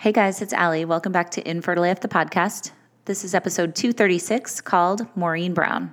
Hey 0.00 0.12
guys, 0.12 0.40
it's 0.40 0.54
Ali. 0.54 0.84
Welcome 0.84 1.10
back 1.10 1.28
to 1.32 1.50
Infertile 1.50 1.82
AF, 1.82 1.98
the 1.98 2.06
podcast. 2.06 2.70
This 3.06 3.24
is 3.24 3.34
episode 3.34 3.74
236 3.74 4.60
called 4.60 5.04
Maureen 5.16 5.54
Brown. 5.54 5.92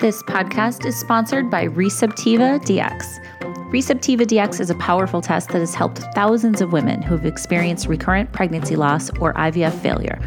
This 0.00 0.20
podcast 0.24 0.84
is 0.84 0.98
sponsored 0.98 1.48
by 1.48 1.68
Receptiva 1.68 2.60
DX. 2.62 3.24
Receptiva 3.70 4.22
DX 4.22 4.58
is 4.58 4.68
a 4.68 4.74
powerful 4.74 5.20
test 5.20 5.50
that 5.50 5.60
has 5.60 5.76
helped 5.76 5.98
thousands 6.12 6.60
of 6.60 6.72
women 6.72 7.02
who 7.02 7.16
have 7.16 7.24
experienced 7.24 7.86
recurrent 7.86 8.32
pregnancy 8.32 8.74
loss 8.74 9.10
or 9.20 9.32
IVF 9.34 9.80
failure. 9.80 10.18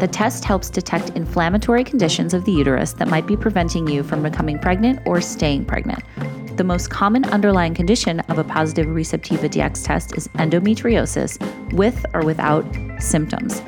The 0.00 0.08
test 0.08 0.44
helps 0.44 0.70
detect 0.70 1.10
inflammatory 1.10 1.84
conditions 1.84 2.34
of 2.34 2.44
the 2.44 2.52
uterus 2.52 2.92
that 2.94 3.08
might 3.08 3.26
be 3.26 3.36
preventing 3.36 3.86
you 3.86 4.02
from 4.02 4.22
becoming 4.22 4.58
pregnant 4.58 5.00
or 5.06 5.20
staying 5.20 5.64
pregnant. 5.64 6.02
The 6.56 6.64
most 6.64 6.90
common 6.90 7.24
underlying 7.26 7.74
condition 7.74 8.20
of 8.20 8.38
a 8.38 8.44
positive 8.44 8.86
Receptiva 8.86 9.48
DX 9.48 9.84
test 9.84 10.16
is 10.16 10.28
endometriosis 10.28 11.38
with 11.72 12.04
or 12.12 12.24
without 12.24 12.64
symptoms. 12.98 13.62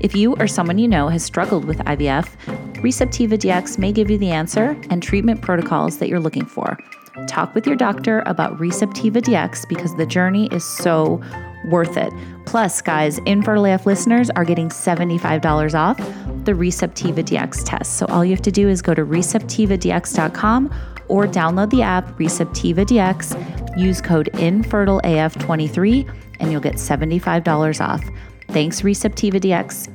If 0.00 0.14
you 0.14 0.36
or 0.36 0.46
someone 0.46 0.78
you 0.78 0.86
know 0.86 1.08
has 1.08 1.24
struggled 1.24 1.64
with 1.64 1.78
IVF, 1.78 2.28
Receptiva 2.74 3.38
DX 3.38 3.78
may 3.78 3.90
give 3.90 4.10
you 4.10 4.18
the 4.18 4.30
answer 4.30 4.80
and 4.90 5.02
treatment 5.02 5.42
protocols 5.42 5.98
that 5.98 6.08
you're 6.08 6.20
looking 6.20 6.44
for. 6.44 6.78
Talk 7.26 7.54
with 7.54 7.66
your 7.66 7.74
doctor 7.74 8.22
about 8.26 8.56
Receptiva 8.58 9.20
DX 9.20 9.68
because 9.68 9.96
the 9.96 10.06
journey 10.06 10.48
is 10.52 10.64
so 10.64 11.20
worth 11.66 11.96
it. 11.96 12.12
Plus, 12.46 12.80
guys, 12.80 13.18
Infertile 13.26 13.66
AF 13.66 13.86
listeners 13.86 14.30
are 14.30 14.44
getting 14.44 14.68
$75 14.68 15.74
off 15.74 15.96
the 16.44 16.52
Receptiva 16.52 17.22
DX 17.24 17.62
test. 17.64 17.98
So 17.98 18.06
all 18.06 18.24
you 18.24 18.30
have 18.30 18.42
to 18.42 18.50
do 18.50 18.68
is 18.68 18.80
go 18.80 18.94
to 18.94 19.04
receptivadx.com 19.04 20.74
or 21.08 21.26
download 21.26 21.70
the 21.70 21.82
app 21.82 22.06
Receptiva 22.18 22.86
DX, 22.86 23.78
use 23.78 24.00
code 24.00 24.30
INFERTILEAF23, 24.34 26.14
and 26.40 26.52
you'll 26.52 26.60
get 26.60 26.74
$75 26.74 27.80
off. 27.86 28.02
Thanks, 28.48 28.82
Receptiva 28.82 29.40
DX. 29.40 29.94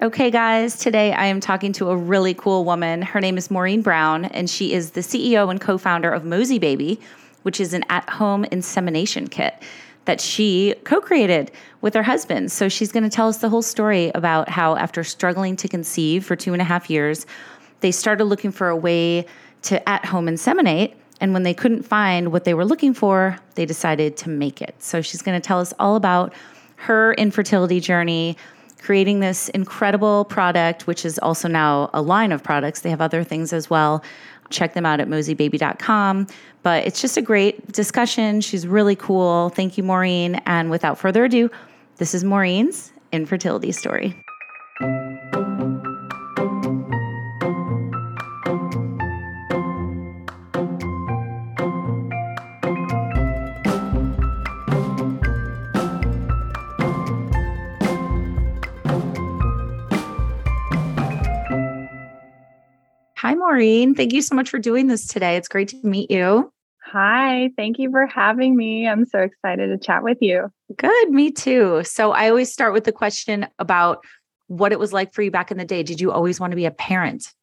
Okay, 0.00 0.30
guys, 0.30 0.78
today 0.78 1.12
I 1.12 1.26
am 1.26 1.40
talking 1.40 1.72
to 1.72 1.90
a 1.90 1.96
really 1.96 2.32
cool 2.32 2.64
woman. 2.64 3.02
Her 3.02 3.20
name 3.20 3.36
is 3.36 3.50
Maureen 3.50 3.82
Brown, 3.82 4.26
and 4.26 4.48
she 4.48 4.72
is 4.72 4.92
the 4.92 5.00
CEO 5.00 5.50
and 5.50 5.60
co 5.60 5.76
founder 5.76 6.12
of 6.12 6.22
Mosie 6.22 6.60
Baby, 6.60 7.00
which 7.42 7.60
is 7.60 7.74
an 7.74 7.84
at 7.88 8.08
home 8.08 8.44
insemination 8.44 9.28
kit 9.28 9.62
that 10.08 10.20
she 10.22 10.74
co 10.84 11.00
created 11.00 11.50
with 11.82 11.92
her 11.94 12.02
husband. 12.02 12.50
So 12.50 12.68
she's 12.68 12.90
going 12.92 13.04
to 13.04 13.10
tell 13.10 13.28
us 13.28 13.38
the 13.38 13.50
whole 13.50 13.62
story 13.62 14.10
about 14.14 14.48
how, 14.48 14.74
after 14.76 15.04
struggling 15.04 15.54
to 15.56 15.68
conceive 15.68 16.24
for 16.24 16.34
two 16.34 16.54
and 16.54 16.62
a 16.62 16.64
half 16.64 16.88
years, 16.88 17.26
they 17.80 17.90
started 17.90 18.24
looking 18.24 18.50
for 18.50 18.68
a 18.68 18.76
way 18.76 19.26
to 19.62 19.86
at 19.88 20.06
home 20.06 20.26
inseminate. 20.26 20.94
And 21.20 21.34
when 21.34 21.42
they 21.42 21.52
couldn't 21.52 21.82
find 21.82 22.32
what 22.32 22.44
they 22.44 22.54
were 22.54 22.64
looking 22.64 22.94
for, 22.94 23.38
they 23.54 23.66
decided 23.66 24.16
to 24.18 24.30
make 24.30 24.62
it. 24.62 24.74
So 24.78 25.02
she's 25.02 25.20
going 25.20 25.38
to 25.38 25.46
tell 25.46 25.60
us 25.60 25.74
all 25.78 25.96
about 25.96 26.32
her 26.76 27.12
infertility 27.14 27.80
journey, 27.80 28.36
creating 28.80 29.20
this 29.20 29.48
incredible 29.50 30.24
product, 30.24 30.86
which 30.86 31.04
is 31.04 31.18
also 31.18 31.48
now 31.48 31.90
a 31.92 32.00
line 32.00 32.32
of 32.32 32.42
products. 32.42 32.80
They 32.80 32.90
have 32.90 33.00
other 33.00 33.24
things 33.24 33.52
as 33.52 33.68
well. 33.68 34.02
Check 34.48 34.74
them 34.74 34.86
out 34.86 35.00
at 35.00 35.08
mosiebaby.com. 35.08 36.28
But 36.68 36.86
it's 36.86 37.00
just 37.00 37.16
a 37.16 37.22
great 37.22 37.72
discussion. 37.72 38.42
She's 38.42 38.66
really 38.66 38.94
cool. 38.94 39.48
Thank 39.48 39.78
you, 39.78 39.82
Maureen. 39.82 40.34
And 40.44 40.68
without 40.68 40.98
further 40.98 41.24
ado, 41.24 41.50
this 41.96 42.12
is 42.12 42.24
Maureen's 42.24 42.92
infertility 43.10 43.72
story. 43.72 44.14
Hi, 63.16 63.34
Maureen. 63.34 63.94
Thank 63.94 64.12
you 64.12 64.20
so 64.20 64.34
much 64.34 64.50
for 64.50 64.58
doing 64.58 64.88
this 64.88 65.06
today. 65.06 65.36
It's 65.36 65.48
great 65.48 65.68
to 65.68 65.78
meet 65.82 66.10
you. 66.10 66.52
Hi, 66.92 67.50
thank 67.56 67.78
you 67.78 67.90
for 67.90 68.06
having 68.06 68.56
me. 68.56 68.88
I'm 68.88 69.04
so 69.04 69.20
excited 69.20 69.68
to 69.68 69.78
chat 69.78 70.02
with 70.02 70.18
you. 70.20 70.50
Good, 70.76 71.10
me 71.10 71.30
too. 71.30 71.82
So, 71.84 72.12
I 72.12 72.28
always 72.28 72.52
start 72.52 72.72
with 72.72 72.84
the 72.84 72.92
question 72.92 73.46
about 73.58 74.04
what 74.46 74.72
it 74.72 74.78
was 74.78 74.92
like 74.92 75.12
for 75.12 75.22
you 75.22 75.30
back 75.30 75.50
in 75.50 75.58
the 75.58 75.64
day. 75.64 75.82
Did 75.82 76.00
you 76.00 76.10
always 76.10 76.40
want 76.40 76.52
to 76.52 76.56
be 76.56 76.64
a 76.64 76.70
parent? 76.70 77.34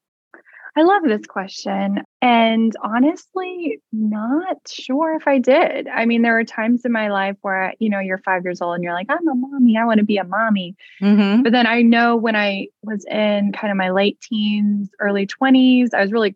I 0.77 0.81
love 0.81 1.03
this 1.05 1.25
question. 1.25 2.01
And 2.21 2.75
honestly, 2.83 3.79
not 3.93 4.57
sure 4.67 5.15
if 5.15 5.25
I 5.25 5.37
did. 5.37 5.87
I 5.87 6.05
mean, 6.05 6.21
there 6.21 6.33
were 6.33 6.43
times 6.43 6.83
in 6.83 6.91
my 6.91 7.09
life 7.09 7.37
where, 7.43 7.73
you 7.79 7.89
know, 7.89 7.99
you're 7.99 8.17
five 8.17 8.43
years 8.43 8.61
old 8.61 8.75
and 8.75 8.83
you're 8.83 8.93
like, 8.93 9.07
I'm 9.09 9.27
a 9.27 9.35
mommy. 9.35 9.77
I 9.77 9.85
want 9.85 9.99
to 9.99 10.05
be 10.05 10.17
a 10.17 10.25
mommy. 10.25 10.75
Mm-hmm. 11.01 11.43
But 11.43 11.53
then 11.53 11.65
I 11.65 11.81
know 11.81 12.17
when 12.17 12.35
I 12.35 12.67
was 12.83 13.05
in 13.05 13.53
kind 13.53 13.71
of 13.71 13.77
my 13.77 13.91
late 13.91 14.19
teens, 14.19 14.89
early 14.99 15.25
20s, 15.27 15.93
I 15.93 16.01
was 16.01 16.11
really 16.11 16.35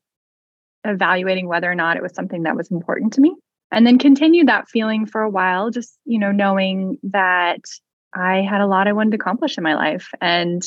evaluating 0.86 1.48
whether 1.48 1.70
or 1.70 1.76
not 1.76 1.98
it 1.98 2.04
was 2.04 2.14
something 2.14 2.44
that 2.44 2.56
was 2.56 2.72
important 2.72 3.14
to 3.14 3.22
me. 3.22 3.36
And 3.72 3.86
then 3.86 4.00
continued 4.00 4.48
that 4.48 4.68
feeling 4.68 5.06
for 5.06 5.22
a 5.22 5.30
while, 5.30 5.70
just, 5.70 5.98
you 6.06 6.18
know, 6.18 6.32
knowing 6.32 6.98
that 7.04 7.62
I 8.14 8.38
had 8.38 8.62
a 8.62 8.68
lot 8.68 8.88
I 8.88 8.94
wanted 8.94 9.12
to 9.12 9.18
accomplish 9.18 9.58
in 9.58 9.64
my 9.64 9.76
life 9.76 10.10
and 10.20 10.64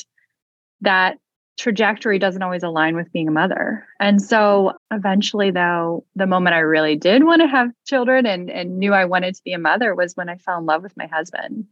that 0.82 1.18
trajectory 1.58 2.18
doesn't 2.18 2.42
always 2.42 2.62
align 2.62 2.96
with 2.96 3.12
being 3.12 3.28
a 3.28 3.32
mother. 3.32 3.86
And 4.00 4.22
so 4.22 4.72
eventually 4.90 5.50
though, 5.50 6.04
the 6.14 6.26
moment 6.26 6.54
I 6.54 6.60
really 6.60 6.96
did 6.96 7.24
want 7.24 7.42
to 7.42 7.48
have 7.48 7.70
children 7.86 8.26
and, 8.26 8.50
and 8.50 8.78
knew 8.78 8.92
I 8.92 9.04
wanted 9.04 9.34
to 9.34 9.42
be 9.44 9.52
a 9.52 9.58
mother 9.58 9.94
was 9.94 10.16
when 10.16 10.28
I 10.28 10.36
fell 10.36 10.58
in 10.58 10.66
love 10.66 10.82
with 10.82 10.96
my 10.96 11.06
husband. 11.06 11.66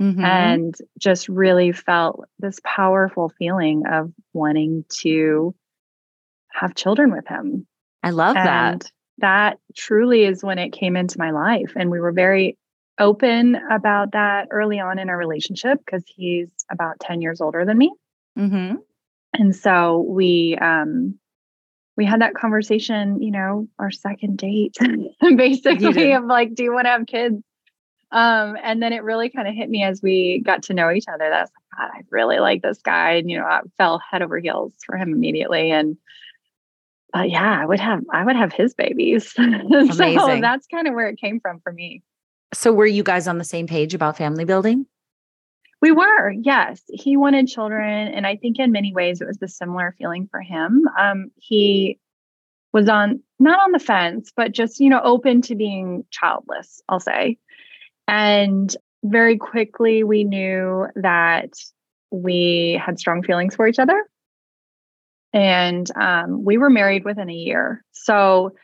Mm-hmm. 0.00 0.24
And 0.24 0.74
just 0.98 1.28
really 1.28 1.70
felt 1.70 2.24
this 2.40 2.58
powerful 2.64 3.32
feeling 3.38 3.84
of 3.86 4.12
wanting 4.32 4.84
to 5.00 5.54
have 6.52 6.74
children 6.74 7.12
with 7.12 7.28
him. 7.28 7.66
I 8.04 8.10
love 8.10 8.36
and 8.36 8.46
that. 8.82 8.90
That 9.18 9.58
truly 9.76 10.24
is 10.24 10.42
when 10.42 10.58
it 10.58 10.72
came 10.72 10.96
into 10.96 11.18
my 11.18 11.30
life. 11.30 11.72
And 11.76 11.90
we 11.90 12.00
were 12.00 12.12
very 12.12 12.58
open 12.98 13.56
about 13.70 14.12
that 14.12 14.48
early 14.50 14.80
on 14.80 14.98
in 14.98 15.08
our 15.08 15.16
relationship 15.16 15.78
because 15.84 16.04
he's 16.06 16.48
about 16.70 17.00
10 17.00 17.20
years 17.20 17.40
older 17.40 17.64
than 17.64 17.78
me. 17.78 17.92
Mm-hmm 18.38 18.76
and 19.34 19.54
so 19.54 19.98
we 20.08 20.56
um 20.60 21.18
we 21.96 22.04
had 22.04 22.20
that 22.20 22.34
conversation 22.34 23.20
you 23.20 23.30
know 23.30 23.68
our 23.78 23.90
second 23.90 24.38
date 24.38 24.76
basically 25.36 26.12
of 26.12 26.24
like 26.24 26.54
do 26.54 26.62
you 26.62 26.72
want 26.72 26.86
to 26.86 26.90
have 26.90 27.06
kids 27.06 27.42
um 28.12 28.56
and 28.62 28.82
then 28.82 28.92
it 28.92 29.02
really 29.02 29.28
kind 29.28 29.48
of 29.48 29.54
hit 29.54 29.68
me 29.68 29.82
as 29.82 30.00
we 30.02 30.42
got 30.44 30.62
to 30.62 30.74
know 30.74 30.90
each 30.90 31.06
other 31.08 31.28
that's 31.30 31.50
God, 31.76 31.90
i 31.92 32.00
really 32.10 32.38
like 32.38 32.62
this 32.62 32.78
guy 32.78 33.12
and 33.12 33.30
you 33.30 33.38
know 33.38 33.44
i 33.44 33.60
fell 33.76 33.98
head 34.10 34.22
over 34.22 34.38
heels 34.38 34.72
for 34.86 34.96
him 34.96 35.12
immediately 35.12 35.70
and 35.70 35.96
uh, 37.16 37.22
yeah 37.22 37.60
i 37.60 37.66
would 37.66 37.80
have 37.80 38.02
i 38.12 38.24
would 38.24 38.36
have 38.36 38.52
his 38.52 38.74
babies 38.74 39.32
so 39.32 40.40
that's 40.40 40.66
kind 40.66 40.86
of 40.86 40.94
where 40.94 41.08
it 41.08 41.18
came 41.18 41.40
from 41.40 41.60
for 41.60 41.72
me 41.72 42.02
so 42.52 42.72
were 42.72 42.86
you 42.86 43.02
guys 43.02 43.26
on 43.26 43.38
the 43.38 43.44
same 43.44 43.66
page 43.66 43.94
about 43.94 44.16
family 44.16 44.44
building 44.44 44.86
we 45.84 45.92
were, 45.92 46.30
yes. 46.30 46.80
He 46.88 47.14
wanted 47.18 47.46
children. 47.46 48.08
And 48.08 48.26
I 48.26 48.36
think 48.36 48.58
in 48.58 48.72
many 48.72 48.94
ways 48.94 49.20
it 49.20 49.26
was 49.26 49.36
a 49.42 49.48
similar 49.48 49.94
feeling 49.98 50.26
for 50.30 50.40
him. 50.40 50.88
Um, 50.98 51.30
he 51.36 52.00
was 52.72 52.88
on, 52.88 53.20
not 53.38 53.60
on 53.60 53.72
the 53.72 53.78
fence, 53.78 54.32
but 54.34 54.52
just, 54.52 54.80
you 54.80 54.88
know, 54.88 55.02
open 55.04 55.42
to 55.42 55.54
being 55.54 56.06
childless, 56.10 56.80
I'll 56.88 57.00
say. 57.00 57.36
And 58.08 58.74
very 59.02 59.36
quickly 59.36 60.04
we 60.04 60.24
knew 60.24 60.86
that 60.96 61.50
we 62.10 62.80
had 62.82 62.98
strong 62.98 63.22
feelings 63.22 63.54
for 63.54 63.68
each 63.68 63.78
other. 63.78 64.08
And 65.34 65.90
um, 65.96 66.44
we 66.44 66.56
were 66.56 66.70
married 66.70 67.04
within 67.04 67.28
a 67.28 67.34
year. 67.34 67.84
So 67.92 68.54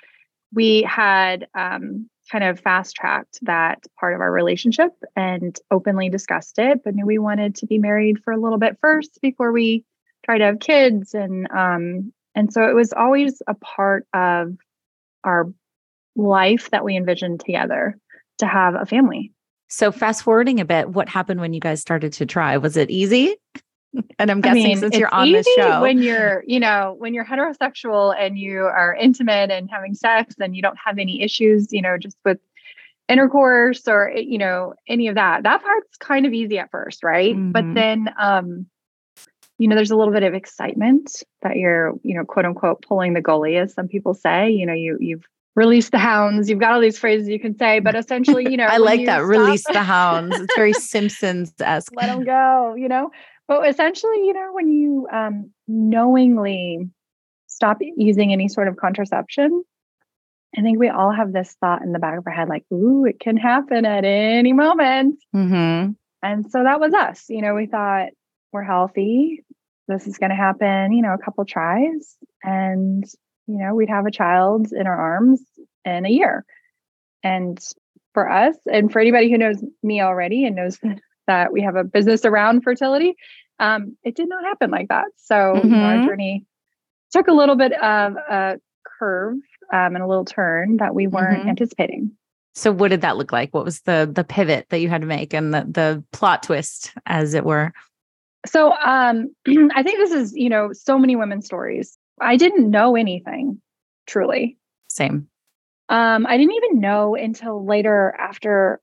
we 0.54 0.82
had 0.82 1.48
um, 1.54 2.08
kind 2.30 2.44
of 2.44 2.60
fast 2.60 2.94
tracked 2.94 3.40
that 3.42 3.82
part 3.98 4.14
of 4.14 4.20
our 4.20 4.30
relationship 4.30 4.92
and 5.16 5.58
openly 5.70 6.08
discussed 6.08 6.58
it, 6.58 6.82
but 6.84 6.94
knew 6.94 7.04
we 7.04 7.18
wanted 7.18 7.56
to 7.56 7.66
be 7.66 7.78
married 7.78 8.22
for 8.22 8.32
a 8.32 8.40
little 8.40 8.58
bit 8.58 8.78
first 8.80 9.18
before 9.20 9.52
we 9.52 9.84
tried 10.24 10.38
to 10.38 10.44
have 10.44 10.60
kids. 10.60 11.12
And 11.12 11.50
um, 11.50 12.12
and 12.36 12.52
so 12.52 12.68
it 12.68 12.74
was 12.74 12.92
always 12.92 13.42
a 13.48 13.54
part 13.54 14.06
of 14.14 14.56
our 15.24 15.52
life 16.14 16.70
that 16.70 16.84
we 16.84 16.96
envisioned 16.96 17.40
together 17.40 17.98
to 18.38 18.46
have 18.46 18.74
a 18.76 18.86
family. 18.86 19.32
So 19.68 19.92
fast 19.92 20.22
forwarding 20.22 20.60
a 20.60 20.64
bit, 20.64 20.90
what 20.90 21.08
happened 21.08 21.40
when 21.40 21.52
you 21.52 21.60
guys 21.60 21.80
started 21.80 22.12
to 22.14 22.26
try? 22.26 22.56
Was 22.56 22.76
it 22.76 22.90
easy? 22.90 23.36
And 24.18 24.30
I'm 24.30 24.40
guessing 24.40 24.64
I 24.64 24.68
mean, 24.68 24.76
since 24.76 24.96
you're 24.96 25.12
on 25.12 25.32
this 25.32 25.46
show. 25.56 25.80
When 25.80 26.00
you're, 26.00 26.44
you 26.46 26.60
know, 26.60 26.94
when 26.98 27.14
you're 27.14 27.24
heterosexual 27.24 28.14
and 28.16 28.38
you 28.38 28.62
are 28.62 28.94
intimate 28.94 29.50
and 29.50 29.68
having 29.70 29.94
sex 29.94 30.36
and 30.38 30.54
you 30.54 30.62
don't 30.62 30.78
have 30.84 30.98
any 30.98 31.22
issues, 31.22 31.72
you 31.72 31.82
know, 31.82 31.98
just 31.98 32.16
with 32.24 32.38
intercourse 33.08 33.88
or 33.88 34.12
you 34.14 34.38
know, 34.38 34.74
any 34.88 35.08
of 35.08 35.16
that. 35.16 35.42
That 35.42 35.62
part's 35.62 35.96
kind 35.96 36.26
of 36.26 36.32
easy 36.32 36.58
at 36.58 36.70
first, 36.70 37.02
right? 37.02 37.34
Mm-hmm. 37.34 37.52
But 37.52 37.74
then 37.74 38.08
um, 38.18 38.66
you 39.58 39.68
know, 39.68 39.74
there's 39.76 39.90
a 39.90 39.96
little 39.96 40.14
bit 40.14 40.22
of 40.22 40.32
excitement 40.32 41.22
that 41.42 41.56
you're, 41.56 41.92
you 42.02 42.14
know, 42.14 42.24
quote 42.24 42.46
unquote 42.46 42.82
pulling 42.82 43.12
the 43.12 43.20
goalie, 43.20 43.60
as 43.60 43.74
some 43.74 43.88
people 43.88 44.14
say. 44.14 44.50
You 44.50 44.64
know, 44.66 44.72
you 44.72 44.96
you've 45.00 45.24
released 45.54 45.90
the 45.90 45.98
hounds. 45.98 46.48
You've 46.48 46.60
got 46.60 46.72
all 46.72 46.80
these 46.80 46.98
phrases 46.98 47.28
you 47.28 47.38
can 47.38 47.56
say, 47.58 47.80
but 47.80 47.94
essentially, 47.94 48.50
you 48.50 48.56
know, 48.56 48.64
I 48.64 48.78
like 48.78 49.04
that. 49.06 49.18
Stop, 49.18 49.28
release 49.28 49.66
the 49.66 49.82
hounds. 49.82 50.38
It's 50.38 50.54
very 50.54 50.72
Simpsons 50.94 51.52
esque. 51.60 51.92
Let 51.94 52.06
them 52.06 52.24
go, 52.24 52.74
you 52.74 52.88
know. 52.88 53.10
But 53.50 53.68
essentially, 53.68 54.26
you 54.26 54.32
know, 54.32 54.50
when 54.52 54.68
you 54.68 55.08
um, 55.12 55.50
knowingly 55.66 56.88
stop 57.48 57.78
using 57.80 58.32
any 58.32 58.46
sort 58.46 58.68
of 58.68 58.76
contraception, 58.76 59.64
I 60.56 60.62
think 60.62 60.78
we 60.78 60.88
all 60.88 61.10
have 61.10 61.32
this 61.32 61.56
thought 61.60 61.82
in 61.82 61.90
the 61.90 61.98
back 61.98 62.16
of 62.16 62.24
our 62.28 62.32
head, 62.32 62.48
like, 62.48 62.64
"Ooh, 62.72 63.04
it 63.06 63.18
can 63.18 63.36
happen 63.36 63.84
at 63.84 64.04
any 64.04 64.52
moment." 64.52 65.18
Mm-hmm. 65.34 65.90
And 66.22 66.48
so 66.48 66.62
that 66.62 66.78
was 66.78 66.94
us. 66.94 67.24
You 67.28 67.42
know, 67.42 67.56
we 67.56 67.66
thought 67.66 68.10
we're 68.52 68.62
healthy. 68.62 69.44
This 69.88 70.06
is 70.06 70.16
going 70.16 70.30
to 70.30 70.36
happen. 70.36 70.92
You 70.92 71.02
know, 71.02 71.14
a 71.14 71.18
couple 71.18 71.44
tries, 71.44 72.16
and 72.44 73.02
you 73.48 73.58
know, 73.58 73.74
we'd 73.74 73.88
have 73.90 74.06
a 74.06 74.12
child 74.12 74.68
in 74.70 74.86
our 74.86 74.96
arms 74.96 75.42
in 75.84 76.06
a 76.06 76.10
year. 76.10 76.44
And 77.24 77.58
for 78.14 78.30
us, 78.30 78.54
and 78.72 78.92
for 78.92 79.00
anybody 79.00 79.28
who 79.28 79.38
knows 79.38 79.60
me 79.82 80.02
already 80.02 80.46
and 80.46 80.54
knows 80.54 80.78
that 80.84 81.00
we 81.52 81.62
have 81.62 81.76
a 81.76 81.84
business 81.84 82.24
around 82.24 82.62
fertility, 82.62 83.16
um, 83.58 83.96
it 84.02 84.16
did 84.16 84.28
not 84.28 84.42
happen 84.44 84.70
like 84.70 84.88
that. 84.88 85.06
So 85.16 85.34
mm-hmm. 85.34 85.74
our 85.74 86.06
journey 86.06 86.46
took 87.12 87.28
a 87.28 87.32
little 87.32 87.56
bit 87.56 87.72
of 87.72 88.16
a 88.16 88.58
curve 88.98 89.34
um, 89.72 89.94
and 89.94 90.02
a 90.02 90.06
little 90.06 90.24
turn 90.24 90.78
that 90.78 90.94
we 90.94 91.06
weren't 91.06 91.40
mm-hmm. 91.40 91.50
anticipating. 91.50 92.12
So 92.54 92.72
what 92.72 92.88
did 92.88 93.02
that 93.02 93.16
look 93.16 93.32
like? 93.32 93.54
What 93.54 93.64
was 93.64 93.82
the 93.82 94.10
the 94.12 94.24
pivot 94.24 94.66
that 94.70 94.80
you 94.80 94.88
had 94.88 95.02
to 95.02 95.06
make 95.06 95.32
and 95.32 95.54
the 95.54 95.66
the 95.70 96.04
plot 96.12 96.42
twist 96.42 96.92
as 97.06 97.34
it 97.34 97.44
were? 97.44 97.72
So 98.46 98.72
um 98.72 99.34
I 99.74 99.82
think 99.82 99.98
this 99.98 100.12
is, 100.12 100.34
you 100.34 100.48
know, 100.48 100.70
so 100.72 100.98
many 100.98 101.14
women's 101.14 101.46
stories. 101.46 101.96
I 102.20 102.36
didn't 102.36 102.70
know 102.70 102.96
anything, 102.96 103.60
truly. 104.06 104.58
Same. 104.88 105.28
Um, 105.88 106.26
I 106.26 106.36
didn't 106.36 106.54
even 106.54 106.80
know 106.80 107.16
until 107.16 107.64
later 107.64 108.14
after 108.18 108.80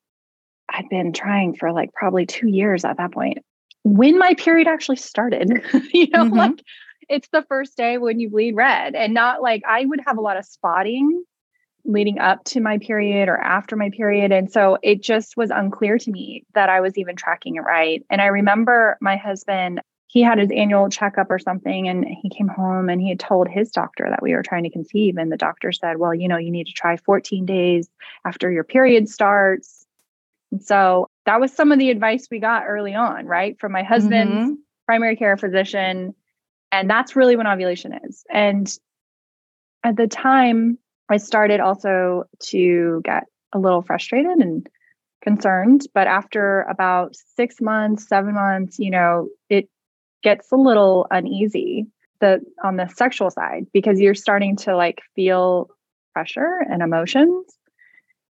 I'd 0.70 0.90
been 0.90 1.14
trying 1.14 1.56
for 1.56 1.72
like 1.72 1.94
probably 1.94 2.26
two 2.26 2.48
years 2.48 2.86
at 2.86 2.98
that 2.98 3.12
point 3.12 3.40
when 3.84 4.18
my 4.18 4.34
period 4.34 4.68
actually 4.68 4.98
started. 4.98 5.50
you 5.94 6.08
know, 6.10 6.26
mm-hmm. 6.26 6.36
like 6.38 6.64
it's 7.10 7.30
the 7.32 7.44
first 7.44 7.78
day 7.78 7.98
when 7.98 8.20
you 8.20 8.30
bleed 8.30 8.56
red 8.56 8.96
and 8.96 9.14
not 9.14 9.42
like 9.42 9.64
I 9.68 9.86
would 9.86 10.02
have 10.06 10.18
a 10.18 10.22
lot 10.22 10.38
of 10.38 10.46
spotting 10.46 11.24
leading 11.86 12.20
up 12.20 12.44
to 12.44 12.60
my 12.60 12.78
period 12.80 13.30
or 13.30 13.38
after 13.38 13.78
my 13.78 13.90
period. 13.90 14.34
And 14.34 14.52
so 14.52 14.78
it 14.84 15.02
just 15.02 15.38
was 15.38 15.52
unclear 15.52 15.98
to 15.98 16.12
me 16.12 16.46
that 16.54 16.70
I 16.70 16.82
was 16.82 16.98
even 16.98 17.16
tracking 17.16 17.56
it 17.56 17.62
right. 17.62 18.04
And 18.10 18.22
I 18.22 18.26
remember 18.26 18.98
my 19.00 19.16
husband 19.16 19.82
he 20.10 20.22
had 20.22 20.40
his 20.40 20.50
annual 20.52 20.90
checkup 20.90 21.30
or 21.30 21.38
something 21.38 21.88
and 21.88 22.06
he 22.06 22.30
came 22.30 22.48
home 22.48 22.90
and 22.90 23.02
he 23.02 23.10
had 23.10 23.20
told 23.20 23.48
his 23.48 23.72
doctor 23.72 24.08
that 24.10 24.24
we 24.24 24.34
were 24.34 24.42
trying 24.42 24.64
to 24.64 24.70
conceive 24.70 25.18
and 25.18 25.32
the 25.32 25.38
doctor 25.38 25.72
said 25.72 25.98
well 25.98 26.14
you 26.14 26.30
know 26.30 26.38
you 26.38 26.50
need 26.50 26.66
to 26.66 26.74
try 26.74 26.96
14 26.96 27.46
days 27.46 27.90
after 28.26 28.50
your 28.50 28.64
period 28.64 29.10
starts 29.10 29.86
and 30.52 30.64
so 30.64 31.10
that 31.26 31.40
was 31.40 31.52
some 31.52 31.72
of 31.72 31.80
the 31.80 31.90
advice 31.90 32.28
we 32.32 32.40
got 32.40 32.64
early 32.68 32.96
on 32.96 33.26
right? 33.26 33.60
From 33.60 33.72
my 33.72 33.84
husband's 33.84 34.34
mm-hmm. 34.34 34.54
primary 34.86 35.16
care 35.16 35.38
physician. 35.38 36.14
And 36.72 36.90
that's 36.90 37.16
really 37.16 37.36
when 37.36 37.48
ovulation 37.48 37.94
is. 38.06 38.24
And 38.30 38.72
at 39.84 39.96
the 39.96 40.08
time 40.08 40.78
i 41.10 41.18
started 41.18 41.60
also 41.60 42.24
to 42.40 43.02
get 43.06 43.24
a 43.54 43.60
little 43.60 43.82
frustrated 43.82 44.38
and 44.40 44.68
concerned. 45.22 45.86
But 45.94 46.08
after 46.08 46.62
about 46.64 47.16
6 47.36 47.62
months 47.62 48.08
7 48.08 48.34
months 48.34 48.80
you 48.80 48.92
know 48.92 49.30
it 49.50 49.70
gets 50.24 50.52
a 50.52 50.56
little 50.56 51.08
uneasy 51.12 51.88
the 52.20 52.42
on 52.64 52.78
the 52.78 52.88
sexual 52.88 53.30
side 53.30 53.68
because 53.74 54.00
you're 54.00 54.16
starting 54.16 54.56
to 54.58 54.76
like 54.76 55.02
feel 55.16 55.70
pressure 56.14 56.66
and 56.70 56.82
emotions. 56.82 57.46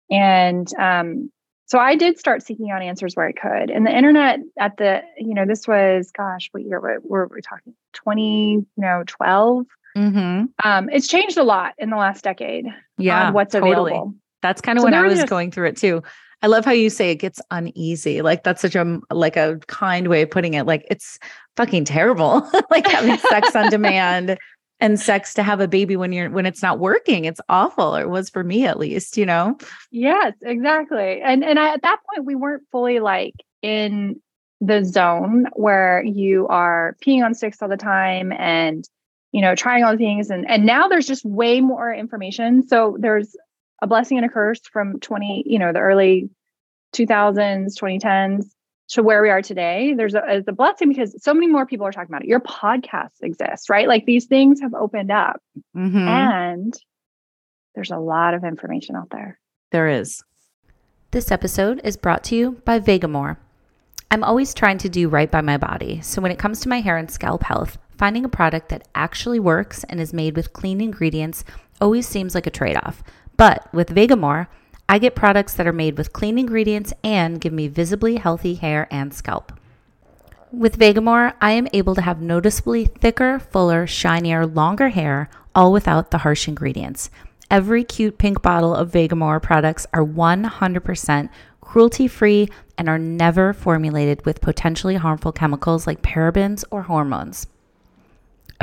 And 0.10 0.68
um 0.80 1.30
so 1.65 1.80
i 1.80 1.95
did 1.95 2.18
start 2.18 2.44
seeking 2.44 2.71
out 2.71 2.81
answers 2.81 3.15
where 3.15 3.27
i 3.27 3.31
could 3.31 3.69
and 3.69 3.86
the 3.86 3.95
internet 3.95 4.39
at 4.60 4.77
the 4.77 5.01
you 5.18 5.33
know 5.33 5.45
this 5.45 5.68
was 5.68 6.12
gosh 6.12 6.50
what 6.51 6.63
year 6.63 6.80
were, 6.80 7.00
were 7.04 7.30
we 7.33 7.42
talking 7.42 7.74
20 7.94 8.54
you 8.54 8.65
know 8.77 9.04
12 9.07 9.65
mm-hmm. 9.98 10.45
um 10.68 10.89
it's 10.89 11.07
changed 11.07 11.38
a 11.38 11.44
lot 11.44 11.74
in 11.77 11.89
the 11.89 11.98
last 11.98 12.24
decade 12.24 12.65
yeah 12.98 13.31
what's 13.31 13.54
totally. 13.54 13.71
available 13.71 14.13
that's 14.42 14.62
kind 14.62 14.77
of 14.77 14.81
so 14.81 14.86
when 14.86 14.94
i 14.94 15.01
was 15.01 15.15
just, 15.15 15.30
going 15.30 15.51
through 15.51 15.68
it 15.68 15.77
too 15.77 16.01
I 16.44 16.48
love 16.48 16.65
how 16.65 16.71
you 16.71 16.89
say 16.89 17.10
it 17.10 17.15
gets 17.15 17.42
uneasy. 17.51 18.21
Like 18.21 18.44
that's 18.44 18.62
such 18.62 18.75
a 18.75 19.00
like 19.10 19.38
a 19.38 19.62
kind 19.68 20.10
way 20.10 20.24
of 20.24 20.30
putting 20.30 20.56
it. 20.56 20.65
Like 20.65 20.86
it's 20.92 21.18
fucking 21.56 21.86
terrible. 21.86 22.45
like 22.69 22.86
having 22.86 23.18
sex 23.18 23.56
on 23.56 23.69
demand 23.69 24.38
and 24.83 25.00
sex 25.00 25.33
to 25.35 25.44
have 25.44 25.62
a 25.62 25.68
baby 25.68 25.95
when 25.95 26.12
you're 26.12 26.30
when 26.30 26.45
it's 26.45 26.62
not 26.62 26.80
working. 26.80 27.25
It's 27.25 27.41
awful. 27.47 27.95
It 27.95 28.09
was 28.09 28.30
for 28.30 28.44
me 28.44 28.65
at 28.65 28.77
least, 28.77 29.18
you 29.18 29.25
know. 29.25 29.57
Yes, 29.91 30.33
exactly. 30.41 31.21
And 31.21 31.44
and 31.44 31.57
I, 31.57 31.74
at 31.74 31.81
that 31.83 32.00
point 32.09 32.25
we 32.25 32.35
weren't 32.35 32.63
fully 32.71 33.00
like 33.00 33.35
in 33.62 34.21
the 34.59 34.83
zone 34.83 35.47
where 35.53 36.03
you 36.03 36.47
are 36.47 36.95
peeing 37.06 37.24
on 37.24 37.33
sticks 37.33 37.62
all 37.62 37.69
the 37.69 37.77
time 37.77 38.31
and 38.33 38.88
you 39.31 39.41
know 39.41 39.56
trying 39.56 39.83
all 39.83 39.97
things 39.97 40.30
and 40.30 40.50
and 40.50 40.65
now 40.65 40.88
there's 40.88 41.07
just 41.07 41.25
way 41.25 41.59
more 41.59 41.94
information 41.94 42.65
so 42.65 42.95
there's 43.00 43.36
a 43.83 43.88
blessing 43.88 44.18
and 44.18 44.25
a 44.25 44.29
curse 44.29 44.62
from 44.71 45.00
20, 45.01 45.44
you 45.45 45.59
know, 45.59 45.74
the 45.74 45.79
early 45.79 46.29
2000s, 46.95 47.77
2010s 47.77 48.45
to 48.89 49.03
where 49.03 49.21
we 49.21 49.30
are 49.30 49.41
today. 49.41 49.94
There's 49.95 50.13
a, 50.13 50.44
a 50.47 50.51
blessing 50.51 50.89
because 50.89 51.21
so 51.24 51.33
many 51.33 51.47
more 51.47 51.65
people 51.65 51.85
are 51.85 51.91
talking 51.91 52.09
about 52.09 52.24
it. 52.24 52.27
Your 52.27 52.41
podcasts 52.41 53.21
exist, 53.21 53.69
right? 53.69 53.88
Like 53.88 54.06
these 54.06 54.25
things 54.25 54.62
have 54.62 54.74
opened 54.74 55.12
up 55.12 55.41
mm-hmm. 55.75 55.97
and 55.97 56.74
there's 57.75 57.91
a 57.91 57.97
lot 57.97 58.33
of 58.33 58.44
information 58.44 58.95
out 58.95 59.09
there. 59.09 59.39
There 59.71 59.88
is. 59.88 60.24
This 61.12 61.31
episode 61.31 61.81
is 61.83 61.97
brought 61.97 62.24
to 62.25 62.35
you 62.35 62.62
by 62.65 62.80
Vegamour 62.80 63.38
I'm 64.13 64.24
always 64.24 64.53
trying 64.53 64.77
to 64.77 64.89
do 64.89 65.09
right 65.09 65.31
by 65.31 65.41
my 65.41 65.57
body. 65.57 66.00
So 66.01 66.21
when 66.21 66.31
it 66.31 66.38
comes 66.38 66.59
to 66.59 66.69
my 66.69 66.81
hair 66.81 66.97
and 66.97 67.09
scalp 67.09 67.41
health, 67.41 67.79
finding 67.97 68.24
a 68.24 68.29
product 68.29 68.69
that 68.69 68.88
actually 68.94 69.39
works 69.39 69.83
and 69.86 70.00
is 70.00 70.13
made 70.13 70.36
with 70.36 70.53
clean 70.53 70.81
ingredients 70.81 71.44
always 71.81 72.07
seems 72.07 72.36
like 72.36 72.45
a 72.45 72.51
trade 72.51 72.75
off. 72.75 73.01
But 73.38 73.74
with 73.74 73.89
Vegamour, 73.89 74.45
I 74.88 75.00
get 75.00 75.15
products 75.15 75.53
that 75.53 75.68
are 75.68 75.74
made 75.74 75.97
with 75.97 76.13
clean 76.13 76.38
ingredients 76.38 76.94
and 77.03 77.41
give 77.41 77.53
me 77.53 77.68
visibly 77.68 78.18
healthy 78.18 78.56
hair 78.56 78.88
and 78.91 79.13
scalp. 79.13 79.51
With 80.51 80.77
Vegamour, 80.77 81.33
I 81.41 81.51
am 81.51 81.68
able 81.74 81.95
to 81.95 82.01
have 82.01 82.21
noticeably 82.21 82.85
thicker, 82.85 83.39
fuller, 83.39 83.88
shinier, 83.88 84.45
longer 84.45 84.89
hair, 84.89 85.30
all 85.56 85.71
without 85.71 86.12
the 86.12 86.19
harsh 86.19 86.47
ingredients. 86.47 87.09
Every 87.50 87.83
cute 87.83 88.18
pink 88.18 88.41
bottle 88.41 88.75
of 88.75 88.91
Vegamour 88.91 89.41
products 89.41 89.88
are 89.94 90.06
100% 90.06 91.29
cruelty 91.62 92.07
free 92.07 92.50
and 92.77 92.88
are 92.88 93.00
never 93.00 93.53
formulated 93.53 94.25
with 94.25 94.41
potentially 94.41 94.96
harmful 94.96 95.31
chemicals 95.31 95.88
like 95.88 96.01
parabens 96.01 96.63
or 96.69 96.84
hormones. 96.84 97.48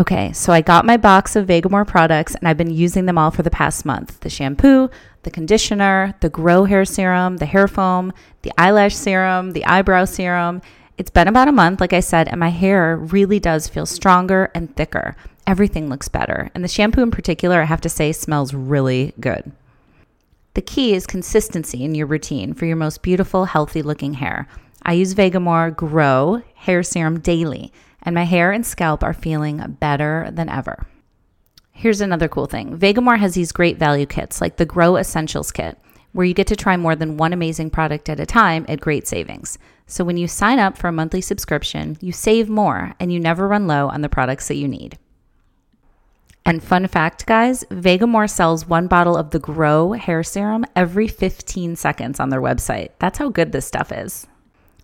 Okay, 0.00 0.33
so 0.33 0.50
I 0.50 0.62
got 0.62 0.87
my 0.87 0.97
box 0.97 1.37
of 1.37 1.47
Vegamour 1.47 1.87
products 1.87 2.35
and 2.35 2.49
I've 2.49 2.57
been 2.57 2.71
using 2.71 3.04
them 3.04 3.19
all 3.19 3.30
for 3.30 3.42
the 3.42 3.50
past 3.50 3.85
month 3.85 4.19
the 4.21 4.30
shampoo, 4.30 4.88
the 5.25 5.30
conditioner, 5.30 6.14
the 6.21 6.30
grow 6.30 6.64
hair 6.64 6.87
serum, 6.87 7.37
the 7.37 7.45
hair 7.45 7.69
foam, 7.69 8.14
the 8.40 8.50
eyelash 8.57 8.97
serum, 8.97 9.50
the 9.50 9.66
eyebrow 9.66 10.07
serum. 10.07 10.62
It's 10.97 11.11
been 11.11 11.28
about 11.28 11.49
a 11.49 11.52
month, 11.52 11.83
like 11.83 11.92
I 11.92 12.00
said, 12.00 12.28
and 12.28 12.40
my 12.40 12.49
hair 12.49 12.97
really 12.97 13.38
does 13.38 13.69
feel 13.69 13.85
stronger 13.85 14.50
and 14.54 14.75
thicker. 14.75 15.16
Everything 15.47 15.90
looks 15.90 16.09
better. 16.09 16.50
And 16.54 16.64
the 16.64 16.69
shampoo 16.69 17.02
in 17.02 17.11
particular, 17.11 17.61
I 17.61 17.66
have 17.66 17.83
to 17.83 17.90
say, 17.90 18.12
smells 18.12 18.54
really 18.54 19.12
good. 19.21 19.52
The 20.54 20.62
key 20.62 20.95
is 20.95 21.07
consistency 21.07 21.85
in 21.85 21.95
your 21.95 22.07
routine 22.07 22.54
for 22.54 22.64
your 22.64 22.76
most 22.76 23.02
beautiful, 23.02 23.45
healthy 23.45 23.83
looking 23.83 24.14
hair. 24.14 24.49
I 24.83 24.95
use 24.95 25.12
Vegamour 25.12 25.76
Grow 25.76 26.42
Hair 26.54 26.85
Serum 26.85 27.21
daily 27.21 27.71
and 28.02 28.14
my 28.14 28.25
hair 28.25 28.52
and 28.52 28.64
scalp 28.64 29.02
are 29.02 29.12
feeling 29.12 29.76
better 29.80 30.30
than 30.33 30.49
ever. 30.49 30.87
Here's 31.73 32.00
another 32.00 32.28
cool 32.28 32.47
thing 32.47 32.78
Vegamour 32.78 33.19
has 33.19 33.35
these 33.35 33.52
great 33.52 33.78
value 33.78 34.07
kits, 34.07 34.40
like 34.40 34.57
the 34.57 34.66
Grow 34.66 34.97
Essentials 34.97 35.50
Kit, 35.50 35.78
where 36.12 36.26
you 36.26 36.35
get 36.35 36.47
to 36.49 36.57
try 36.57 36.76
more 36.76 36.95
than 36.97 37.16
one 37.16 37.33
amazing 37.33 37.71
product 37.71 38.09
at 38.09 38.21
a 38.21 38.26
time 38.26 38.66
at 38.69 38.80
great 38.80 39.09
savings. 39.09 39.59
So 39.87 40.04
when 40.04 40.16
you 40.16 40.28
sign 40.28 40.59
up 40.59 40.76
for 40.76 40.88
a 40.88 40.92
monthly 40.92 41.21
subscription, 41.21 41.97
you 42.00 42.12
save 42.12 42.49
more 42.49 42.95
and 43.00 43.12
you 43.12 43.19
never 43.19 43.49
run 43.49 43.66
low 43.66 43.88
on 43.88 44.02
the 44.02 44.09
products 44.09 44.49
that 44.49 44.57
you 44.57 44.69
need. 44.69 44.99
And 46.45 46.62
fun 46.62 46.87
fact, 46.87 47.26
guys, 47.26 47.64
Vegamour 47.71 48.28
sells 48.28 48.66
one 48.66 48.87
bottle 48.87 49.16
of 49.16 49.30
the 49.30 49.38
Grow 49.38 49.92
hair 49.92 50.23
serum 50.23 50.64
every 50.75 51.07
15 51.07 51.76
seconds 51.76 52.19
on 52.19 52.30
their 52.30 52.40
website. 52.40 52.90
That's 52.99 53.19
how 53.19 53.28
good 53.28 53.52
this 53.52 53.66
stuff 53.66 53.92
is. 53.92 54.26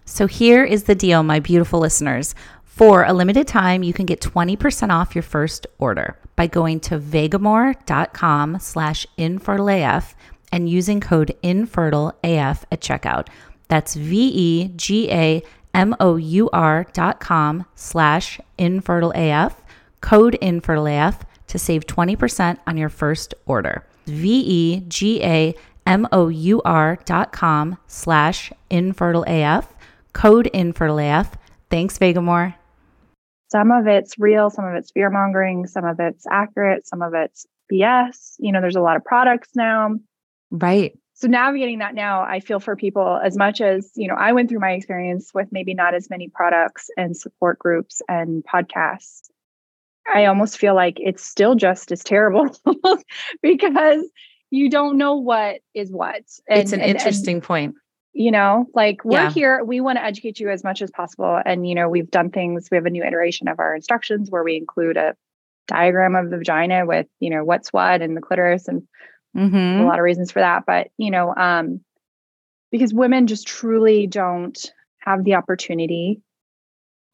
So 0.05 0.27
here 0.27 0.65
is 0.65 0.85
the 0.85 0.95
deal, 0.95 1.23
my 1.23 1.41
beautiful 1.41 1.81
listeners. 1.81 2.35
For 2.77 3.05
a 3.05 3.15
limited 3.15 3.49
time, 3.49 3.83
you 3.83 3.95
can 3.95 4.05
get 4.05 4.21
20% 4.21 4.91
off 4.91 5.15
your 5.15 5.23
first 5.23 5.67
order 5.79 6.19
by 6.37 6.47
going 6.47 6.81
to 6.81 6.99
vegamour.com 6.99 8.59
slash 8.61 9.07
infertileaf 9.17 10.13
and 10.53 10.69
using 10.69 11.01
code 11.01 11.35
infertileaf 11.43 12.65
at 12.71 12.83
checkout. 12.83 13.29
That's 13.69 13.95
V-E-G-A-M-O-U-R 13.95 14.77
dot 16.93 17.19
com 17.19 17.65
slash 17.75 18.41
infertileaf, 18.59 19.55
code 20.03 20.37
infertileaf 20.43 21.23
to 21.47 21.59
save 21.59 21.87
20% 21.87 22.59
on 22.67 22.77
your 22.77 22.91
first 22.91 23.33
order. 23.47 23.87
V 24.05 24.29
E 24.29 24.81
G 24.81 25.23
A 25.23 25.55
M 25.87 26.07
O 26.13 26.29
U 26.29 26.61
R 26.67 26.99
dot 27.07 27.33
com 27.33 27.79
slash 27.87 28.53
infertile 28.69 29.25
AF, 29.27 29.73
code 30.13 30.49
infertile 30.49 30.99
AF. 30.99 31.39
Thanks, 31.71 31.99
Vegamour. 31.99 32.55
Some 33.49 33.71
of 33.71 33.87
it's 33.87 34.19
real, 34.19 34.51
some 34.51 34.65
of 34.65 34.75
it's 34.75 34.91
fear 34.91 35.11
mongering, 35.11 35.67
some 35.67 35.85
of 35.85 36.01
it's 36.01 36.27
accurate, 36.31 36.87
some 36.87 37.03
of 37.03 37.15
it's 37.15 37.47
BS. 37.73 38.35
You 38.39 38.53
know, 38.53 38.61
there's 38.61 38.77
a 38.77 38.81
lot 38.81 38.97
of 38.97 39.05
products 39.05 39.51
now. 39.55 39.97
Right. 40.51 40.99
So 41.15 41.29
navigating 41.29 41.79
that 41.79 41.95
now, 41.95 42.23
I 42.23 42.41
feel 42.41 42.61
for 42.61 42.77
people 42.77 43.19
as 43.25 43.39
much 43.39 43.63
as, 43.63 43.91
you 43.95 44.07
know, 44.07 44.15
I 44.15 44.33
went 44.33 44.51
through 44.51 44.59
my 44.59 44.73
experience 44.73 45.31
with 45.33 45.49
maybe 45.51 45.73
not 45.73 45.95
as 45.95 46.11
many 46.11 46.29
products 46.29 46.91
and 46.97 47.17
support 47.17 47.59
groups 47.59 48.03
and 48.07 48.45
podcasts. 48.45 49.31
I 50.13 50.27
almost 50.27 50.59
feel 50.59 50.75
like 50.75 50.99
it's 51.01 51.25
still 51.25 51.55
just 51.55 51.91
as 51.91 52.05
terrible 52.05 52.55
because 53.43 54.05
you 54.51 54.69
don't 54.69 54.99
know 54.99 55.17
what 55.17 55.61
is 55.75 55.91
what. 55.91 56.23
And, 56.49 56.61
it's 56.61 56.73
an 56.73 56.81
and, 56.81 56.91
interesting 56.91 57.37
and, 57.37 57.43
point. 57.43 57.75
You 58.19 58.31
know, 58.31 58.65
like 58.73 59.05
we're 59.05 59.25
yeah. 59.25 59.31
here, 59.31 59.63
we 59.63 59.83
want 59.83 59.99
to 59.99 60.03
educate 60.03 60.41
you 60.41 60.49
as 60.49 60.65
much 60.65 60.81
as 60.81 60.91
possible. 60.91 61.39
And, 61.45 61.69
you 61.69 61.75
know, 61.75 61.91
we've 61.91 62.11
done 62.11 62.31
things, 62.31 62.69
we 62.71 62.79
have 62.79 62.87
a 62.87 62.91
new 62.91 63.05
iteration 63.05 63.47
of 63.47 63.59
our 63.59 63.75
instructions 63.75 64.31
where 64.31 64.43
we 64.43 64.57
include 64.57 64.97
a 64.97 65.15
diagram 65.69 66.17
of 66.17 66.31
the 66.31 66.39
vagina 66.39 66.87
with, 66.87 67.07
you 67.21 67.29
know, 67.29 67.45
what's 67.45 67.75
what 67.75 68.01
and 68.01 68.17
the 68.17 68.23
clitoris 68.23 68.69
and 68.69 68.85
mm-hmm. 69.37 69.83
a 69.83 69.85
lot 69.85 69.99
of 69.99 70.03
reasons 70.03 70.33
for 70.33 70.39
that. 70.39 70.65
But, 70.67 70.89
you 70.97 71.11
know, 71.11 71.35
um, 71.37 71.83
because 72.71 72.95
women 72.95 73.27
just 73.27 73.47
truly 73.47 74.07
don't 74.07 74.59
have 75.01 75.23
the 75.23 75.35
opportunity 75.35 76.23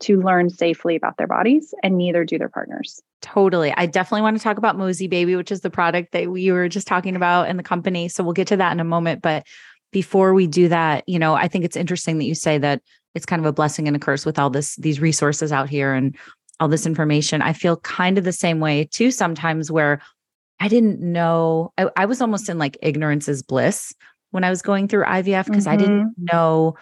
to 0.02 0.20
learn 0.20 0.50
safely 0.50 0.94
about 0.94 1.16
their 1.16 1.26
bodies, 1.26 1.74
and 1.82 1.96
neither 1.96 2.24
do 2.24 2.38
their 2.38 2.48
partners. 2.48 3.00
Totally. 3.22 3.72
I 3.76 3.86
definitely 3.86 4.22
want 4.22 4.36
to 4.36 4.42
talk 4.42 4.58
about 4.58 4.76
Mosie 4.76 5.08
Baby, 5.08 5.34
which 5.36 5.52
is 5.52 5.62
the 5.62 5.70
product 5.70 6.12
that 6.12 6.28
we 6.28 6.50
were 6.52 6.68
just 6.68 6.88
talking 6.88 7.16
about 7.16 7.48
in 7.48 7.56
the 7.56 7.62
company. 7.62 8.08
So 8.08 8.24
we'll 8.24 8.32
get 8.32 8.48
to 8.48 8.56
that 8.56 8.72
in 8.72 8.80
a 8.80 8.84
moment. 8.84 9.22
But 9.22 9.46
before 9.92 10.34
we 10.34 10.46
do 10.46 10.68
that, 10.68 11.04
you 11.06 11.18
know, 11.18 11.34
I 11.34 11.48
think 11.48 11.64
it's 11.64 11.76
interesting 11.76 12.18
that 12.18 12.24
you 12.24 12.34
say 12.34 12.58
that 12.58 12.82
it's 13.14 13.26
kind 13.26 13.40
of 13.40 13.46
a 13.46 13.52
blessing 13.52 13.86
and 13.86 13.96
a 13.96 14.00
curse 14.00 14.24
with 14.24 14.38
all 14.38 14.50
this, 14.50 14.76
these 14.76 15.00
resources 15.00 15.52
out 15.52 15.68
here 15.68 15.92
and 15.92 16.16
all 16.58 16.68
this 16.68 16.86
information. 16.86 17.42
I 17.42 17.52
feel 17.52 17.76
kind 17.78 18.18
of 18.18 18.24
the 18.24 18.32
same 18.32 18.58
way 18.58 18.88
too, 18.90 19.10
sometimes 19.10 19.70
where 19.70 20.00
I 20.60 20.68
didn't 20.68 21.00
know, 21.00 21.72
I, 21.76 21.88
I 21.96 22.06
was 22.06 22.20
almost 22.20 22.48
in 22.48 22.58
like 22.58 22.78
ignorance 22.82 23.28
is 23.28 23.42
bliss 23.42 23.92
when 24.30 24.44
I 24.44 24.50
was 24.50 24.62
going 24.62 24.88
through 24.88 25.04
IVF 25.04 25.46
because 25.46 25.64
mm-hmm. 25.64 25.72
I 25.72 25.76
didn't 25.76 26.04
mm-hmm. 26.04 26.24
know 26.32 26.74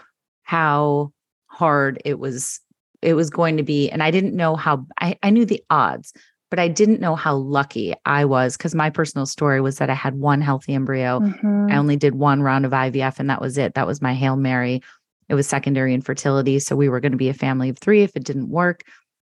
how 0.42 1.12
hard 1.46 2.00
it 2.04 2.18
was 2.18 2.60
it 3.02 3.14
was 3.14 3.30
going 3.30 3.56
to 3.56 3.62
be. 3.62 3.90
And 3.90 4.02
I 4.02 4.10
didn't 4.10 4.36
know 4.36 4.56
how 4.56 4.86
I, 5.00 5.18
I 5.22 5.30
knew 5.30 5.46
the 5.46 5.62
odds, 5.70 6.12
but 6.50 6.58
I 6.58 6.68
didn't 6.68 7.00
know 7.00 7.14
how 7.14 7.36
lucky 7.36 7.94
I 8.04 8.24
was 8.24 8.56
because 8.56 8.74
my 8.74 8.90
personal 8.90 9.24
story 9.24 9.60
was 9.60 9.78
that 9.78 9.88
I 9.88 9.94
had 9.94 10.16
one 10.16 10.40
healthy 10.40 10.74
embryo. 10.74 11.20
Mm-hmm. 11.20 11.68
I 11.70 11.76
only 11.76 11.96
did 11.96 12.16
one 12.16 12.42
round 12.42 12.66
of 12.66 12.72
IVF 12.72 13.20
and 13.20 13.30
that 13.30 13.40
was 13.40 13.56
it. 13.56 13.74
That 13.74 13.86
was 13.86 14.02
my 14.02 14.14
Hail 14.14 14.36
Mary. 14.36 14.82
It 15.28 15.34
was 15.34 15.46
secondary 15.46 15.94
infertility. 15.94 16.58
So 16.58 16.74
we 16.74 16.88
were 16.88 16.98
going 16.98 17.12
to 17.12 17.18
be 17.18 17.28
a 17.28 17.34
family 17.34 17.68
of 17.68 17.78
three 17.78 18.02
if 18.02 18.16
it 18.16 18.24
didn't 18.24 18.50
work. 18.50 18.82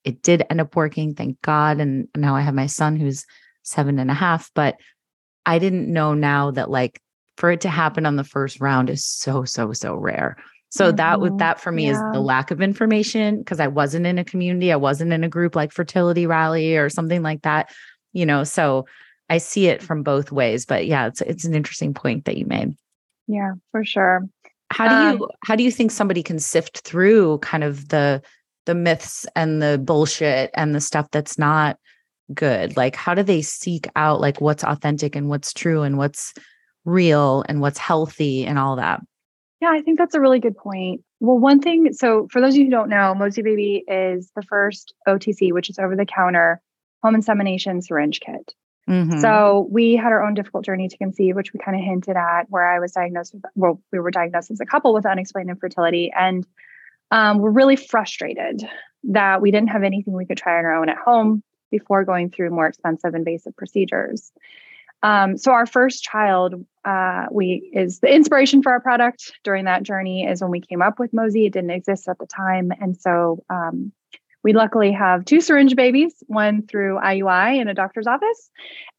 It 0.05 0.21
did 0.21 0.45
end 0.49 0.61
up 0.61 0.77
working, 0.77 1.13
thank 1.13 1.41
God. 1.41 1.81
And 1.81 2.07
now 2.15 2.38
I 2.38 2.41
have 2.41 2.55
my 2.55 2.67
son 2.67 2.95
who's 2.95 3.25
seven 3.63 3.99
and 3.99 4.09
a 4.09 4.13
half. 4.13 4.49
But 4.55 4.77
I 5.45 5.59
didn't 5.59 5.91
know 5.91 6.13
now 6.13 6.51
that 6.51 6.69
like 6.69 7.01
for 7.35 7.51
it 7.51 7.61
to 7.61 7.69
happen 7.69 8.05
on 8.05 8.15
the 8.15 8.23
first 8.23 8.61
round 8.61 8.89
is 8.89 9.03
so, 9.03 9.43
so, 9.43 9.73
so 9.73 9.93
rare. 9.93 10.38
So 10.69 10.88
mm-hmm. 10.88 10.97
that 10.97 11.19
would 11.19 11.38
that 11.39 11.59
for 11.59 11.71
me 11.71 11.85
yeah. 11.85 11.91
is 11.91 11.99
the 12.13 12.19
lack 12.19 12.51
of 12.51 12.61
information 12.61 13.39
because 13.39 13.59
I 13.59 13.67
wasn't 13.67 14.05
in 14.05 14.19
a 14.19 14.23
community, 14.23 14.71
I 14.71 14.77
wasn't 14.77 15.13
in 15.13 15.23
a 15.23 15.29
group 15.29 15.55
like 15.55 15.71
fertility 15.71 16.27
rally 16.27 16.77
or 16.77 16.89
something 16.89 17.23
like 17.23 17.41
that, 17.41 17.71
you 18.13 18.25
know. 18.25 18.43
So 18.43 18.85
I 19.29 19.39
see 19.39 19.67
it 19.67 19.81
from 19.81 20.03
both 20.03 20.31
ways, 20.31 20.65
but 20.65 20.85
yeah, 20.85 21.07
it's 21.07 21.21
it's 21.21 21.45
an 21.45 21.55
interesting 21.55 21.93
point 21.93 22.25
that 22.25 22.38
you 22.38 22.45
made. 22.45 22.75
Yeah, 23.27 23.53
for 23.71 23.83
sure. 23.83 24.27
How 24.71 24.88
do 24.88 24.95
um, 24.95 25.17
you 25.17 25.29
how 25.43 25.55
do 25.55 25.63
you 25.63 25.71
think 25.71 25.91
somebody 25.91 26.21
can 26.21 26.39
sift 26.39 26.81
through 26.81 27.39
kind 27.39 27.63
of 27.63 27.89
the 27.89 28.21
the 28.65 28.75
myths 28.75 29.25
and 29.35 29.61
the 29.61 29.81
bullshit 29.83 30.51
and 30.53 30.75
the 30.75 30.81
stuff 30.81 31.07
that's 31.11 31.39
not 31.39 31.77
good? 32.33 32.77
Like 32.77 32.95
how 32.95 33.15
do 33.15 33.23
they 33.23 33.41
seek 33.41 33.88
out 33.95 34.21
like 34.21 34.39
what's 34.39 34.63
authentic 34.63 35.15
and 35.15 35.29
what's 35.29 35.51
true 35.51 35.81
and 35.81 35.97
what's 35.97 36.33
real 36.85 37.43
and 37.49 37.59
what's 37.59 37.79
healthy 37.79 38.45
and 38.45 38.59
all 38.59 38.75
that? 38.75 39.01
Yeah, 39.62 39.72
I 39.72 39.82
think 39.82 39.98
that's 39.98 40.16
a 40.16 40.22
really 40.22 40.39
good 40.39 40.58
point. 40.58 41.01
Well, 41.20 41.38
one 41.38 41.60
thing, 41.60 41.92
so 41.94 42.28
for 42.32 42.39
those 42.39 42.54
of 42.54 42.60
you 42.60 42.66
who 42.66 42.72
don't 42.72 42.89
know, 42.89 43.13
Mosie 43.13 43.44
Baby 43.44 43.84
is 43.88 44.32
the 44.36 44.42
first 44.42 44.94
OTC, 45.08 45.51
which 45.51 45.70
is 45.70 45.78
over 45.78 45.96
the 45.96 46.06
counter 46.06 46.62
home 47.04 47.16
insemination 47.16 47.82
syringe 47.82 48.22
kit. 48.22 48.54
Mm-hmm. 48.89 49.20
So 49.20 49.68
we 49.70 49.96
had 49.96 50.12
our 50.12 50.25
own 50.25 50.34
difficult 50.34 50.66
journey 50.66 50.88
to 50.88 50.98
conceive, 50.98 51.36
which 51.36 51.54
we 51.54 51.60
kind 51.60 51.78
of 51.78 51.84
hinted 51.84 52.16
at, 52.16 52.44
where 52.50 52.68
I 52.68 52.80
was 52.80 52.94
diagnosed 52.94 53.34
with, 53.34 53.44
well, 53.56 53.82
we 53.92 54.00
were 54.00 54.12
diagnosed 54.12 54.50
as 54.50 54.60
a 54.60 54.66
couple 54.66 54.94
with 54.94 55.06
unexplained 55.06 55.50
infertility. 55.50 56.12
And 56.18 56.48
um, 57.12 57.39
we're 57.39 57.51
really 57.51 57.75
frustrated 57.75 58.68
that 59.04 59.42
we 59.42 59.51
didn't 59.51 59.70
have 59.70 59.84
anything 59.84 60.13
we 60.13 60.25
could 60.25 60.38
try 60.38 60.58
on 60.58 60.66
our 60.66 60.74
own 60.74 60.89
at 60.89 60.98
home 60.98 61.44
before 61.70 62.04
going 62.04 62.32
through 62.32 62.50
more 62.50 62.66
expensive 62.66 63.13
invasive 63.13 63.56
procedures. 63.56 64.32
Um, 65.04 65.38
so 65.38 65.51
our 65.51 65.66
first 65.66 66.04
child, 66.04 66.66
uh, 66.89 67.27
we 67.31 67.69
is 67.74 68.00
the 68.00 68.13
inspiration 68.13 68.63
for 68.63 68.72
our 68.72 68.79
product 68.79 69.31
during 69.43 69.65
that 69.65 69.84
journey 69.84 70.25
is 70.25 70.41
when 70.41 70.51
we 70.51 70.62
came 70.62 70.81
up 70.81 71.00
with 71.00 71.12
Mosie. 71.12 71.46
It 71.46 71.53
didn't 71.53 71.72
exist 71.72 72.08
at 72.08 72.17
the 72.17 72.25
time, 72.25 72.72
and 72.81 72.98
so 72.98 73.43
um, 73.50 73.91
we 74.43 74.53
luckily 74.53 74.91
have 74.91 75.25
two 75.25 75.41
syringe 75.41 75.75
babies, 75.75 76.13
one 76.27 76.65
through 76.65 77.00
IUI 77.00 77.60
in 77.60 77.67
a 77.67 77.74
doctor's 77.74 78.08
office, 78.08 78.50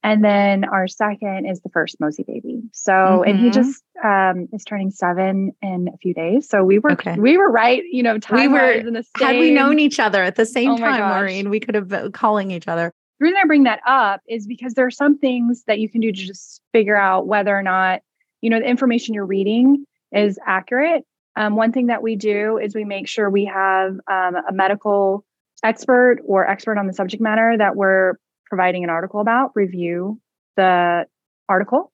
and 0.02 0.24
then 0.24 0.64
our 0.64 0.86
second 0.86 1.46
is 1.46 1.60
the 1.62 1.70
first 1.70 1.98
Mosie 1.98 2.26
baby. 2.26 2.62
So, 2.72 2.92
mm-hmm. 2.92 3.28
and 3.28 3.38
he 3.38 3.50
mm-hmm. 3.50 3.54
just 3.54 3.82
um, 4.04 4.48
is 4.52 4.64
turning 4.64 4.90
seven 4.90 5.52
in 5.62 5.88
a 5.92 5.96
few 5.96 6.14
days. 6.14 6.48
So 6.48 6.62
we 6.62 6.78
were 6.78 6.92
okay. 6.92 7.16
we 7.18 7.38
were 7.38 7.50
right, 7.50 7.82
you 7.90 8.02
know, 8.02 8.18
time 8.18 8.38
we 8.38 8.48
were 8.48 8.70
in 8.70 8.92
the 8.92 9.04
same. 9.16 9.26
Had 9.26 9.36
we 9.38 9.50
known 9.50 9.78
each 9.78 9.98
other 9.98 10.22
at 10.22 10.36
the 10.36 10.46
same 10.46 10.72
oh 10.72 10.76
time, 10.76 11.00
Maureen, 11.00 11.50
we 11.50 11.58
could 11.58 11.74
have 11.74 11.88
been 11.88 12.12
calling 12.12 12.50
each 12.50 12.68
other. 12.68 12.92
The 13.20 13.24
reason 13.24 13.38
I 13.42 13.46
bring 13.46 13.64
that 13.64 13.80
up 13.86 14.22
is 14.26 14.46
because 14.46 14.72
there 14.72 14.86
are 14.86 14.90
some 14.90 15.18
things 15.18 15.64
that 15.66 15.78
you 15.78 15.90
can 15.90 16.00
do 16.00 16.10
to 16.10 16.18
just 16.18 16.62
figure 16.72 16.96
out 16.96 17.26
whether 17.26 17.56
or 17.56 17.62
not, 17.62 18.00
you 18.40 18.48
know, 18.48 18.58
the 18.58 18.66
information 18.66 19.14
you're 19.14 19.26
reading 19.26 19.84
is 20.10 20.38
accurate. 20.46 21.04
Um, 21.36 21.54
one 21.54 21.70
thing 21.70 21.88
that 21.88 22.02
we 22.02 22.16
do 22.16 22.58
is 22.58 22.74
we 22.74 22.84
make 22.84 23.06
sure 23.06 23.28
we 23.28 23.44
have 23.44 23.92
um, 24.10 24.36
a 24.48 24.52
medical 24.52 25.24
expert 25.62 26.20
or 26.24 26.48
expert 26.48 26.78
on 26.78 26.86
the 26.86 26.94
subject 26.94 27.22
matter 27.22 27.54
that 27.58 27.76
we're 27.76 28.14
providing 28.46 28.84
an 28.84 28.90
article 28.90 29.20
about 29.20 29.52
review 29.54 30.18
the 30.56 31.04
article 31.48 31.92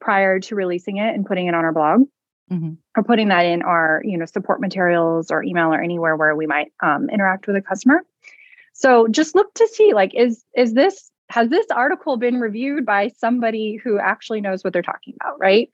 prior 0.00 0.38
to 0.38 0.54
releasing 0.54 0.98
it 0.98 1.14
and 1.14 1.26
putting 1.26 1.46
it 1.48 1.54
on 1.54 1.64
our 1.64 1.72
blog 1.72 2.02
mm-hmm. 2.50 2.74
or 2.96 3.02
putting 3.02 3.28
that 3.28 3.42
in 3.42 3.62
our 3.62 4.00
you 4.04 4.16
know 4.16 4.24
support 4.24 4.60
materials 4.60 5.30
or 5.30 5.42
email 5.42 5.72
or 5.72 5.80
anywhere 5.80 6.16
where 6.16 6.34
we 6.34 6.46
might 6.46 6.72
um, 6.82 7.08
interact 7.10 7.46
with 7.46 7.56
a 7.56 7.62
customer 7.62 8.02
so 8.78 9.08
just 9.08 9.34
look 9.34 9.52
to 9.54 9.66
see 9.68 9.94
like 9.94 10.14
is 10.14 10.44
is 10.54 10.74
this 10.74 11.10
has 11.30 11.48
this 11.48 11.66
article 11.74 12.18
been 12.18 12.40
reviewed 12.40 12.84
by 12.84 13.08
somebody 13.08 13.76
who 13.82 13.98
actually 13.98 14.42
knows 14.42 14.62
what 14.62 14.72
they're 14.72 14.82
talking 14.82 15.14
about, 15.20 15.40
right? 15.40 15.70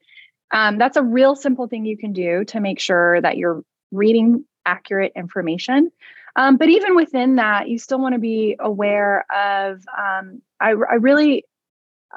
Um, 0.53 0.79
that's 0.79 0.97
a 0.97 1.03
real 1.03 1.35
simple 1.35 1.67
thing 1.67 1.85
you 1.85 1.99
can 1.99 2.13
do 2.13 2.45
to 2.47 2.61
make 2.61 2.79
sure 2.79 3.21
that 3.21 3.37
you're 3.37 3.63
reading 3.91 4.45
accurate 4.65 5.13
information. 5.17 5.91
Um, 6.37 6.57
but 6.57 6.69
even 6.69 6.95
within 6.95 7.37
that, 7.37 7.69
you 7.69 7.79
still 7.79 7.99
want 7.99 8.15
to 8.15 8.21
be 8.21 8.57
aware 8.59 9.27
of. 9.31 9.85
Um, 9.99 10.41
I, 10.61 10.71
I, 10.71 10.95
really 10.95 11.45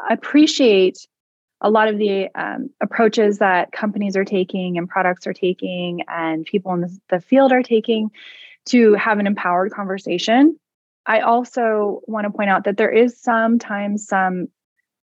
appreciate 0.09 1.05
a 1.59 1.69
lot 1.69 1.89
of 1.89 1.97
the 1.97 2.29
um, 2.35 2.69
approaches 2.81 3.39
that 3.39 3.71
companies 3.71 4.15
are 4.15 4.23
taking 4.23 4.77
and 4.77 4.87
products 4.87 5.25
are 5.27 5.33
taking 5.33 6.03
and 6.07 6.45
people 6.45 6.73
in 6.73 6.81
the, 6.81 6.99
the 7.09 7.19
field 7.19 7.51
are 7.51 7.63
taking 7.63 8.11
to 8.67 8.93
have 8.93 9.19
an 9.19 9.27
empowered 9.27 9.71
conversation 9.71 10.57
I 11.05 11.19
also 11.19 12.01
want 12.07 12.25
to 12.25 12.31
point 12.31 12.49
out 12.49 12.63
that 12.63 12.77
there 12.77 12.91
is 12.91 13.19
sometimes 13.19 14.07
some, 14.07 14.47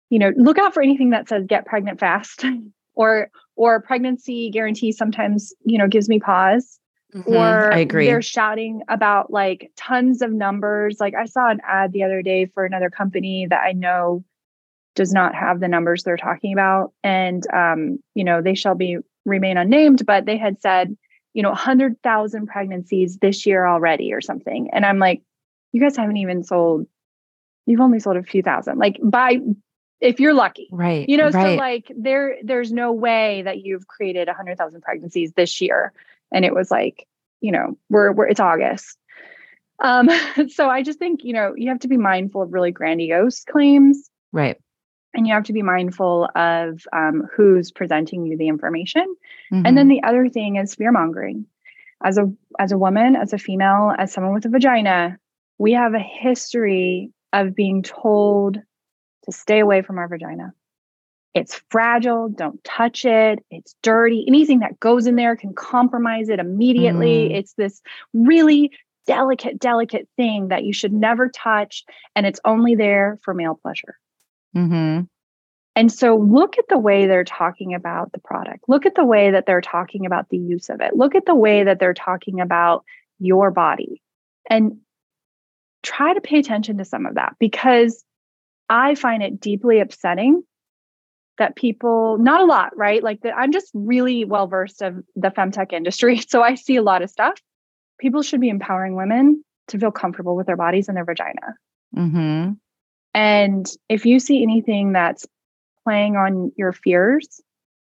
you 0.09 0.19
know, 0.19 0.31
look 0.35 0.57
out 0.57 0.73
for 0.73 0.83
anything 0.83 1.11
that 1.11 1.29
says 1.29 1.45
get 1.47 1.65
pregnant 1.65 1.99
fast 1.99 2.45
or 2.95 3.29
or 3.55 3.81
pregnancy 3.81 4.49
guarantee 4.49 4.91
sometimes, 4.91 5.53
you 5.65 5.77
know, 5.77 5.87
gives 5.87 6.09
me 6.09 6.19
pause. 6.19 6.79
Mm-hmm, 7.13 7.33
or 7.33 7.73
I 7.73 7.79
agree. 7.79 8.07
they're 8.07 8.21
shouting 8.21 8.81
about 8.89 9.31
like 9.31 9.71
tons 9.77 10.21
of 10.21 10.33
numbers. 10.33 10.97
Like 10.99 11.13
I 11.15 11.25
saw 11.25 11.49
an 11.49 11.61
ad 11.65 11.93
the 11.93 12.03
other 12.03 12.21
day 12.21 12.45
for 12.47 12.65
another 12.65 12.89
company 12.89 13.47
that 13.49 13.61
I 13.63 13.71
know 13.71 14.25
does 14.95 15.13
not 15.13 15.33
have 15.33 15.59
the 15.59 15.67
numbers 15.69 16.03
they're 16.03 16.17
talking 16.17 16.51
about. 16.51 16.91
And 17.03 17.43
um, 17.53 17.99
you 18.15 18.23
know, 18.23 18.41
they 18.41 18.55
shall 18.55 18.75
be 18.75 18.97
remain 19.23 19.57
unnamed, 19.57 20.05
but 20.05 20.25
they 20.25 20.37
had 20.37 20.61
said, 20.61 20.95
you 21.33 21.41
know, 21.41 21.49
100,000 21.49 22.47
pregnancies 22.47 23.17
this 23.17 23.45
year 23.45 23.65
already 23.65 24.13
or 24.13 24.21
something. 24.21 24.69
And 24.71 24.85
I'm 24.85 24.99
like, 24.99 25.21
you 25.75 25.81
guys 25.81 25.97
haven't 25.97 26.17
even 26.17 26.41
sold 26.41 26.87
you've 27.65 27.81
only 27.81 27.99
sold 27.99 28.15
a 28.15 28.23
few 28.23 28.41
thousand 28.41 28.77
like 28.77 28.97
by 29.03 29.37
if 29.99 30.19
you're 30.19 30.33
lucky 30.33 30.69
right 30.71 31.09
you 31.09 31.17
know 31.17 31.29
right. 31.29 31.33
so 31.33 31.55
like 31.55 31.91
there 31.97 32.37
there's 32.43 32.71
no 32.71 32.93
way 32.93 33.41
that 33.41 33.59
you've 33.59 33.87
created 33.87 34.29
a 34.29 34.31
100000 34.31 34.81
pregnancies 34.81 35.33
this 35.33 35.59
year 35.59 35.91
and 36.31 36.45
it 36.45 36.53
was 36.53 36.71
like 36.71 37.07
you 37.41 37.51
know 37.51 37.77
we're, 37.89 38.11
we're 38.13 38.27
it's 38.27 38.39
august 38.39 38.97
um 39.83 40.09
so 40.47 40.69
i 40.69 40.81
just 40.81 40.97
think 40.99 41.23
you 41.23 41.33
know 41.33 41.53
you 41.57 41.67
have 41.69 41.79
to 41.79 41.89
be 41.89 41.97
mindful 41.97 42.41
of 42.41 42.53
really 42.53 42.71
grandiose 42.71 43.43
claims 43.43 44.09
right 44.31 44.57
and 45.15 45.25
you 45.25 45.33
have 45.33 45.45
to 45.45 45.53
be 45.53 45.61
mindful 45.61 46.29
of 46.35 46.85
um, 46.93 47.23
who's 47.33 47.71
presenting 47.71 48.25
you 48.25 48.37
the 48.37 48.49
information. 48.49 49.15
Mm-hmm. 49.51 49.65
And 49.65 49.77
then 49.77 49.87
the 49.87 50.03
other 50.03 50.29
thing 50.29 50.57
is 50.57 50.75
fear 50.75 50.91
mongering. 50.91 51.45
As 52.03 52.17
a 52.17 52.31
as 52.59 52.73
a 52.73 52.77
woman, 52.77 53.15
as 53.15 53.31
a 53.31 53.37
female, 53.37 53.93
as 53.97 54.11
someone 54.11 54.33
with 54.33 54.45
a 54.45 54.49
vagina, 54.49 55.17
we 55.57 55.73
have 55.73 55.93
a 55.93 55.99
history 55.99 57.11
of 57.33 57.55
being 57.55 57.83
told 57.83 58.57
to 59.25 59.31
stay 59.31 59.59
away 59.59 59.81
from 59.81 59.97
our 59.97 60.07
vagina. 60.07 60.53
It's 61.33 61.61
fragile, 61.69 62.29
don't 62.29 62.63
touch 62.63 63.03
it, 63.03 63.39
it's 63.51 63.75
dirty. 63.83 64.23
Anything 64.27 64.59
that 64.59 64.79
goes 64.79 65.05
in 65.05 65.15
there 65.15 65.35
can 65.35 65.53
compromise 65.53 66.29
it 66.29 66.39
immediately. 66.39 67.29
Mm. 67.29 67.35
It's 67.35 67.53
this 67.53 67.81
really 68.13 68.71
delicate, 69.05 69.59
delicate 69.59 70.07
thing 70.15 70.47
that 70.47 70.63
you 70.63 70.71
should 70.71 70.93
never 70.93 71.29
touch, 71.29 71.83
and 72.15 72.25
it's 72.25 72.39
only 72.45 72.75
there 72.75 73.19
for 73.21 73.33
male 73.33 73.59
pleasure. 73.61 73.97
Mm-hmm. 74.55 75.01
And 75.75 75.91
so 75.91 76.15
look 76.15 76.57
at 76.57 76.69
the 76.69 76.77
way 76.77 77.05
they're 77.05 77.25
talking 77.25 77.73
about 77.73 78.13
the 78.13 78.19
product. 78.19 78.63
Look 78.69 78.85
at 78.85 78.95
the 78.95 79.03
way 79.03 79.31
that 79.31 79.45
they're 79.45 79.59
talking 79.59 80.05
about 80.05 80.29
the 80.29 80.37
use 80.37 80.69
of 80.69 80.79
it. 80.79 80.95
Look 80.95 81.15
at 81.15 81.25
the 81.25 81.35
way 81.35 81.65
that 81.65 81.79
they're 81.79 81.93
talking 81.93 82.39
about 82.39 82.85
your 83.19 83.51
body. 83.51 84.01
And 84.49 84.77
try 85.85 86.13
to 86.13 86.19
pay 86.21 86.39
attention 86.39 86.77
to 86.79 86.85
some 86.85 87.05
of 87.05 87.15
that 87.15 87.35
because 87.39 88.03
I 88.69 88.95
find 88.95 89.21
it 89.21 89.39
deeply 89.39 89.79
upsetting 89.79 90.43
that 91.37 91.55
people, 91.55 92.17
not 92.17 92.41
a 92.41 92.45
lot, 92.45 92.75
right? 92.75 93.03
Like 93.03 93.21
that 93.21 93.37
I'm 93.37 93.51
just 93.51 93.69
really 93.73 94.25
well 94.25 94.47
versed 94.47 94.81
of 94.81 94.95
the 95.15 95.29
femtech 95.29 95.71
industry. 95.71 96.21
So 96.27 96.41
I 96.41 96.55
see 96.55 96.75
a 96.75 96.81
lot 96.81 97.01
of 97.01 97.09
stuff. 97.09 97.39
People 97.99 98.23
should 98.23 98.41
be 98.41 98.49
empowering 98.49 98.95
women 98.95 99.43
to 99.67 99.79
feel 99.79 99.91
comfortable 99.91 100.35
with 100.35 100.47
their 100.47 100.57
bodies 100.57 100.87
and 100.87 100.97
their 100.97 101.05
vagina. 101.05 101.55
Mm-hmm. 101.95 102.53
And 103.13 103.65
if 103.87 104.05
you 104.05 104.19
see 104.19 104.43
anything 104.43 104.91
that's 104.91 105.25
playing 105.83 106.15
on 106.15 106.51
your 106.57 106.73
fears 106.73 107.41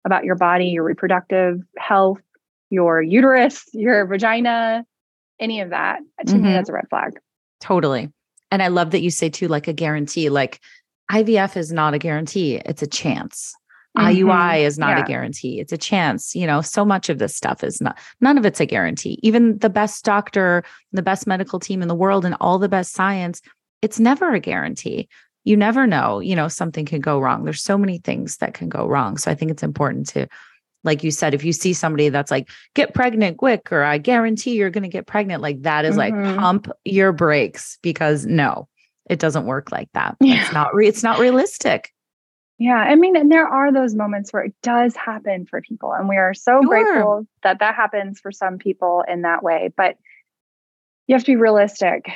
about 0.06 0.24
your 0.25 0.36
body, 0.36 0.66
your 0.68 0.84
reproductive 0.84 1.62
health, 1.78 2.22
your 2.70 3.02
uterus, 3.02 3.64
your 3.74 4.06
vagina, 4.06 4.86
any 5.40 5.62
of 5.62 5.70
that, 5.72 6.00
to 6.28 6.36
me, 6.36 6.50
Mhm. 6.50 6.54
that's 6.54 6.70
a 6.70 6.74
red 6.74 6.90
flag. 6.90 7.14
Totally. 7.59 8.12
And 8.51 8.62
I 8.62 8.67
love 8.67 8.91
that 8.91 9.01
you 9.01 9.09
say 9.09 9.29
too, 9.29 9.47
like 9.47 9.67
a 9.67 9.74
guarantee. 9.74 10.29
Like 10.29 10.59
IVF 11.12 11.57
is 11.57 11.71
not 11.71 11.93
a 11.93 12.00
guarantee, 12.00 12.55
it's 12.65 12.81
a 12.81 12.88
chance. 12.88 13.53
IUI 13.97 14.59
is 14.59 14.77
not 14.77 14.89
Mm-hmm. 14.89 14.97
Yeah. 14.97 15.03
a 15.03 15.07
guarantee. 15.07 15.59
It's 15.62 15.71
a 15.71 15.77
chance. 15.77 16.35
You 16.35 16.45
know, 16.45 16.59
so 16.62 16.83
much 16.83 17.07
of 17.09 17.17
this 17.17 17.33
stuff 17.33 17.63
is 17.63 17.79
not, 17.79 17.97
none 18.19 18.38
of 18.38 18.45
it's 18.45 18.59
a 18.59 18.65
guarantee. 18.65 19.19
Even 19.24 19.57
the 19.59 19.69
best 19.69 20.03
doctor, 20.03 20.63
the 20.91 21.01
best 21.01 21.25
medical 21.27 21.59
team 21.62 21.81
in 21.81 21.88
the 21.88 21.95
world, 21.95 22.25
and 22.25 22.35
all 22.41 22.59
the 22.59 22.67
best 22.67 22.91
science, 22.91 23.41
it's 23.81 23.97
never 24.00 24.33
a 24.33 24.39
guarantee. 24.41 25.07
You 25.45 25.55
never 25.55 25.88
know, 25.88 26.19
you 26.19 26.35
know, 26.35 26.50
something 26.50 26.85
can 26.85 27.00
go 27.00 27.19
wrong. 27.19 27.45
There's 27.45 27.62
so 27.63 27.77
many 27.77 28.00
things 28.00 28.38
that 28.38 28.53
can 28.53 28.67
go 28.67 28.85
wrong. 28.85 29.17
So 29.17 29.31
I 29.31 29.35
think 29.35 29.50
it's 29.51 29.63
important 29.63 30.09
to, 30.09 30.27
like 30.86 31.04
you 31.04 31.12
said, 31.12 31.34
if 31.34 31.44
you 31.44 31.51
see 31.51 31.74
somebody 31.74 32.10
that's 32.10 32.32
like, 32.32 32.50
get 32.75 32.94
pregnant 32.94 33.38
quick, 33.38 33.72
or 33.72 33.84
I 33.84 33.98
guarantee 33.98 34.56
you're 34.56 34.70
going 34.70 34.84
to 34.84 34.89
get 34.89 35.08
pregnant, 35.08 35.42
like 35.42 35.63
that 35.63 35.84
is 35.84 35.96
Mhm. 35.96 35.98
like 35.98 36.38
pump 36.38 36.70
your 36.86 37.12
brakes 37.12 37.77
because 37.82 38.25
no, 38.25 38.68
it 39.10 39.20
doesn't 39.20 39.46
work 39.46 39.72
like 39.72 39.89
that. 39.94 40.15
Yeah. 40.22 40.42
It's 40.42 40.54
not, 40.54 40.74
re- 40.74 40.88
it's 40.88 41.04
not 41.04 41.20
realistic. 41.20 41.92
Yeah, 42.58 42.77
I 42.77 42.96
mean, 42.96 43.18
and 43.18 43.30
there 43.30 43.48
are 43.48 43.74
those 43.74 43.96
moments 43.96 44.32
where 44.32 44.44
it 44.44 44.54
does 44.63 44.96
happen 44.96 45.46
for 45.46 45.60
people, 45.62 45.92
and 45.92 46.08
we 46.08 46.15
are 46.15 46.34
so 46.34 46.62
Sure. 46.62 46.70
grateful 46.70 47.27
that 47.44 47.60
that 47.60 47.75
happens 47.75 48.22
for 48.22 48.32
some 48.32 48.58
people 48.58 49.04
in 49.10 49.24
that 49.24 49.44
way. 49.44 49.74
But 49.75 49.98
you 51.08 51.15
have 51.15 51.24
to 51.25 51.32
be 51.32 51.36
realistic. 51.36 52.10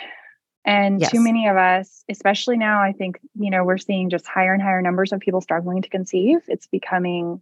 And 0.65 1.01
Yes. 1.01 1.11
too 1.11 1.21
many 1.21 1.47
of 1.47 1.57
us, 1.57 2.03
especially 2.09 2.57
now, 2.57 2.81
I 2.81 2.91
think, 2.93 3.19
you 3.35 3.49
know, 3.49 3.63
we're 3.63 3.77
seeing 3.77 4.09
just 4.09 4.27
higher 4.27 4.53
and 4.53 4.61
higher 4.61 4.81
numbers 4.81 5.11
of 5.11 5.19
people 5.19 5.41
struggling 5.41 5.81
to 5.81 5.89
conceive. 5.89 6.39
It's 6.47 6.67
becoming 6.67 7.41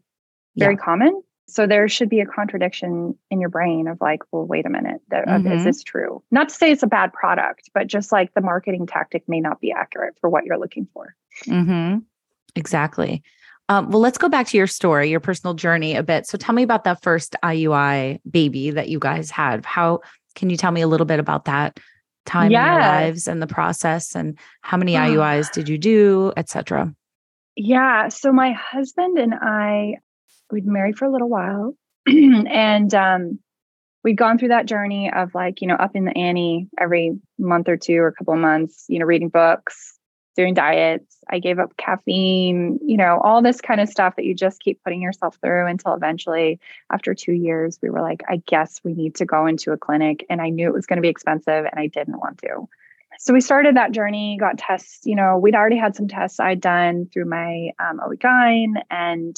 very 0.57 0.73
Yeah. 0.75 0.83
common. 0.83 1.21
So 1.49 1.65
there 1.65 1.87
should 1.87 2.09
be 2.09 2.19
a 2.19 2.25
contradiction 2.25 3.17
in 3.31 3.39
your 3.39 3.49
brain 3.49 3.87
of 3.87 3.99
like, 4.01 4.19
well, 4.31 4.45
wait 4.45 4.65
a 4.65 4.69
minute, 4.69 4.99
th- 5.09 5.23
uh, 5.27 5.37
Mhm. 5.39 5.55
is 5.55 5.63
this 5.63 5.81
true? 5.81 6.21
Not 6.29 6.49
to 6.49 6.55
say 6.55 6.71
it's 6.71 6.83
a 6.83 6.87
bad 6.87 7.13
product, 7.13 7.69
but 7.73 7.87
just 7.87 8.11
like 8.11 8.33
the 8.33 8.41
marketing 8.41 8.85
tactic 8.85 9.23
may 9.29 9.39
not 9.39 9.61
be 9.61 9.71
accurate 9.71 10.15
for 10.19 10.29
what 10.29 10.43
you're 10.43 10.57
looking 10.57 10.87
for. 10.93 11.15
Mm-hmm. 11.45 11.99
Exactly. 12.57 13.23
Um, 13.69 13.89
well, 13.91 13.99
let's 14.01 14.17
go 14.17 14.27
back 14.29 14.47
to 14.47 14.57
your 14.57 14.67
story, 14.67 15.09
your 15.09 15.19
personal 15.19 15.53
journey 15.53 15.95
a 15.95 16.03
bit. 16.03 16.25
So 16.25 16.37
tell 16.37 16.55
me 16.55 16.63
about 16.63 16.83
that 16.85 17.01
first 17.01 17.35
IUI 17.43 18.19
baby 18.29 18.71
that 18.71 18.89
you 18.89 18.99
guys 18.99 19.29
had. 19.31 19.65
How 19.65 19.99
can 20.35 20.49
you 20.49 20.57
tell 20.57 20.71
me 20.71 20.81
a 20.81 20.87
little 20.87 21.05
bit 21.05 21.19
about 21.19 21.45
that 21.45 21.79
time 22.25 22.47
in 22.47 22.51
your 22.51 22.79
lives 22.79 23.27
and 23.27 23.41
the 23.41 23.47
process 23.47 24.15
and 24.15 24.37
how 24.61 24.75
many 24.77 24.95
IUIs 24.95 25.49
did 25.51 25.69
you 25.69 25.77
do, 25.77 26.33
et 26.35 26.49
cetera? 26.49 26.93
Yeah. 27.55 28.09
So 28.09 28.31
my 28.33 28.51
husband 28.51 29.17
and 29.17 29.33
I, 29.33 29.97
we'd 30.51 30.65
married 30.65 30.97
for 30.97 31.05
a 31.05 31.11
little 31.11 31.29
while. 31.29 31.75
and 32.07 32.93
um, 32.93 33.39
we'd 34.03 34.17
gone 34.17 34.37
through 34.37 34.49
that 34.49 34.65
journey 34.65 35.11
of 35.11 35.35
like, 35.35 35.61
you 35.61 35.67
know, 35.67 35.75
up 35.75 35.95
in 35.95 36.05
the 36.05 36.17
ante 36.17 36.67
every 36.79 37.19
month 37.37 37.67
or 37.67 37.77
two 37.77 37.97
or 37.97 38.07
a 38.07 38.13
couple 38.13 38.33
of 38.33 38.39
months, 38.39 38.85
you 38.87 38.99
know, 38.99 39.05
reading 39.05 39.29
books, 39.29 39.97
doing 40.37 40.53
diets. 40.53 41.17
I 41.29 41.39
gave 41.39 41.59
up 41.59 41.75
caffeine, 41.75 42.79
you 42.81 42.95
know, 42.95 43.19
all 43.21 43.41
this 43.41 43.59
kind 43.59 43.81
of 43.81 43.89
stuff 43.89 44.15
that 44.15 44.23
you 44.23 44.33
just 44.33 44.61
keep 44.61 44.81
putting 44.83 45.01
yourself 45.01 45.37
through 45.41 45.67
until 45.67 45.93
eventually, 45.93 46.59
after 46.91 47.13
two 47.13 47.33
years, 47.33 47.79
we 47.81 47.89
were 47.89 48.01
like, 48.01 48.21
I 48.29 48.37
guess 48.45 48.79
we 48.83 48.93
need 48.93 49.15
to 49.15 49.25
go 49.25 49.47
into 49.47 49.71
a 49.71 49.77
clinic. 49.77 50.25
And 50.29 50.41
I 50.41 50.49
knew 50.49 50.67
it 50.67 50.73
was 50.73 50.85
going 50.85 50.97
to 50.97 51.01
be 51.01 51.09
expensive 51.09 51.65
and 51.65 51.77
I 51.77 51.87
didn't 51.87 52.19
want 52.19 52.37
to. 52.39 52.69
So 53.19 53.33
we 53.33 53.41
started 53.41 53.75
that 53.75 53.91
journey, 53.91 54.37
got 54.39 54.59
tests, 54.59 54.99
you 55.05 55.15
know, 55.15 55.37
we'd 55.37 55.55
already 55.55 55.77
had 55.77 55.95
some 55.95 56.07
tests 56.07 56.39
I'd 56.39 56.61
done 56.61 57.09
through 57.11 57.25
my 57.25 57.71
um, 57.79 57.99
OB-GYN 57.99 58.75
and 58.91 59.35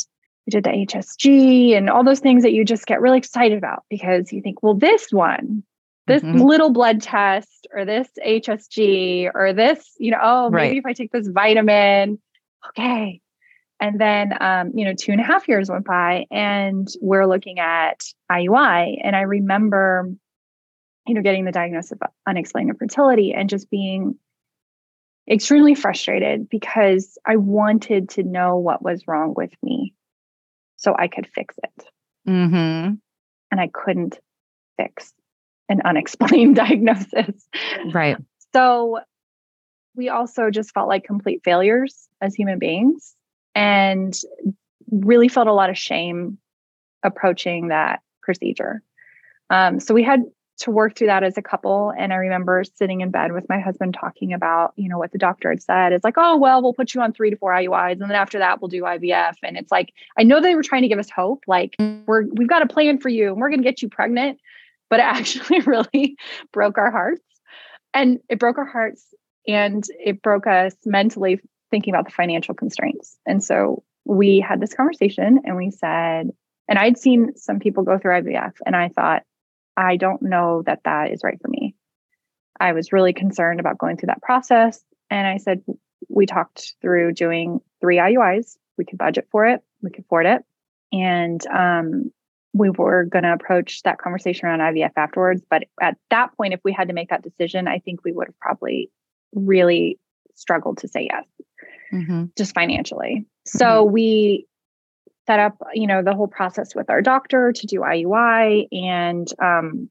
we 0.50 0.62
did 0.62 0.64
the 0.64 0.72
HSG 0.72 1.78
and 1.78 1.90
all 1.90 2.04
those 2.04 2.20
things 2.20 2.42
that 2.42 2.54
you 2.54 2.66
just 2.66 2.88
get 2.88 3.02
really 3.02 3.20
excited 3.20 3.58
about 3.58 3.84
because 3.90 4.34
you 4.34 4.42
think, 4.42 4.64
well, 4.64 4.74
this 4.74 5.12
one, 5.12 5.64
this 6.08 6.24
Mhm. 6.24 6.42
little 6.42 6.72
blood 6.72 7.02
test 7.02 7.68
or 7.72 7.86
this 7.86 8.10
HSG 8.26 9.30
or 9.34 9.54
this, 9.54 9.96
you 10.00 10.10
know, 10.10 10.18
oh, 10.22 10.50
maybe 10.50 10.70
Right. 10.70 10.78
if 10.78 10.86
I 10.88 10.94
take 10.94 11.12
this 11.12 11.28
vitamin, 11.28 12.20
okay. 12.70 13.22
And 13.80 14.02
then, 14.02 14.36
um, 14.42 14.72
you 14.74 14.86
know, 14.86 14.94
two 14.94 15.12
and 15.12 15.22
a 15.22 15.24
half 15.24 15.48
years 15.48 15.70
went 15.70 15.86
by 15.86 16.26
and 16.32 16.88
we're 17.00 17.28
looking 17.28 17.60
at 17.60 18.04
IUI. 18.32 19.00
And 19.04 19.16
I 19.16 19.22
remember, 19.22 20.12
you 21.06 21.14
know, 21.14 21.22
getting 21.22 21.46
the 21.46 21.52
diagnosis 21.52 21.92
of 21.92 22.02
unexplained 22.26 22.72
infertility 22.72 23.34
and 23.34 23.50
just 23.50 23.70
being 23.70 24.18
extremely 25.30 25.76
frustrated 25.76 26.50
because 26.50 27.20
I 27.24 27.36
wanted 27.36 28.10
to 28.10 28.24
know 28.24 28.58
what 28.58 28.82
was 28.82 29.08
wrong 29.08 29.36
with 29.38 29.54
me 29.62 29.94
so 30.80 30.96
I 30.98 31.08
could 31.08 31.28
fix 31.36 31.56
it. 31.64 31.86
Mm-hmm. 32.28 32.94
And 33.52 33.62
I 33.62 33.70
couldn't 33.72 34.18
fix 34.78 35.14
an 35.68 35.82
unexplained 35.86 36.56
diagnosis. 36.56 37.48
Right. 37.94 38.18
So 38.54 39.00
we 39.96 40.10
also 40.10 40.50
just 40.50 40.74
felt 40.74 40.88
like 40.88 41.04
complete 41.04 41.42
failures 41.44 42.08
as 42.22 42.34
human 42.34 42.58
beings 42.58 43.16
and 43.54 44.18
really 44.92 45.28
felt 45.28 45.48
a 45.48 45.54
lot 45.54 45.70
of 45.70 45.78
shame 45.78 46.38
approaching 47.04 47.68
that 47.68 48.00
procedure. 48.22 48.82
Um, 49.50 49.80
so 49.80 49.94
we 49.94 50.04
had 50.04 50.24
to 50.60 50.72
work 50.72 50.96
through 50.96 51.08
that 51.08 51.24
as 51.24 51.38
a 51.38 51.42
couple. 51.42 51.94
And 51.98 52.12
I 52.12 52.18
remember 52.18 52.64
sitting 52.76 53.02
in 53.02 53.12
bed 53.12 53.32
with 53.32 53.48
my 53.48 53.60
husband 53.60 53.96
talking 54.00 54.34
about, 54.34 54.74
you 54.76 54.90
know, 54.90 54.98
what 54.98 55.12
the 55.12 55.18
doctor 55.18 55.50
had 55.50 55.62
said. 55.62 55.94
It's 55.94 56.04
like, 56.04 56.16
oh, 56.18 56.38
well, 56.38 56.62
we'll 56.62 56.74
put 56.74 56.94
you 56.94 57.02
on 57.02 57.14
three 57.14 57.30
to 57.30 57.38
four 57.38 57.52
IUIs. 57.52 57.94
And 57.94 58.02
then 58.02 58.12
after 58.12 58.40
that, 58.40 58.62
we'll 58.62 58.68
do 58.68 58.84
IVF. 58.84 59.36
And 59.42 59.58
it's 59.58 59.72
like, 59.72 59.94
I 60.18 60.24
know 60.24 60.42
they 60.42 60.56
were 60.56 60.64
trying 60.64 60.82
to 60.82 60.90
give 60.90 61.00
us 61.00 61.10
hope. 61.10 61.44
Like, 61.48 61.76
we're, 62.06 62.26
we've 62.34 62.50
got 62.50 62.62
a 62.62 62.68
plan 62.68 63.00
for 63.00 63.10
you 63.10 63.30
and 63.30 63.38
we're 63.38 63.50
going 63.50 63.60
to 63.62 63.70
get 63.70 63.82
you 63.82 63.90
pregnant. 63.90 64.40
But 64.90 65.02
it 65.02 65.04
actually 65.04 65.60
really 65.68 66.16
broke 66.52 66.80
our 66.80 66.90
hearts. 66.90 67.22
And 67.94 68.18
it 68.28 68.40
broke 68.40 68.58
our 68.58 68.66
hearts 68.66 69.06
and 69.48 69.84
it 70.04 70.24
broke 70.24 70.48
us 70.48 70.74
mentally 70.84 71.40
thinking 71.70 71.94
about 71.94 72.06
the 72.06 72.12
financial 72.12 72.56
constraints. 72.56 73.16
And 73.28 73.44
so 73.44 73.84
we 74.06 74.40
had 74.40 74.60
this 74.60 74.74
conversation 74.74 75.42
and 75.46 75.56
we 75.56 75.70
said, 75.70 76.32
and 76.68 76.80
I'd 76.80 76.98
seen 76.98 77.36
some 77.36 77.60
people 77.60 77.84
go 77.84 78.00
through 78.00 78.22
IVF 78.22 78.54
and 78.66 78.76
I 78.76 78.90
thought, 78.90 79.22
I 79.80 79.96
don't 79.96 80.22
know 80.22 80.62
that 80.66 80.82
that 80.84 81.12
is 81.12 81.22
right 81.24 81.40
for 81.42 81.48
me. 81.48 81.74
I 82.60 82.74
was 82.74 82.92
really 82.92 83.14
concerned 83.14 83.62
about 83.62 83.78
going 83.78 83.96
through 83.96 84.08
that 84.08 84.22
process. 84.22 84.84
And 85.10 85.26
I 85.26 85.38
said, 85.38 85.64
we 86.10 86.26
talked 86.26 86.74
through 86.82 87.14
doing 87.14 87.62
three 87.80 87.96
IUIs. 87.96 88.58
We 88.78 88.84
could 88.84 88.98
budget 88.98 89.28
for 89.32 89.46
it, 89.46 89.62
we 89.82 89.90
could 89.90 90.04
afford 90.04 90.26
it. 90.26 90.42
And 90.92 91.46
um, 91.48 92.12
we 92.54 92.70
were 92.70 93.06
going 93.06 93.24
to 93.24 93.32
approach 93.32 93.84
that 93.84 94.00
conversation 94.00 94.48
around 94.48 94.60
IVF 94.60 94.92
afterwards. 94.98 95.42
But 95.50 95.64
at 95.82 95.96
that 96.10 96.36
point, 96.36 96.54
if 96.54 96.60
we 96.66 96.74
had 96.74 96.90
to 96.90 96.94
make 96.94 97.10
that 97.10 97.24
decision, 97.24 97.68
I 97.68 97.80
think 97.80 98.04
we 98.04 98.12
would 98.12 98.28
have 98.28 98.40
probably 98.40 98.92
really 99.34 99.98
struggled 100.36 100.80
to 100.80 100.90
say 100.90 101.08
yes, 101.10 101.26
Mm-hmm. 101.94 102.26
just 102.38 102.54
financially. 102.54 103.26
So 103.46 103.84
we 103.84 104.46
set 105.30 105.40
up, 105.40 105.62
you 105.76 105.86
know, 105.86 106.02
the 106.02 106.16
whole 106.16 106.28
process 106.28 106.74
with 106.74 106.90
our 106.90 107.04
doctor 107.04 107.52
to 107.52 107.68
do 107.68 107.82
IUI, 107.82 108.68
and 108.72 109.32
um, 109.40 109.88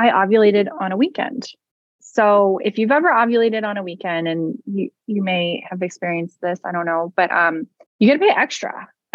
I 0.00 0.08
ovulated 0.08 0.66
on 0.80 0.90
a 0.90 0.96
weekend. 0.96 1.46
So 2.00 2.58
if 2.64 2.76
you've 2.76 2.90
ever 2.90 3.08
ovulated 3.08 3.62
on 3.62 3.76
a 3.76 3.84
weekend 3.84 4.26
and 4.26 4.58
you 4.66 4.90
you 5.06 5.22
may 5.22 5.64
have 5.70 5.82
experienced 5.82 6.40
this, 6.40 6.58
I 6.64 6.72
don't 6.72 6.86
know, 6.86 7.12
but 7.14 7.30
um 7.30 7.68
you 8.00 8.08
got 8.08 8.14
to 8.14 8.18
pay 8.18 8.34
extra 8.36 8.88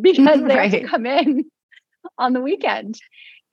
because 0.00 0.40
they 0.42 0.54
right. 0.54 0.72
have 0.72 0.82
to 0.82 0.86
come 0.86 1.06
in 1.06 1.44
on 2.18 2.34
the 2.34 2.40
weekend. 2.40 2.96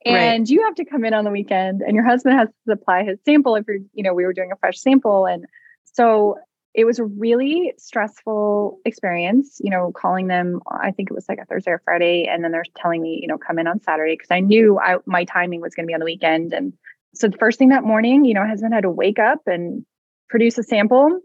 And 0.04 0.42
right. 0.42 0.48
you 0.48 0.62
have 0.64 0.74
to 0.76 0.84
come 0.84 1.04
in 1.04 1.14
on 1.14 1.24
the 1.24 1.30
weekend 1.30 1.80
and 1.80 1.96
your 1.96 2.04
husband 2.04 2.38
has 2.38 2.48
to 2.48 2.76
supply 2.76 3.02
his 3.02 3.18
sample 3.24 3.56
if 3.56 3.64
you're, 3.66 3.78
you 3.94 4.02
know, 4.02 4.14
we 4.14 4.24
were 4.24 4.32
doing 4.32 4.52
a 4.52 4.56
fresh 4.56 4.78
sample. 4.78 5.26
And 5.26 5.46
so 5.84 6.38
it 6.74 6.84
was 6.84 6.98
a 6.98 7.04
really 7.04 7.74
stressful 7.76 8.78
experience, 8.84 9.60
you 9.62 9.70
know, 9.70 9.92
calling 9.94 10.26
them, 10.26 10.60
I 10.70 10.90
think 10.90 11.10
it 11.10 11.14
was 11.14 11.28
like 11.28 11.38
a 11.38 11.44
Thursday 11.44 11.72
or 11.72 11.82
Friday. 11.84 12.26
And 12.30 12.42
then 12.42 12.50
they're 12.50 12.64
telling 12.76 13.02
me, 13.02 13.18
you 13.20 13.28
know, 13.28 13.36
come 13.36 13.58
in 13.58 13.66
on 13.66 13.82
Saturday 13.82 14.14
because 14.14 14.30
I 14.30 14.40
knew 14.40 14.78
I, 14.78 14.96
my 15.04 15.24
timing 15.24 15.60
was 15.60 15.74
going 15.74 15.84
to 15.84 15.88
be 15.88 15.94
on 15.94 16.00
the 16.00 16.06
weekend. 16.06 16.54
And 16.54 16.72
so 17.14 17.28
the 17.28 17.36
first 17.36 17.58
thing 17.58 17.68
that 17.68 17.84
morning, 17.84 18.24
you 18.24 18.32
know, 18.32 18.46
husband 18.46 18.72
had 18.72 18.84
to 18.84 18.90
wake 18.90 19.18
up 19.18 19.40
and 19.46 19.84
produce 20.30 20.56
a 20.56 20.62
sample. 20.62 21.20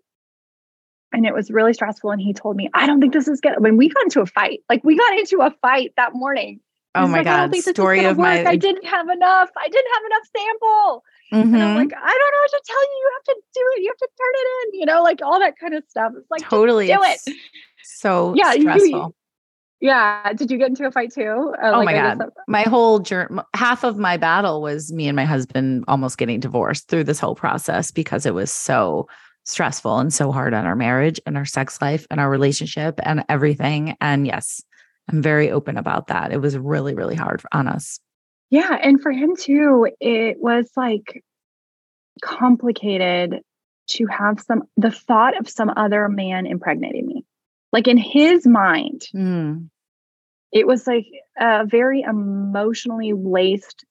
And 1.13 1.25
it 1.25 1.33
was 1.33 1.49
really 1.49 1.73
stressful. 1.73 2.11
And 2.11 2.19
he 2.19 2.33
told 2.33 2.57
me, 2.57 2.69
I 2.73 2.85
don't 2.85 2.99
think 2.99 3.13
this 3.13 3.29
is 3.29 3.39
good. 3.39 3.53
When 3.59 3.77
we 3.77 3.87
got 3.87 4.03
into 4.03 4.19
a 4.19 4.25
fight, 4.25 4.59
like 4.69 4.83
we 4.83 4.97
got 4.97 5.17
into 5.17 5.39
a 5.41 5.51
fight 5.61 5.93
that 5.95 6.13
morning. 6.13 6.59
Oh 6.93 7.07
my 7.07 7.19
like, 7.19 7.25
God. 7.25 7.55
Story 7.55 8.03
of 8.03 8.17
work. 8.17 8.43
my 8.43 8.43
I 8.43 8.55
didn't 8.57 8.85
have 8.85 9.07
enough. 9.07 9.49
I 9.57 9.69
didn't 9.69 9.91
have 9.93 10.03
enough 10.05 10.27
sample. 10.35 11.03
Mm-hmm. 11.33 11.53
And 11.53 11.63
I'm 11.63 11.69
mm-hmm. 11.69 11.77
like, 11.77 11.93
I 11.93 12.17
don't 12.17 12.31
know 12.31 12.41
what 12.41 12.51
to 12.51 12.61
tell 12.65 12.83
you. 12.83 12.97
You 12.99 13.11
have 13.15 13.23
to 13.23 13.41
do 13.53 13.61
it. 13.75 13.81
You 13.81 13.89
have 13.89 13.97
to 13.97 14.09
turn 14.17 14.33
it 14.33 14.47
in, 14.67 14.79
you 14.79 14.85
know, 14.85 15.03
like 15.03 15.21
all 15.21 15.39
that 15.39 15.57
kind 15.59 15.73
of 15.73 15.83
stuff. 15.89 16.13
It's 16.17 16.31
like 16.31 16.41
totally 16.41 16.87
do 16.87 16.99
it. 17.01 17.19
So 17.83 18.33
yeah, 18.35 18.51
stressful. 18.53 18.89
You, 18.89 19.15
yeah. 19.79 20.33
Did 20.33 20.49
you 20.49 20.57
get 20.57 20.69
into 20.69 20.85
a 20.85 20.91
fight 20.91 21.13
too? 21.13 21.53
Uh, 21.61 21.71
oh 21.73 21.79
like 21.79 21.85
my 21.85 21.93
God. 21.93 22.29
My 22.47 22.63
whole 22.63 22.99
journey, 22.99 23.41
half 23.53 23.83
of 23.83 23.97
my 23.97 24.15
battle 24.15 24.61
was 24.61 24.91
me 24.93 25.07
and 25.07 25.15
my 25.15 25.25
husband 25.25 25.83
almost 25.87 26.17
getting 26.17 26.39
divorced 26.39 26.87
through 26.87 27.03
this 27.03 27.19
whole 27.19 27.35
process 27.35 27.91
because 27.91 28.25
it 28.25 28.33
was 28.33 28.51
so 28.51 29.07
stressful 29.43 29.99
and 29.99 30.13
so 30.13 30.31
hard 30.31 30.53
on 30.53 30.65
our 30.65 30.75
marriage 30.75 31.19
and 31.25 31.37
our 31.37 31.45
sex 31.45 31.81
life 31.81 32.05
and 32.09 32.19
our 32.19 32.29
relationship 32.29 32.99
and 33.03 33.23
everything. 33.29 33.95
And 34.01 34.27
yes, 34.27 34.61
I'm 35.09 35.21
very 35.21 35.51
open 35.51 35.77
about 35.77 36.07
that. 36.07 36.31
It 36.31 36.41
was 36.41 36.57
really, 36.57 36.93
really 36.93 37.15
hard 37.15 37.41
on 37.51 37.67
us. 37.67 37.99
Yeah. 38.49 38.77
And 38.81 39.01
for 39.01 39.11
him 39.11 39.35
too, 39.35 39.89
it 39.99 40.37
was 40.39 40.69
like 40.75 41.23
complicated 42.21 43.41
to 43.87 44.05
have 44.07 44.39
some, 44.39 44.63
the 44.75 44.91
thought 44.91 45.37
of 45.37 45.49
some 45.49 45.71
other 45.75 46.07
man 46.09 46.45
impregnating 46.45 47.07
me. 47.07 47.25
Like 47.71 47.87
in 47.87 47.97
his 47.97 48.47
mind, 48.47 49.03
mm. 49.13 49.69
it 50.51 50.65
was 50.65 50.87
like 50.87 51.05
a 51.37 51.65
very 51.65 52.01
emotionally 52.01 53.13
laced 53.13 53.85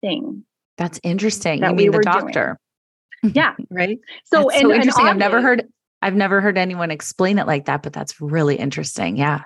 thing. 0.00 0.44
That's 0.78 1.00
interesting. 1.02 1.60
That 1.60 1.70
you 1.70 1.76
mean 1.76 1.92
we 1.92 1.98
the 1.98 2.02
doctor? 2.02 2.58
Doing. 3.22 3.34
Yeah. 3.34 3.54
right. 3.70 3.98
So, 4.24 4.50
and, 4.50 4.60
so 4.60 4.72
interesting. 4.72 5.06
I've 5.06 5.16
never 5.16 5.40
heard, 5.40 5.68
I've 6.00 6.14
never 6.14 6.40
heard 6.40 6.58
anyone 6.58 6.90
explain 6.90 7.38
it 7.38 7.46
like 7.46 7.66
that, 7.66 7.82
but 7.82 7.92
that's 7.92 8.20
really 8.20 8.56
interesting. 8.56 9.16
Yeah. 9.16 9.42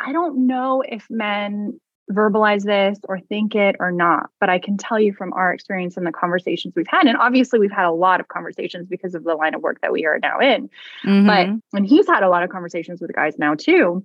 I 0.00 0.12
don't 0.12 0.46
know 0.46 0.82
if 0.86 1.06
men 1.10 1.80
verbalize 2.10 2.64
this 2.64 2.98
or 3.08 3.20
think 3.20 3.54
it 3.54 3.76
or 3.78 3.92
not, 3.92 4.30
but 4.40 4.48
I 4.50 4.58
can 4.58 4.76
tell 4.76 4.98
you 4.98 5.12
from 5.12 5.32
our 5.32 5.52
experience 5.52 5.96
and 5.96 6.06
the 6.06 6.12
conversations 6.12 6.74
we've 6.76 6.86
had, 6.88 7.06
and 7.06 7.16
obviously 7.16 7.58
we've 7.58 7.72
had 7.72 7.86
a 7.86 7.92
lot 7.92 8.20
of 8.20 8.28
conversations 8.28 8.88
because 8.88 9.14
of 9.14 9.24
the 9.24 9.34
line 9.34 9.54
of 9.54 9.62
work 9.62 9.80
that 9.82 9.92
we 9.92 10.04
are 10.04 10.18
now 10.18 10.40
in. 10.40 10.68
Mm-hmm. 11.04 11.26
But 11.26 11.62
when 11.70 11.84
he's 11.84 12.06
had 12.06 12.22
a 12.22 12.28
lot 12.28 12.42
of 12.42 12.50
conversations 12.50 13.00
with 13.00 13.14
guys 13.14 13.38
now 13.38 13.54
too, 13.54 14.04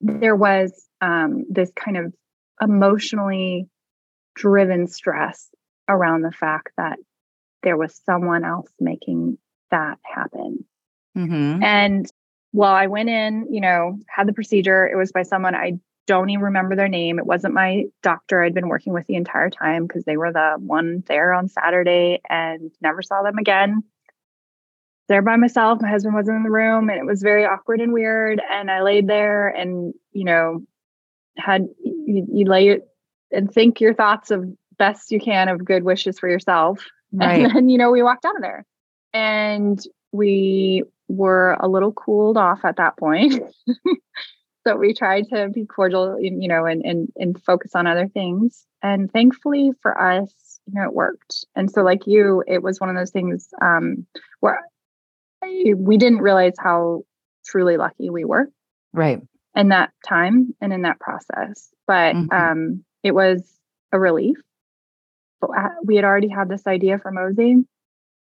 there 0.00 0.36
was 0.36 0.86
um, 1.00 1.44
this 1.48 1.72
kind 1.74 1.96
of 1.96 2.12
emotionally 2.60 3.68
driven 4.34 4.86
stress 4.86 5.48
around 5.88 6.22
the 6.22 6.32
fact 6.32 6.70
that 6.76 6.98
there 7.62 7.76
was 7.76 8.00
someone 8.04 8.44
else 8.44 8.70
making 8.78 9.38
that 9.70 9.98
happen. 10.02 10.64
Mm-hmm. 11.16 11.62
And 11.62 12.06
well, 12.52 12.72
I 12.72 12.86
went 12.86 13.08
in, 13.08 13.48
you 13.50 13.60
know, 13.60 13.98
had 14.08 14.28
the 14.28 14.32
procedure. 14.32 14.86
It 14.86 14.96
was 14.96 15.10
by 15.10 15.22
someone 15.22 15.54
I 15.54 15.78
don't 16.06 16.30
even 16.30 16.44
remember 16.44 16.76
their 16.76 16.88
name. 16.88 17.18
It 17.18 17.26
wasn't 17.26 17.54
my 17.54 17.84
doctor 18.02 18.42
I'd 18.42 18.54
been 18.54 18.68
working 18.68 18.92
with 18.92 19.06
the 19.06 19.14
entire 19.14 19.50
time 19.50 19.86
because 19.86 20.04
they 20.04 20.16
were 20.16 20.32
the 20.32 20.56
one 20.58 21.02
there 21.06 21.32
on 21.32 21.48
Saturday 21.48 22.20
and 22.28 22.70
never 22.80 23.02
saw 23.02 23.22
them 23.22 23.38
again. 23.38 23.82
There 25.08 25.22
by 25.22 25.36
myself. 25.36 25.80
My 25.80 25.88
husband 25.88 26.14
wasn't 26.14 26.38
in 26.38 26.42
the 26.42 26.50
room 26.50 26.88
and 26.88 26.98
it 26.98 27.06
was 27.06 27.22
very 27.22 27.44
awkward 27.44 27.80
and 27.80 27.92
weird. 27.92 28.40
And 28.50 28.70
I 28.70 28.82
laid 28.82 29.06
there 29.06 29.48
and, 29.48 29.94
you 30.12 30.24
know, 30.24 30.62
had 31.36 31.68
you, 31.82 32.26
you 32.30 32.44
lay 32.46 32.68
it 32.68 32.88
and 33.30 33.52
think 33.52 33.80
your 33.80 33.94
thoughts 33.94 34.30
of 34.30 34.46
best 34.78 35.10
you 35.10 35.20
can 35.20 35.48
of 35.48 35.64
good 35.64 35.82
wishes 35.84 36.18
for 36.18 36.28
yourself. 36.28 36.84
Right. 37.16 37.44
And 37.44 37.54
then, 37.54 37.68
you 37.68 37.78
know, 37.78 37.92
we 37.92 38.02
walked 38.02 38.24
out 38.24 38.34
of 38.34 38.42
there 38.42 38.66
and 39.12 39.80
we 40.10 40.82
were 41.06 41.56
a 41.60 41.68
little 41.68 41.92
cooled 41.92 42.36
off 42.36 42.64
at 42.64 42.74
that 42.78 42.96
point. 42.96 43.40
so 44.66 44.76
we 44.76 44.94
tried 44.94 45.28
to 45.28 45.48
be 45.48 45.66
cordial, 45.66 46.18
you 46.20 46.48
know, 46.48 46.64
and, 46.64 46.84
and 46.84 47.08
and 47.16 47.42
focus 47.42 47.74
on 47.74 47.86
other 47.86 48.08
things. 48.08 48.66
And 48.82 49.12
thankfully 49.12 49.72
for 49.82 49.98
us, 50.00 50.60
you 50.66 50.74
know, 50.74 50.84
it 50.84 50.94
worked. 50.94 51.44
And 51.54 51.70
so, 51.70 51.82
like 51.82 52.06
you, 52.06 52.42
it 52.46 52.62
was 52.62 52.80
one 52.80 52.88
of 52.88 52.96
those 52.96 53.10
things 53.10 53.48
um, 53.60 54.06
where 54.40 54.60
we 55.42 55.98
didn't 55.98 56.22
realize 56.22 56.54
how 56.58 57.02
truly 57.44 57.76
lucky 57.76 58.08
we 58.08 58.24
were, 58.24 58.48
right, 58.92 59.20
in 59.54 59.68
that 59.68 59.90
time 60.06 60.54
and 60.60 60.72
in 60.72 60.82
that 60.82 60.98
process. 60.98 61.68
But 61.86 62.14
mm-hmm. 62.14 62.32
um, 62.32 62.84
it 63.02 63.12
was 63.12 63.42
a 63.92 63.98
relief. 63.98 64.38
But 65.40 65.50
uh, 65.50 65.68
we 65.84 65.96
had 65.96 66.06
already 66.06 66.28
had 66.28 66.48
this 66.48 66.66
idea 66.66 66.98
for 66.98 67.12
Mosie, 67.12 67.66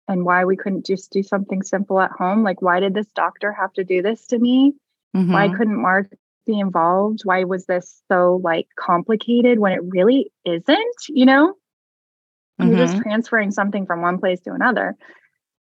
and 0.06 0.24
why 0.24 0.44
we 0.44 0.56
couldn't 0.56 0.86
just 0.86 1.10
do 1.10 1.24
something 1.24 1.62
simple 1.62 2.00
at 2.00 2.12
home. 2.12 2.44
Like, 2.44 2.62
why 2.62 2.78
did 2.78 2.94
this 2.94 3.08
doctor 3.08 3.52
have 3.52 3.72
to 3.72 3.82
do 3.82 4.02
this 4.02 4.28
to 4.28 4.38
me? 4.38 4.74
Mm-hmm. 5.16 5.32
Why 5.32 5.48
couldn't 5.48 5.80
Mark 5.80 6.08
be 6.48 6.58
involved? 6.58 7.20
Why 7.24 7.44
was 7.44 7.66
this 7.66 8.02
so 8.08 8.40
like 8.42 8.66
complicated 8.78 9.58
when 9.58 9.72
it 9.72 9.80
really 9.82 10.32
isn't? 10.44 10.96
You 11.08 11.26
know, 11.26 11.54
mm-hmm. 12.60 12.68
you're 12.68 12.78
just 12.78 12.94
mm-hmm. 12.94 13.02
transferring 13.02 13.50
something 13.50 13.86
from 13.86 14.02
one 14.02 14.18
place 14.18 14.40
to 14.40 14.52
another. 14.52 14.96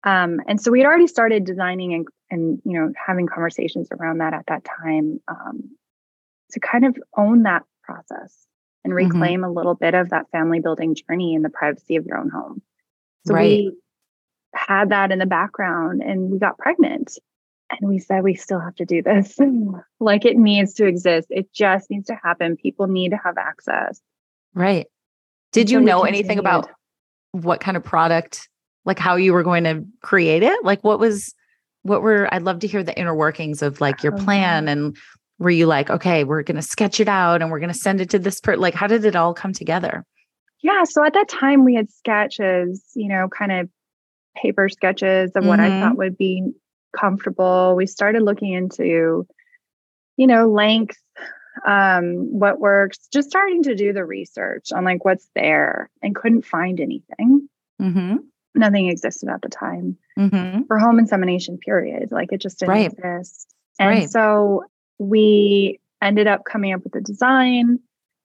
Um, 0.04 0.40
and 0.48 0.62
so 0.62 0.70
we 0.72 0.80
had 0.80 0.86
already 0.86 1.08
started 1.08 1.46
designing 1.46 1.94
and, 1.94 2.08
and 2.30 2.62
you 2.64 2.80
know 2.80 2.94
having 3.04 3.28
conversations 3.28 3.88
around 3.92 4.20
that 4.20 4.34
at 4.34 4.46
that 4.48 4.64
time 4.64 5.20
um, 5.28 5.76
to 6.52 6.60
kind 6.60 6.86
of 6.86 6.96
own 7.18 7.44
that 7.44 7.64
process 7.84 8.46
and 8.84 8.94
mm-hmm. 8.94 9.08
reclaim 9.08 9.42
mm-hmm. 9.42 9.50
a 9.50 9.54
little 9.54 9.74
bit 9.74 9.96
of 9.96 10.10
that 10.10 10.30
family 10.32 10.60
building 10.60 10.96
journey 10.96 11.34
in 11.34 11.42
the 11.42 11.50
privacy 11.50 11.96
of 11.96 12.06
your 12.06 12.18
own 12.18 12.30
home. 12.30 12.62
So 13.26 13.34
right. 13.34 13.42
we 13.42 13.78
had 14.54 14.90
that 14.90 15.12
in 15.12 15.20
the 15.20 15.26
background 15.26 16.02
and 16.04 16.30
we 16.30 16.38
got 16.38 16.58
pregnant. 16.58 17.18
And 17.72 17.90
we 17.90 18.00
said, 18.00 18.24
we 18.24 18.36
still 18.36 18.60
have 18.60 18.76
to 18.76 18.86
do 18.86 19.02
this. 19.02 19.38
like 20.00 20.26
it 20.26 20.38
needs 20.38 20.74
to 20.76 20.86
exist. 20.86 21.28
It 21.30 21.52
just 21.54 21.90
needs 21.90 22.08
to 22.08 22.16
happen. 22.16 22.58
People 22.58 22.88
need 22.88 23.10
to 23.10 23.18
have 23.24 23.38
access. 23.38 24.02
Right. 24.54 24.88
Did 25.52 25.70
you 25.70 25.80
know 25.80 26.02
anything 26.04 26.38
about 26.38 26.70
what 27.32 27.60
kind 27.60 27.78
of 27.78 27.84
product, 27.84 28.48
like 28.84 29.00
how 29.00 29.16
you 29.16 29.34
were 29.34 29.44
going 29.44 29.64
to 29.64 29.86
create 30.02 30.44
it? 30.44 30.64
Like 30.64 30.84
what 30.84 31.00
was, 31.00 31.34
what 31.84 32.02
were, 32.02 32.34
I'd 32.34 32.44
love 32.44 32.60
to 32.60 32.68
hear 32.68 32.84
the 32.84 32.98
inner 32.98 33.16
workings 33.16 33.62
of 33.62 33.82
like 33.82 34.04
your 34.04 34.12
plan 34.12 34.68
and 34.68 34.98
were 35.40 35.50
you 35.50 35.66
like, 35.66 35.90
okay, 35.90 36.24
we're 36.24 36.44
going 36.44 36.56
to 36.56 36.62
sketch 36.62 37.00
it 37.00 37.08
out 37.08 37.42
and 37.42 37.52
we're 37.52 37.60
going 37.60 37.72
to 37.72 37.78
send 37.78 38.02
it 38.02 38.10
to 38.12 38.20
this 38.20 38.40
person? 38.40 38.62
Like, 38.62 38.74
how 38.74 38.88
did 38.88 39.06
it 39.06 39.16
all 39.16 39.34
come 39.34 39.54
together? 39.54 40.06
Yeah. 40.62 40.84
So 40.84 41.04
at 41.04 41.14
that 41.14 41.28
time, 41.28 41.64
we 41.64 41.76
had 41.76 41.92
sketches, 41.92 42.84
you 42.96 43.08
know, 43.08 43.28
kind 43.28 43.52
of 43.52 43.70
paper 44.36 44.70
sketches 44.70 45.32
of 45.36 45.46
what 45.46 45.60
mm-hmm. 45.60 45.74
I 45.74 45.80
thought 45.82 45.98
would 45.98 46.18
be 46.18 46.52
comfortable. 46.96 47.76
We 47.76 47.86
started 47.86 48.22
looking 48.22 48.54
into, 48.54 49.28
you 50.18 50.28
know, 50.28 50.50
length, 50.50 50.98
um, 51.66 52.38
what 52.38 52.60
works, 52.60 53.08
just 53.12 53.30
starting 53.30 53.64
to 53.64 53.76
do 53.76 53.94
the 53.94 54.06
research 54.06 54.72
on 54.74 54.84
like 54.84 55.06
what's 55.06 55.30
there 55.36 55.90
and 56.02 56.16
couldn't 56.16 56.46
find 56.46 56.80
anything. 56.80 57.48
Mm-hmm. 57.82 58.18
Nothing 58.56 58.88
existed 58.88 59.30
at 59.30 59.42
the 59.42 59.50
time 59.50 59.98
mm-hmm. 60.18 60.64
for 60.68 60.80
home 60.80 61.00
insemination, 61.00 61.58
period. 61.58 62.10
Like 62.12 62.32
it 62.32 62.42
just 62.42 62.60
didn't 62.60 62.74
right. 62.76 62.92
exist. 62.92 63.54
And 63.80 63.90
right. 63.90 64.10
so 64.10 64.64
we 64.98 65.80
ended 66.02 66.28
up 66.28 66.46
coming 66.46 66.74
up 66.74 66.84
with 66.84 66.96
a 66.96 67.02
design. 67.02 67.80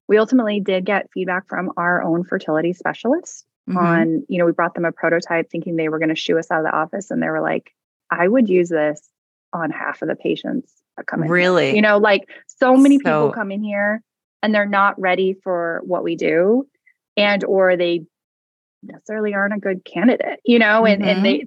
We 0.08 0.18
ultimately 0.18 0.60
did 0.60 0.84
get 0.84 1.10
feedback 1.12 1.48
from 1.48 1.72
our 1.76 2.02
own 2.02 2.24
fertility 2.24 2.72
specialist 2.72 3.44
mm-hmm. 3.68 3.78
on, 3.78 4.24
you 4.28 4.38
know, 4.38 4.46
we 4.46 4.52
brought 4.52 4.74
them 4.74 4.84
a 4.84 4.92
prototype 4.92 5.50
thinking 5.50 5.76
they 5.76 5.88
were 5.88 5.98
going 5.98 6.10
to 6.10 6.14
shoo 6.14 6.38
us 6.38 6.50
out 6.50 6.60
of 6.60 6.64
the 6.64 6.76
office. 6.76 7.10
And 7.10 7.22
they 7.22 7.28
were 7.28 7.40
like, 7.40 7.72
I 8.10 8.26
would 8.26 8.48
use 8.48 8.68
this 8.68 9.00
on 9.52 9.70
half 9.70 10.02
of 10.02 10.08
the 10.08 10.16
patients 10.16 10.72
that 10.96 11.06
come 11.06 11.22
in. 11.22 11.30
Really? 11.30 11.66
Here. 11.66 11.76
You 11.76 11.82
know, 11.82 11.98
like 11.98 12.28
so 12.46 12.76
many 12.76 12.98
so, 12.98 13.02
people 13.02 13.32
come 13.32 13.50
in 13.50 13.62
here 13.62 14.02
and 14.42 14.54
they're 14.54 14.66
not 14.66 15.00
ready 15.00 15.34
for 15.34 15.80
what 15.84 16.02
we 16.02 16.16
do 16.16 16.66
and 17.16 17.44
or 17.44 17.76
they 17.76 18.06
necessarily 18.82 19.34
aren't 19.34 19.54
a 19.54 19.58
good 19.58 19.84
candidate, 19.84 20.40
you 20.44 20.58
know, 20.58 20.86
and, 20.86 21.02
mm-hmm. 21.02 21.10
and 21.10 21.24
they 21.24 21.46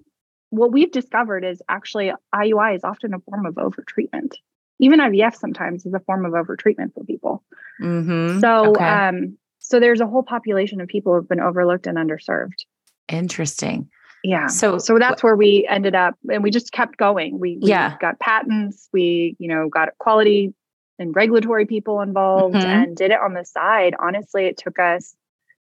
what 0.50 0.72
we've 0.72 0.92
discovered 0.92 1.44
is 1.44 1.64
actually 1.68 2.12
IUI 2.36 2.76
is 2.76 2.84
often 2.84 3.16
a 3.16 3.20
form 3.20 3.48
of 3.48 3.56
overtreatment. 3.56 4.36
Even 4.80 5.00
IVF 5.00 5.36
sometimes 5.36 5.84
is 5.86 5.94
a 5.96 6.00
form 6.02 6.26
of 6.26 6.34
overtreatment 6.34 6.94
for 6.94 7.04
people. 7.04 7.44
Mm-hmm. 7.82 8.40
So 8.40 8.72
okay. 8.72 8.84
um 8.84 9.38
so 9.60 9.80
there's 9.80 10.02
a 10.02 10.06
whole 10.06 10.24
population 10.24 10.82
of 10.82 10.88
people 10.88 11.16
who've 11.16 11.28
been 11.28 11.40
overlooked 11.40 11.88
and 11.88 11.98
underserved. 11.98 12.66
Interesting. 13.10 13.90
Yeah. 14.24 14.48
So 14.48 14.78
so 14.78 14.98
that's 14.98 15.22
where 15.22 15.36
we 15.36 15.68
ended 15.70 15.96
up 15.96 16.16
and 16.32 16.42
we 16.44 16.50
just 16.50 16.72
kept 16.72 16.98
going. 16.98 17.40
We, 17.40 17.58
we 17.62 17.70
yeah. 17.70 17.98
got 18.00 18.20
patents, 18.20 18.88
we, 18.94 19.36
you 19.38 19.50
know, 19.50 19.68
got 19.68 19.90
quality 20.00 20.54
and 20.98 21.16
regulatory 21.16 21.66
people 21.66 22.02
involved 22.02 22.56
mm-hmm. 22.56 22.66
and 22.66 22.96
did 22.96 23.12
it 23.12 23.20
on 23.20 23.34
the 23.34 23.44
side. 23.44 23.96
Honestly, 24.00 24.46
it 24.46 24.58
took 24.58 24.80
us 24.80 25.14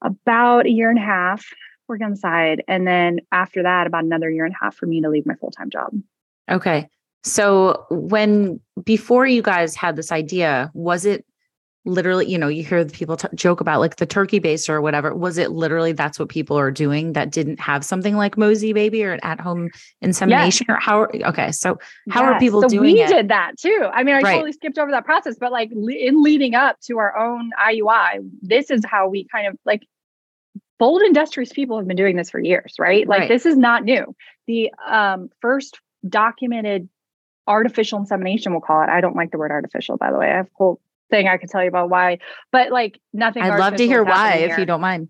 about 0.01 0.65
a 0.65 0.69
year 0.69 0.89
and 0.89 0.99
a 0.99 1.01
half 1.01 1.45
working 1.87 2.05
on 2.05 2.11
the 2.11 2.17
side. 2.17 2.63
And 2.67 2.87
then 2.87 3.19
after 3.31 3.63
that, 3.63 3.87
about 3.87 4.03
another 4.03 4.29
year 4.29 4.45
and 4.45 4.53
a 4.53 4.63
half 4.63 4.75
for 4.75 4.85
me 4.85 5.01
to 5.01 5.09
leave 5.09 5.25
my 5.25 5.35
full-time 5.35 5.69
job. 5.69 5.91
Okay. 6.49 6.87
So 7.23 7.85
when 7.89 8.61
before 8.83 9.27
you 9.27 9.41
guys 9.41 9.75
had 9.75 9.97
this 9.97 10.11
idea, 10.11 10.71
was 10.73 11.05
it 11.05 11.25
literally, 11.87 12.29
you 12.29 12.37
know, 12.37 12.47
you 12.47 12.63
hear 12.63 12.83
the 12.83 12.93
people 12.93 13.17
t- 13.17 13.27
joke 13.33 13.61
about 13.61 13.79
like 13.79 13.95
the 13.95 14.05
turkey 14.05 14.39
baster 14.39 14.69
or 14.69 14.81
whatever. 14.81 15.15
Was 15.15 15.37
it 15.37 15.51
literally 15.51 15.93
that's 15.93 16.19
what 16.19 16.29
people 16.29 16.57
are 16.57 16.69
doing 16.69 17.13
that 17.13 17.31
didn't 17.31 17.59
have 17.59 17.83
something 17.83 18.15
like 18.15 18.35
Mosie 18.35 18.73
Baby 18.73 19.03
or 19.03 19.13
an 19.13 19.19
at 19.23 19.39
home 19.39 19.69
insemination? 20.01 20.65
Yes. 20.69 20.75
Or 20.75 20.79
how? 20.79 21.07
Okay, 21.29 21.51
so 21.51 21.79
how 22.09 22.23
yes. 22.23 22.29
are 22.29 22.39
people 22.39 22.61
so 22.61 22.67
doing 22.67 22.95
we 22.95 23.01
it? 23.01 23.07
did 23.07 23.29
that 23.29 23.57
too. 23.57 23.89
I 23.91 24.03
mean, 24.03 24.15
I 24.15 24.21
right. 24.21 24.33
totally 24.33 24.51
skipped 24.51 24.77
over 24.77 24.91
that 24.91 25.05
process, 25.05 25.37
but 25.39 25.51
like 25.51 25.71
in 25.71 26.21
leading 26.21 26.53
up 26.53 26.79
to 26.81 26.97
our 26.99 27.17
own 27.17 27.51
IUI, 27.59 28.29
this 28.41 28.69
is 28.69 28.81
how 28.85 29.07
we 29.07 29.25
kind 29.25 29.47
of 29.47 29.57
like 29.65 29.87
bold 30.77 31.01
industrious 31.01 31.51
people 31.51 31.77
have 31.77 31.87
been 31.87 31.97
doing 31.97 32.15
this 32.15 32.29
for 32.29 32.39
years, 32.39 32.75
right? 32.77 33.07
Like 33.07 33.21
right. 33.21 33.29
this 33.29 33.45
is 33.45 33.57
not 33.57 33.83
new. 33.83 34.15
The 34.45 34.71
um, 34.85 35.29
first 35.41 35.79
documented 36.07 36.89
artificial 37.47 37.99
insemination, 37.99 38.51
we'll 38.51 38.61
call 38.61 38.83
it. 38.83 38.89
I 38.89 39.01
don't 39.01 39.15
like 39.15 39.31
the 39.31 39.37
word 39.37 39.51
artificial, 39.51 39.97
by 39.97 40.11
the 40.11 40.17
way. 40.17 40.29
I 40.29 40.37
have 40.37 40.49
whole 40.53 40.79
thing 41.09 41.27
I 41.27 41.37
could 41.37 41.49
tell 41.49 41.61
you 41.61 41.69
about 41.69 41.89
why, 41.89 42.19
but 42.51 42.71
like 42.71 42.99
nothing. 43.13 43.43
I'd 43.43 43.59
love 43.59 43.75
to 43.75 43.85
hear 43.85 44.03
why 44.03 44.35
if 44.35 44.57
you 44.57 44.65
don't 44.65 44.81
mind. 44.81 45.09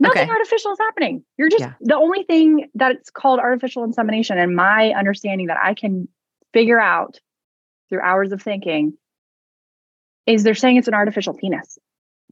Nothing 0.00 0.22
okay. 0.22 0.30
artificial 0.30 0.72
is 0.72 0.78
happening. 0.78 1.24
You're 1.38 1.48
just 1.48 1.62
yeah. 1.62 1.74
the 1.80 1.96
only 1.96 2.24
thing 2.24 2.68
that's 2.74 3.10
called 3.10 3.38
artificial 3.38 3.84
insemination, 3.84 4.38
and 4.38 4.56
my 4.56 4.92
understanding 4.92 5.46
that 5.46 5.58
I 5.62 5.74
can 5.74 6.08
figure 6.52 6.80
out 6.80 7.20
through 7.88 8.00
hours 8.00 8.32
of 8.32 8.42
thinking 8.42 8.94
is 10.26 10.42
they're 10.42 10.54
saying 10.54 10.76
it's 10.76 10.88
an 10.88 10.94
artificial 10.94 11.34
penis. 11.34 11.78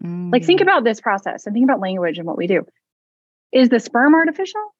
Mm. 0.02 0.32
Like 0.32 0.44
think 0.44 0.60
mm. 0.60 0.64
about 0.64 0.84
this 0.84 1.00
process 1.00 1.46
and 1.46 1.54
think 1.54 1.64
about 1.64 1.80
language 1.80 2.18
and 2.18 2.26
what 2.26 2.36
we 2.36 2.46
do. 2.46 2.66
Is 3.52 3.68
the 3.68 3.80
sperm 3.80 4.14
artificial? 4.14 4.74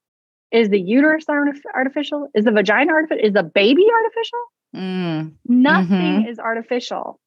Is 0.51 0.69
the 0.69 0.81
uterus 0.81 1.27
artificial? 1.29 2.29
Is 2.35 2.45
the 2.45 2.53
vagina 2.53 2.93
artificial? 2.93 3.25
Is 3.25 3.33
the 3.33 3.43
baby 3.43 3.87
artificial? 3.95 4.39
Mm. 4.75 5.33
Nothing 5.47 6.21
mm-hmm. 6.21 6.29
is 6.29 6.39
artificial 6.39 7.21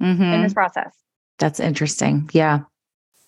mm-hmm. 0.00 0.22
in 0.22 0.42
this 0.42 0.54
process. 0.54 0.94
That's 1.38 1.60
interesting. 1.60 2.28
Yeah. 2.32 2.60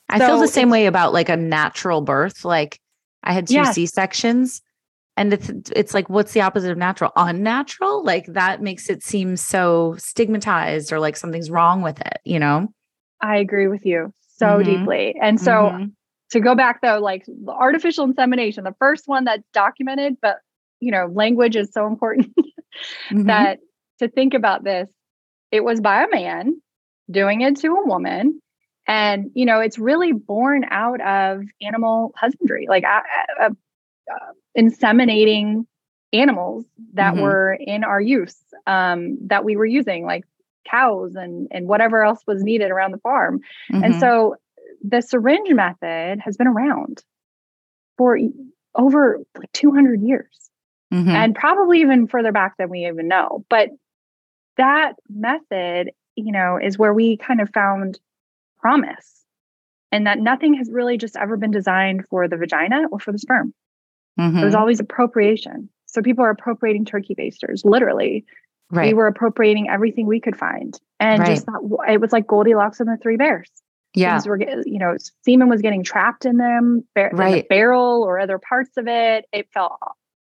I 0.08 0.18
so 0.18 0.26
feel 0.26 0.40
the 0.40 0.48
same 0.48 0.70
way 0.70 0.87
about 0.87 1.12
like 1.12 1.28
a 1.28 1.37
natural 1.37 2.00
birth. 2.00 2.44
Like 2.44 2.78
I 3.22 3.32
had 3.32 3.46
two 3.46 3.54
yes. 3.54 3.74
C 3.74 3.87
sections 3.87 4.62
and 5.16 5.32
it's 5.32 5.50
it's 5.74 5.94
like 5.94 6.08
what's 6.08 6.32
the 6.32 6.40
opposite 6.40 6.70
of 6.70 6.78
natural 6.78 7.12
unnatural 7.16 8.04
like 8.04 8.26
that 8.26 8.62
makes 8.62 8.88
it 8.88 9.02
seem 9.02 9.37
so 9.37 9.94
stigmatized 9.98 10.92
or 10.92 11.00
like 11.00 11.16
something's 11.16 11.50
wrong 11.50 11.82
with 11.82 12.00
it 12.00 12.18
you 12.24 12.38
know 12.38 12.68
i 13.20 13.37
agree 13.37 13.66
with 13.66 13.85
you 13.85 14.12
so 14.37 14.46
mm-hmm. 14.46 14.78
deeply 14.78 15.14
and 15.20 15.40
so 15.40 15.50
mm-hmm. 15.50 15.85
to 16.30 16.40
go 16.40 16.54
back 16.54 16.80
though 16.80 16.98
like 16.98 17.24
artificial 17.48 18.04
insemination 18.04 18.64
the 18.64 18.74
first 18.78 19.04
one 19.06 19.24
that's 19.24 19.44
documented 19.52 20.16
but 20.22 20.38
you 20.80 20.90
know 20.90 21.11
language 21.12 21.56
is 21.56 21.70
so 21.72 21.87
important 21.87 22.35
mm-hmm. 22.37 23.24
that 23.24 23.58
to 23.98 24.08
think 24.08 24.35
about 24.35 24.64
this 24.64 24.88
it 25.50 25.62
was 25.62 25.80
by 25.80 26.02
a 26.02 26.08
man 26.11 26.61
doing 27.12 27.42
it 27.42 27.57
to 27.59 27.68
a 27.68 27.87
woman. 27.87 28.40
And, 28.87 29.31
you 29.35 29.46
know, 29.46 29.61
it's 29.61 29.79
really 29.79 30.12
born 30.12 30.64
out 30.68 31.01
of 31.01 31.44
animal 31.61 32.12
husbandry, 32.16 32.66
like 32.68 32.85
uh, 32.85 33.01
uh, 33.40 33.51
uh, 34.12 34.33
inseminating 34.59 35.66
animals 36.12 36.64
that 36.94 37.14
mm-hmm. 37.14 37.22
were 37.22 37.53
in 37.53 37.85
our 37.85 38.01
use, 38.01 38.37
um, 38.66 39.18
that 39.29 39.44
we 39.44 39.57
were 39.57 39.66
using, 39.66 40.05
like 40.05 40.25
cows 40.68 41.14
and, 41.14 41.48
and 41.51 41.68
whatever 41.68 42.03
else 42.03 42.20
was 42.27 42.42
needed 42.42 42.70
around 42.70 42.92
the 42.92 42.98
farm. 42.98 43.40
Mm-hmm. 43.70 43.85
And 43.85 44.01
so 44.01 44.37
the 44.83 45.01
syringe 45.01 45.51
method 45.51 46.20
has 46.20 46.37
been 46.37 46.48
around 46.48 47.03
for 47.96 48.18
over 48.75 49.20
like 49.38 49.53
200 49.53 50.03
years. 50.03 50.51
Mm-hmm. 50.92 51.09
And 51.09 51.35
probably 51.35 51.81
even 51.81 52.07
further 52.07 52.33
back 52.33 52.57
than 52.59 52.68
we 52.68 52.87
even 52.87 53.09
know. 53.09 53.46
But 53.48 53.70
that 54.59 54.94
method, 55.09 55.92
you 56.16 56.33
know, 56.33 56.59
is 56.62 56.79
where 56.79 56.94
we 56.94 57.16
kind 57.16 57.40
of 57.40 57.51
found 57.53 57.98
promise 58.59 59.25
and 59.90 60.07
that 60.07 60.18
nothing 60.18 60.55
has 60.55 60.70
really 60.70 60.96
just 60.96 61.16
ever 61.16 61.37
been 61.37 61.51
designed 61.51 62.05
for 62.09 62.27
the 62.29 62.37
vagina 62.37 62.85
or 62.90 62.98
for 62.98 63.12
the 63.12 63.18
sperm. 63.18 63.53
Mm-hmm. 64.18 64.42
Was 64.42 64.55
always 64.55 64.79
appropriation. 64.79 65.70
So 65.87 66.03
people 66.03 66.25
are 66.25 66.31
appropriating 66.31 66.85
turkey 66.85 67.14
basters, 67.14 67.64
literally. 67.64 68.25
Right. 68.70 68.88
We 68.88 68.94
were 68.94 69.07
appropriating 69.07 69.68
everything 69.68 70.07
we 70.07 70.20
could 70.20 70.37
find. 70.37 70.79
And 71.01 71.20
right. 71.20 71.29
just 71.29 71.46
thought 71.46 71.62
it 71.88 72.01
was 72.01 72.12
like 72.12 72.27
Goldilocks 72.27 72.81
and 72.81 72.88
the 72.88 72.96
Three 73.03 73.16
Bears. 73.16 73.51
Yeah. 73.94 74.12
Things 74.12 74.27
were, 74.27 74.40
you 74.40 74.79
know, 74.79 74.96
semen 75.25 75.48
was 75.48 75.61
getting 75.61 75.83
trapped 75.83 76.25
in 76.25 76.38
them, 76.38 76.87
bar- 76.94 77.11
right. 77.12 77.29
in 77.29 77.38
the 77.40 77.46
barrel 77.48 78.03
or 78.03 78.18
other 78.18 78.38
parts 78.38 78.77
of 78.79 78.87
it. 78.88 79.27
It 79.33 79.48
felt 79.53 79.79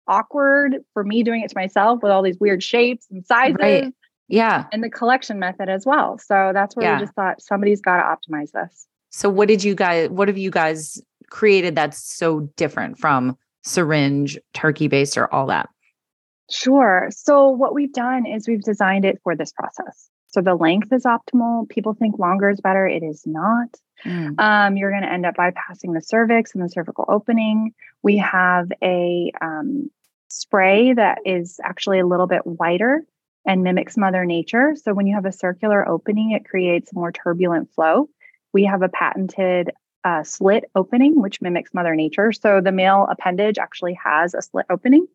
awkward 0.07 0.77
for 0.93 1.03
me 1.03 1.23
doing 1.23 1.41
it 1.41 1.49
to 1.49 1.57
myself 1.57 2.01
with 2.01 2.11
all 2.11 2.23
these 2.23 2.39
weird 2.39 2.63
shapes 2.63 3.07
and 3.11 3.25
sizes. 3.25 3.57
Right. 3.59 3.93
Yeah. 4.33 4.65
And 4.71 4.83
the 4.83 4.89
collection 4.89 5.37
method 5.37 5.69
as 5.69 5.85
well. 5.85 6.17
So 6.17 6.51
that's 6.53 6.75
where 6.75 6.87
yeah. 6.87 6.95
we 6.95 7.03
just 7.03 7.13
thought 7.13 7.39
somebody's 7.39 7.81
got 7.81 7.97
to 7.97 8.03
optimize 8.03 8.51
this. 8.51 8.87
So 9.11 9.29
what 9.29 9.47
did 9.47 9.63
you 9.63 9.75
guys 9.75 10.09
what 10.09 10.27
have 10.27 10.39
you 10.39 10.49
guys 10.49 10.99
created 11.29 11.75
that's 11.75 12.03
so 12.03 12.51
different 12.57 12.97
from 12.97 13.37
syringe, 13.61 14.39
turkey 14.55 14.89
baster, 14.89 15.27
all 15.31 15.45
that? 15.47 15.69
Sure. 16.49 17.09
So 17.11 17.47
what 17.47 17.75
we've 17.75 17.93
done 17.93 18.25
is 18.25 18.47
we've 18.47 18.63
designed 18.63 19.05
it 19.05 19.19
for 19.23 19.35
this 19.35 19.51
process. 19.51 20.09
So 20.27 20.41
the 20.41 20.55
length 20.55 20.91
is 20.91 21.03
optimal. 21.03 21.69
People 21.69 21.93
think 21.93 22.17
longer 22.17 22.49
is 22.49 22.59
better. 22.59 22.87
It 22.87 23.03
is 23.03 23.21
not. 23.27 23.69
Mm. 24.03 24.39
Um, 24.39 24.77
you're 24.77 24.89
going 24.89 25.03
to 25.03 25.11
end 25.11 25.27
up 25.27 25.35
bypassing 25.35 25.93
the 25.93 26.01
cervix 26.01 26.55
and 26.55 26.63
the 26.63 26.69
cervical 26.69 27.05
opening. 27.07 27.71
We 28.01 28.17
have 28.17 28.71
a 28.83 29.31
um, 29.41 29.91
spray 30.29 30.93
that 30.93 31.19
is 31.23 31.59
actually 31.63 31.99
a 31.99 32.07
little 32.07 32.25
bit 32.25 32.41
wider 32.47 33.03
and 33.45 33.63
mimics 33.63 33.97
Mother 33.97 34.25
Nature. 34.25 34.75
So 34.81 34.93
when 34.93 35.07
you 35.07 35.15
have 35.15 35.25
a 35.25 35.31
circular 35.31 35.87
opening, 35.87 36.31
it 36.31 36.47
creates 36.47 36.93
more 36.93 37.11
turbulent 37.11 37.71
flow. 37.73 38.09
We 38.53 38.65
have 38.65 38.81
a 38.81 38.89
patented 38.89 39.71
uh, 40.03 40.23
slit 40.23 40.65
opening, 40.75 41.19
which 41.21 41.41
mimics 41.41 41.73
Mother 41.73 41.95
Nature. 41.95 42.31
So 42.31 42.61
the 42.61 42.71
male 42.71 43.07
appendage 43.09 43.57
actually 43.57 43.97
has 44.03 44.33
a 44.33 44.41
slit 44.41 44.65
opening. 44.69 45.07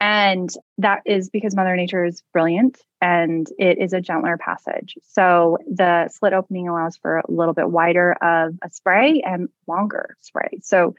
And 0.00 0.50
that 0.78 1.02
is 1.06 1.30
because 1.30 1.54
Mother 1.54 1.76
Nature 1.76 2.04
is 2.04 2.24
brilliant 2.32 2.80
and 3.00 3.46
it 3.56 3.78
is 3.78 3.92
a 3.92 4.00
gentler 4.00 4.36
passage. 4.36 4.96
So 5.02 5.58
the 5.72 6.08
slit 6.08 6.32
opening 6.32 6.68
allows 6.68 6.96
for 6.96 7.18
a 7.18 7.30
little 7.30 7.54
bit 7.54 7.70
wider 7.70 8.12
of 8.20 8.56
a 8.64 8.70
spray 8.70 9.22
and 9.24 9.48
longer 9.68 10.16
spray. 10.20 10.58
So 10.62 10.96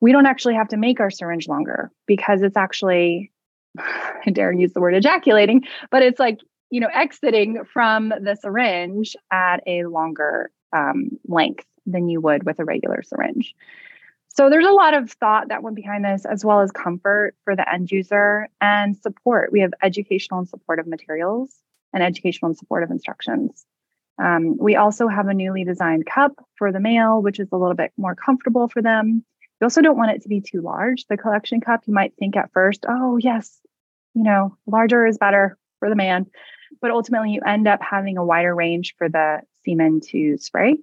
we 0.00 0.10
don't 0.10 0.26
actually 0.26 0.54
have 0.54 0.68
to 0.70 0.76
make 0.76 0.98
our 0.98 1.10
syringe 1.10 1.46
longer 1.46 1.92
because 2.06 2.42
it's 2.42 2.56
actually 2.56 3.30
I 3.78 4.30
dare 4.30 4.52
use 4.52 4.72
the 4.72 4.80
word 4.80 4.94
ejaculating, 4.94 5.64
but 5.90 6.02
it's 6.02 6.20
like, 6.20 6.40
you 6.70 6.80
know, 6.80 6.90
exiting 6.92 7.64
from 7.64 8.08
the 8.10 8.36
syringe 8.40 9.16
at 9.30 9.62
a 9.66 9.84
longer 9.84 10.50
um, 10.72 11.18
length 11.26 11.66
than 11.86 12.08
you 12.08 12.20
would 12.20 12.44
with 12.44 12.58
a 12.58 12.64
regular 12.64 13.02
syringe. 13.02 13.54
So 14.34 14.48
there's 14.48 14.66
a 14.66 14.70
lot 14.70 14.94
of 14.94 15.10
thought 15.10 15.48
that 15.48 15.62
went 15.62 15.76
behind 15.76 16.04
this, 16.04 16.24
as 16.24 16.44
well 16.44 16.60
as 16.60 16.70
comfort 16.70 17.34
for 17.44 17.54
the 17.54 17.70
end 17.70 17.90
user 17.90 18.48
and 18.60 18.96
support. 18.96 19.52
We 19.52 19.60
have 19.60 19.74
educational 19.82 20.40
and 20.40 20.48
supportive 20.48 20.86
materials 20.86 21.54
and 21.92 22.02
educational 22.02 22.48
and 22.48 22.56
supportive 22.56 22.90
instructions. 22.90 23.66
Um, 24.18 24.56
we 24.58 24.76
also 24.76 25.08
have 25.08 25.28
a 25.28 25.34
newly 25.34 25.64
designed 25.64 26.06
cup 26.06 26.32
for 26.56 26.72
the 26.72 26.80
male, 26.80 27.20
which 27.20 27.40
is 27.40 27.48
a 27.52 27.56
little 27.56 27.74
bit 27.74 27.92
more 27.98 28.14
comfortable 28.14 28.68
for 28.68 28.80
them. 28.80 29.24
You 29.60 29.64
also 29.66 29.82
don't 29.82 29.98
want 29.98 30.12
it 30.12 30.22
to 30.22 30.28
be 30.28 30.40
too 30.40 30.62
large. 30.62 31.06
The 31.06 31.16
collection 31.16 31.60
cup, 31.60 31.82
you 31.86 31.92
might 31.92 32.14
think 32.18 32.36
at 32.36 32.52
first, 32.52 32.84
oh, 32.88 33.18
yes, 33.18 33.60
you 34.14 34.22
know, 34.22 34.56
larger 34.66 35.06
is 35.06 35.18
better 35.18 35.56
for 35.78 35.88
the 35.88 35.96
man. 35.96 36.26
But 36.80 36.90
ultimately, 36.90 37.30
you 37.30 37.40
end 37.46 37.68
up 37.68 37.80
having 37.82 38.16
a 38.16 38.24
wider 38.24 38.54
range 38.54 38.94
for 38.96 39.08
the 39.08 39.40
semen 39.64 40.00
to 40.10 40.36
spray. 40.38 40.76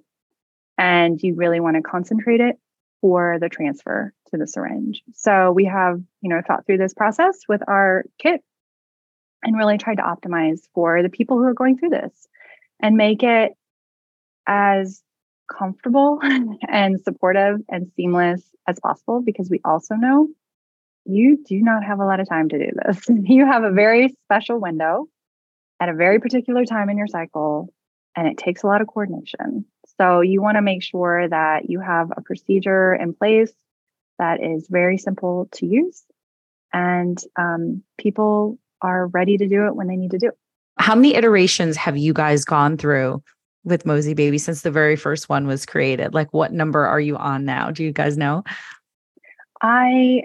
And 0.78 1.20
you 1.22 1.34
really 1.34 1.60
want 1.60 1.76
to 1.76 1.82
concentrate 1.82 2.40
it 2.40 2.56
for 3.00 3.38
the 3.40 3.48
transfer 3.48 4.12
to 4.30 4.38
the 4.38 4.46
syringe. 4.46 5.02
So 5.14 5.52
we 5.52 5.64
have, 5.66 6.00
you 6.20 6.30
know, 6.30 6.40
thought 6.46 6.66
through 6.66 6.78
this 6.78 6.94
process 6.94 7.38
with 7.48 7.62
our 7.66 8.04
kit 8.18 8.42
and 9.42 9.56
really 9.56 9.78
tried 9.78 9.96
to 9.96 10.02
optimize 10.02 10.60
for 10.74 11.02
the 11.02 11.08
people 11.08 11.38
who 11.38 11.44
are 11.44 11.54
going 11.54 11.78
through 11.78 11.90
this 11.90 12.28
and 12.80 12.96
make 12.96 13.22
it 13.22 13.52
as 14.46 15.02
comfortable 15.50 16.20
and 16.68 17.00
supportive 17.00 17.60
and 17.68 17.90
seamless 17.96 18.42
as 18.66 18.78
possible 18.80 19.22
because 19.22 19.50
we 19.50 19.60
also 19.64 19.94
know 19.94 20.28
you 21.10 21.42
do 21.44 21.60
not 21.60 21.84
have 21.84 22.00
a 22.00 22.06
lot 22.06 22.20
of 22.20 22.28
time 22.28 22.48
to 22.48 22.58
do 22.58 22.70
this. 22.84 23.06
You 23.24 23.46
have 23.46 23.64
a 23.64 23.70
very 23.70 24.14
special 24.24 24.60
window 24.60 25.08
at 25.80 25.88
a 25.88 25.94
very 25.94 26.20
particular 26.20 26.64
time 26.64 26.90
in 26.90 26.98
your 26.98 27.06
cycle, 27.06 27.72
and 28.16 28.26
it 28.26 28.38
takes 28.38 28.62
a 28.62 28.66
lot 28.66 28.80
of 28.80 28.86
coordination. 28.86 29.64
So 29.98 30.20
you 30.20 30.42
want 30.42 30.56
to 30.56 30.62
make 30.62 30.82
sure 30.82 31.28
that 31.28 31.68
you 31.68 31.80
have 31.80 32.10
a 32.16 32.22
procedure 32.22 32.94
in 32.94 33.14
place 33.14 33.52
that 34.18 34.42
is 34.42 34.66
very 34.68 34.98
simple 34.98 35.48
to 35.52 35.66
use. 35.66 36.02
And 36.72 37.18
um, 37.36 37.82
people 37.98 38.58
are 38.82 39.08
ready 39.08 39.36
to 39.36 39.48
do 39.48 39.66
it 39.66 39.74
when 39.74 39.88
they 39.88 39.96
need 39.96 40.12
to 40.12 40.18
do 40.18 40.28
it. 40.28 40.38
How 40.78 40.94
many 40.94 41.14
iterations 41.14 41.76
have 41.76 41.96
you 41.96 42.12
guys 42.12 42.44
gone 42.44 42.76
through 42.76 43.22
with 43.64 43.84
Mosie 43.84 44.14
Baby 44.14 44.38
since 44.38 44.62
the 44.62 44.70
very 44.70 44.96
first 44.96 45.28
one 45.28 45.46
was 45.46 45.66
created? 45.66 46.14
Like, 46.14 46.32
what 46.32 46.52
number 46.52 46.86
are 46.86 47.00
you 47.00 47.16
on 47.16 47.44
now? 47.44 47.70
Do 47.70 47.84
you 47.84 47.92
guys 47.92 48.16
know? 48.16 48.44
I 49.62 50.24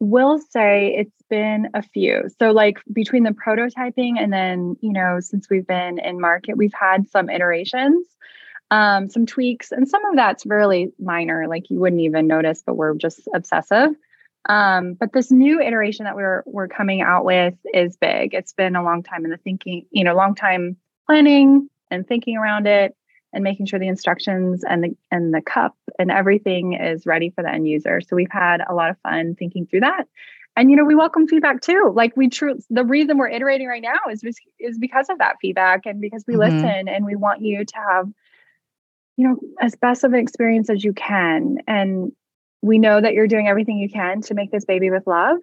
will 0.00 0.38
say 0.38 0.94
it's 0.96 1.22
been 1.28 1.68
a 1.74 1.82
few. 1.82 2.28
So, 2.38 2.50
like 2.50 2.78
between 2.92 3.24
the 3.24 3.30
prototyping 3.30 4.14
and 4.18 4.32
then, 4.32 4.76
you 4.80 4.92
know, 4.92 5.18
since 5.20 5.48
we've 5.48 5.66
been 5.66 5.98
in 5.98 6.20
market, 6.20 6.56
we've 6.56 6.74
had 6.74 7.08
some 7.10 7.30
iterations, 7.30 8.06
um, 8.70 9.08
some 9.08 9.26
tweaks, 9.26 9.72
and 9.72 9.88
some 9.88 10.04
of 10.04 10.16
that's 10.16 10.46
really 10.46 10.92
minor, 10.98 11.46
like 11.48 11.70
you 11.70 11.78
wouldn't 11.78 12.02
even 12.02 12.26
notice, 12.26 12.62
but 12.64 12.76
we're 12.76 12.94
just 12.94 13.28
obsessive. 13.34 13.90
Um, 14.48 14.94
but 14.94 15.12
this 15.12 15.30
new 15.30 15.60
iteration 15.60 16.04
that 16.04 16.14
we're 16.14 16.42
we're 16.46 16.68
coming 16.68 17.02
out 17.02 17.24
with 17.24 17.54
is 17.72 17.96
big. 17.96 18.34
It's 18.34 18.52
been 18.52 18.76
a 18.76 18.84
long 18.84 19.02
time 19.02 19.24
in 19.24 19.30
the 19.30 19.38
thinking, 19.38 19.86
you 19.90 20.04
know, 20.04 20.14
long 20.14 20.34
time 20.34 20.76
planning 21.06 21.68
and 21.90 22.06
thinking 22.06 22.36
around 22.36 22.66
it 22.66 22.96
and 23.32 23.42
making 23.42 23.66
sure 23.66 23.78
the 23.78 23.88
instructions 23.88 24.62
and 24.64 24.84
the 24.84 24.96
and 25.10 25.34
the 25.34 25.42
cup 25.42 25.76
and 25.98 26.10
everything 26.10 26.74
is 26.74 27.06
ready 27.06 27.30
for 27.30 27.42
the 27.42 27.52
end 27.52 27.68
user. 27.68 28.00
So 28.00 28.16
we've 28.16 28.30
had 28.30 28.60
a 28.68 28.74
lot 28.74 28.90
of 28.90 28.96
fun 29.02 29.34
thinking 29.34 29.66
through 29.66 29.80
that. 29.80 30.06
And 30.56 30.70
you 30.70 30.76
know, 30.76 30.84
we 30.84 30.94
welcome 30.94 31.28
feedback 31.28 31.60
too. 31.60 31.92
Like 31.94 32.16
we 32.16 32.28
true 32.28 32.58
the 32.70 32.84
reason 32.84 33.18
we're 33.18 33.28
iterating 33.28 33.66
right 33.66 33.82
now 33.82 34.10
is 34.10 34.22
is 34.58 34.78
because 34.78 35.08
of 35.10 35.18
that 35.18 35.36
feedback 35.40 35.86
and 35.86 36.00
because 36.00 36.24
we 36.26 36.34
mm-hmm. 36.34 36.54
listen 36.54 36.88
and 36.88 37.04
we 37.04 37.16
want 37.16 37.42
you 37.42 37.64
to 37.64 37.74
have 37.76 38.08
you 39.16 39.28
know 39.28 39.38
as 39.60 39.74
best 39.74 40.04
of 40.04 40.12
an 40.12 40.18
experience 40.18 40.70
as 40.70 40.82
you 40.82 40.92
can 40.92 41.58
and 41.66 42.12
we 42.62 42.78
know 42.78 43.00
that 43.00 43.12
you're 43.12 43.28
doing 43.28 43.48
everything 43.48 43.78
you 43.78 43.88
can 43.88 44.22
to 44.22 44.34
make 44.34 44.50
this 44.50 44.64
baby 44.64 44.90
with 44.90 45.06
love 45.06 45.38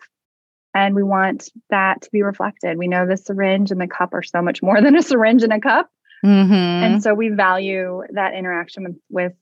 and 0.74 0.96
we 0.96 1.04
want 1.04 1.50
that 1.70 2.02
to 2.02 2.10
be 2.12 2.24
reflected. 2.24 2.78
We 2.78 2.88
know 2.88 3.06
the 3.06 3.18
syringe 3.18 3.72
and 3.72 3.80
the 3.80 3.88
cup 3.88 4.14
are 4.14 4.24
so 4.24 4.42
much 4.42 4.62
more 4.62 4.82
than 4.82 4.96
a 4.96 5.04
syringe 5.04 5.44
and 5.44 5.54
a 5.54 5.60
cup. 5.60 5.90
Mm-hmm. 6.26 6.54
And 6.54 7.04
so 7.04 7.14
we 7.14 7.30
value 7.30 8.02
that 8.12 8.34
interaction 8.34 8.84
with, 8.84 8.96
with 9.10 9.34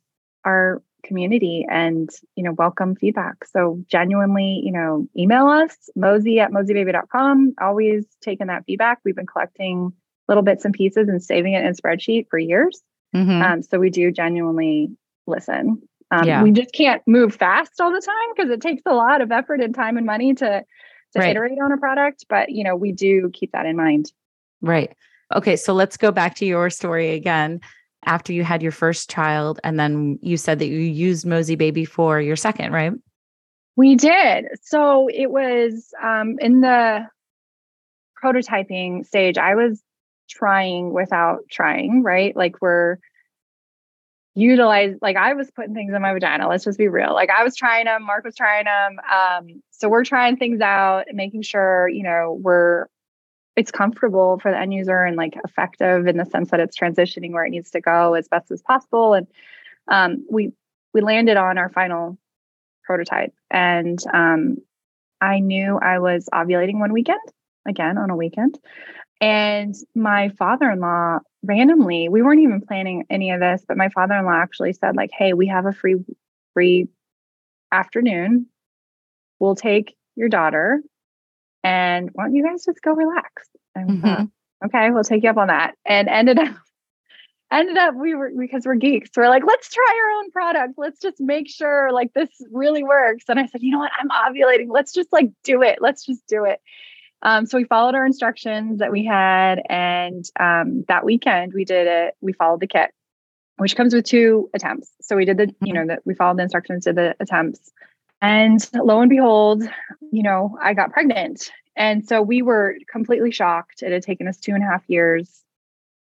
our 0.45 0.81
community 1.03 1.65
and 1.69 2.09
you 2.35 2.43
know 2.43 2.53
welcome 2.53 2.95
feedback 2.95 3.45
so 3.45 3.81
genuinely 3.87 4.61
you 4.63 4.71
know 4.71 5.07
email 5.17 5.47
us 5.47 5.89
mosie 5.97 6.39
at 6.39 6.51
mosiebaby.com 6.51 7.53
always 7.59 8.05
taking 8.21 8.47
that 8.47 8.63
feedback 8.65 8.99
we've 9.03 9.15
been 9.15 9.25
collecting 9.25 9.91
little 10.27 10.43
bits 10.43 10.65
and 10.65 10.73
pieces 10.73 11.07
and 11.07 11.23
saving 11.23 11.53
it 11.53 11.65
in 11.65 11.73
spreadsheet 11.73 12.27
for 12.29 12.37
years 12.37 12.81
mm-hmm. 13.15 13.41
um, 13.41 13.63
so 13.63 13.79
we 13.79 13.89
do 13.89 14.11
genuinely 14.11 14.89
listen 15.27 15.81
um, 16.11 16.25
yeah. 16.25 16.43
we 16.43 16.51
just 16.51 16.73
can't 16.73 17.01
move 17.07 17.33
fast 17.33 17.79
all 17.79 17.91
the 17.91 18.01
time 18.01 18.15
because 18.35 18.51
it 18.51 18.61
takes 18.61 18.81
a 18.85 18.93
lot 18.93 19.21
of 19.21 19.31
effort 19.31 19.61
and 19.61 19.73
time 19.75 19.97
and 19.97 20.05
money 20.05 20.33
to 20.33 20.63
to 21.13 21.19
right. 21.19 21.31
iterate 21.31 21.57
on 21.63 21.71
a 21.71 21.77
product 21.77 22.25
but 22.29 22.49
you 22.49 22.63
know 22.63 22.75
we 22.75 22.91
do 22.91 23.29
keep 23.33 23.51
that 23.51 23.65
in 23.65 23.75
mind 23.75 24.11
right 24.61 24.95
Okay, 25.35 25.55
so 25.55 25.73
let's 25.73 25.97
go 25.97 26.11
back 26.11 26.35
to 26.35 26.45
your 26.45 26.69
story 26.69 27.11
again. 27.11 27.61
After 28.05 28.33
you 28.33 28.43
had 28.43 28.63
your 28.63 28.71
first 28.71 29.09
child, 29.09 29.59
and 29.63 29.79
then 29.79 30.17
you 30.21 30.37
said 30.37 30.59
that 30.59 30.67
you 30.67 30.79
used 30.79 31.25
Mosie 31.25 31.57
Baby 31.57 31.85
for 31.85 32.19
your 32.19 32.35
second, 32.35 32.73
right? 32.73 32.93
We 33.75 33.95
did. 33.95 34.47
So 34.63 35.07
it 35.07 35.31
was 35.31 35.93
um, 36.01 36.37
in 36.39 36.61
the 36.61 37.07
prototyping 38.23 39.05
stage. 39.05 39.37
I 39.37 39.55
was 39.55 39.81
trying 40.29 40.93
without 40.93 41.41
trying, 41.49 42.03
right? 42.03 42.35
Like 42.35 42.61
we're 42.61 42.97
utilize 44.33 44.95
like 45.01 45.17
I 45.17 45.33
was 45.33 45.51
putting 45.51 45.73
things 45.73 45.93
in 45.93 46.01
my 46.01 46.13
vagina. 46.13 46.47
Let's 46.47 46.63
just 46.63 46.77
be 46.77 46.87
real. 46.87 47.13
Like 47.13 47.29
I 47.29 47.43
was 47.43 47.55
trying 47.55 47.85
them, 47.85 48.03
Mark 48.03 48.23
was 48.23 48.35
trying 48.35 48.65
them. 48.65 48.99
Um, 49.11 49.61
so 49.71 49.89
we're 49.89 50.05
trying 50.05 50.37
things 50.37 50.61
out 50.61 51.05
making 51.11 51.41
sure, 51.41 51.87
you 51.87 52.03
know, 52.03 52.37
we're 52.41 52.85
it's 53.55 53.71
comfortable 53.71 54.39
for 54.39 54.51
the 54.51 54.57
end 54.57 54.73
user 54.73 55.03
and 55.03 55.17
like 55.17 55.37
effective 55.43 56.07
in 56.07 56.17
the 56.17 56.25
sense 56.25 56.51
that 56.51 56.59
it's 56.59 56.77
transitioning 56.77 57.31
where 57.31 57.45
it 57.45 57.49
needs 57.49 57.71
to 57.71 57.81
go 57.81 58.13
as 58.13 58.27
best 58.27 58.51
as 58.51 58.61
possible. 58.61 59.13
And 59.13 59.27
um, 59.87 60.25
we 60.29 60.51
we 60.93 61.01
landed 61.01 61.37
on 61.37 61.57
our 61.57 61.69
final 61.69 62.17
prototype, 62.83 63.33
and 63.49 63.99
um, 64.13 64.57
I 65.19 65.39
knew 65.39 65.77
I 65.77 65.99
was 65.99 66.27
ovulating 66.33 66.79
one 66.79 66.93
weekend 66.93 67.19
again 67.67 67.97
on 67.97 68.09
a 68.09 68.15
weekend, 68.15 68.57
and 69.19 69.75
my 69.95 70.29
father-in-law 70.29 71.19
randomly 71.43 72.07
we 72.07 72.21
weren't 72.21 72.41
even 72.41 72.61
planning 72.61 73.05
any 73.09 73.31
of 73.31 73.39
this, 73.39 73.63
but 73.67 73.77
my 73.77 73.89
father-in-law 73.89 74.33
actually 74.33 74.73
said 74.73 74.95
like, 74.95 75.11
"Hey, 75.11 75.33
we 75.33 75.47
have 75.47 75.65
a 75.65 75.73
free 75.73 75.95
free 76.53 76.87
afternoon. 77.71 78.47
We'll 79.39 79.55
take 79.55 79.95
your 80.15 80.29
daughter 80.29 80.81
and 81.63 82.09
why 82.13 82.25
don't 82.25 82.35
you 82.35 82.43
guys 82.43 82.65
just 82.65 82.81
go 82.81 82.93
relax? 82.93 83.47
And 83.75 83.89
mm-hmm. 83.89 84.01
thought, 84.01 84.27
okay, 84.65 84.91
we'll 84.91 85.03
take 85.03 85.23
you 85.23 85.29
up 85.29 85.37
on 85.37 85.47
that. 85.47 85.75
And 85.85 86.09
ended 86.09 86.39
up 86.39 86.55
ended 87.51 87.77
up 87.77 87.95
we 87.95 88.15
were 88.15 88.31
because 88.37 88.65
we're 88.65 88.75
geeks 88.75 89.09
we're 89.15 89.27
like 89.27 89.43
let's 89.45 89.69
try 89.69 90.01
our 90.01 90.19
own 90.19 90.31
product 90.31 90.73
let's 90.77 90.99
just 91.01 91.19
make 91.19 91.49
sure 91.49 91.91
like 91.91 92.13
this 92.13 92.29
really 92.49 92.81
works 92.81 93.25
and 93.27 93.39
i 93.39 93.45
said 93.45 93.61
you 93.61 93.71
know 93.71 93.79
what 93.79 93.91
i'm 93.99 94.09
ovulating 94.09 94.67
let's 94.69 94.93
just 94.93 95.11
like 95.11 95.29
do 95.43 95.61
it 95.61 95.79
let's 95.81 96.05
just 96.05 96.25
do 96.27 96.45
it 96.45 96.61
um, 97.23 97.45
so 97.45 97.57
we 97.57 97.65
followed 97.65 97.93
our 97.93 98.05
instructions 98.05 98.79
that 98.79 98.91
we 98.91 99.05
had 99.05 99.61
and 99.69 100.25
um, 100.39 100.85
that 100.87 101.05
weekend 101.05 101.53
we 101.53 101.65
did 101.65 101.87
it 101.87 102.15
we 102.21 102.33
followed 102.33 102.61
the 102.61 102.67
kit 102.67 102.91
which 103.57 103.75
comes 103.75 103.93
with 103.93 104.05
two 104.05 104.49
attempts 104.53 104.89
so 105.01 105.15
we 105.17 105.25
did 105.25 105.37
the 105.37 105.47
you 105.47 105.51
mm-hmm. 105.51 105.73
know 105.73 105.87
that 105.87 106.01
we 106.05 106.15
followed 106.15 106.37
the 106.37 106.43
instructions 106.43 106.85
did 106.85 106.95
the 106.95 107.15
attempts 107.19 107.73
and 108.21 108.69
lo 108.73 109.01
and 109.01 109.09
behold, 109.09 109.63
you 110.11 110.23
know, 110.23 110.57
I 110.61 110.73
got 110.73 110.91
pregnant. 110.91 111.51
And 111.75 112.07
so 112.07 112.21
we 112.21 112.41
were 112.41 112.77
completely 112.91 113.31
shocked. 113.31 113.81
It 113.81 113.91
had 113.91 114.03
taken 114.03 114.27
us 114.27 114.37
two 114.37 114.53
and 114.53 114.63
a 114.63 114.67
half 114.67 114.83
years 114.87 115.43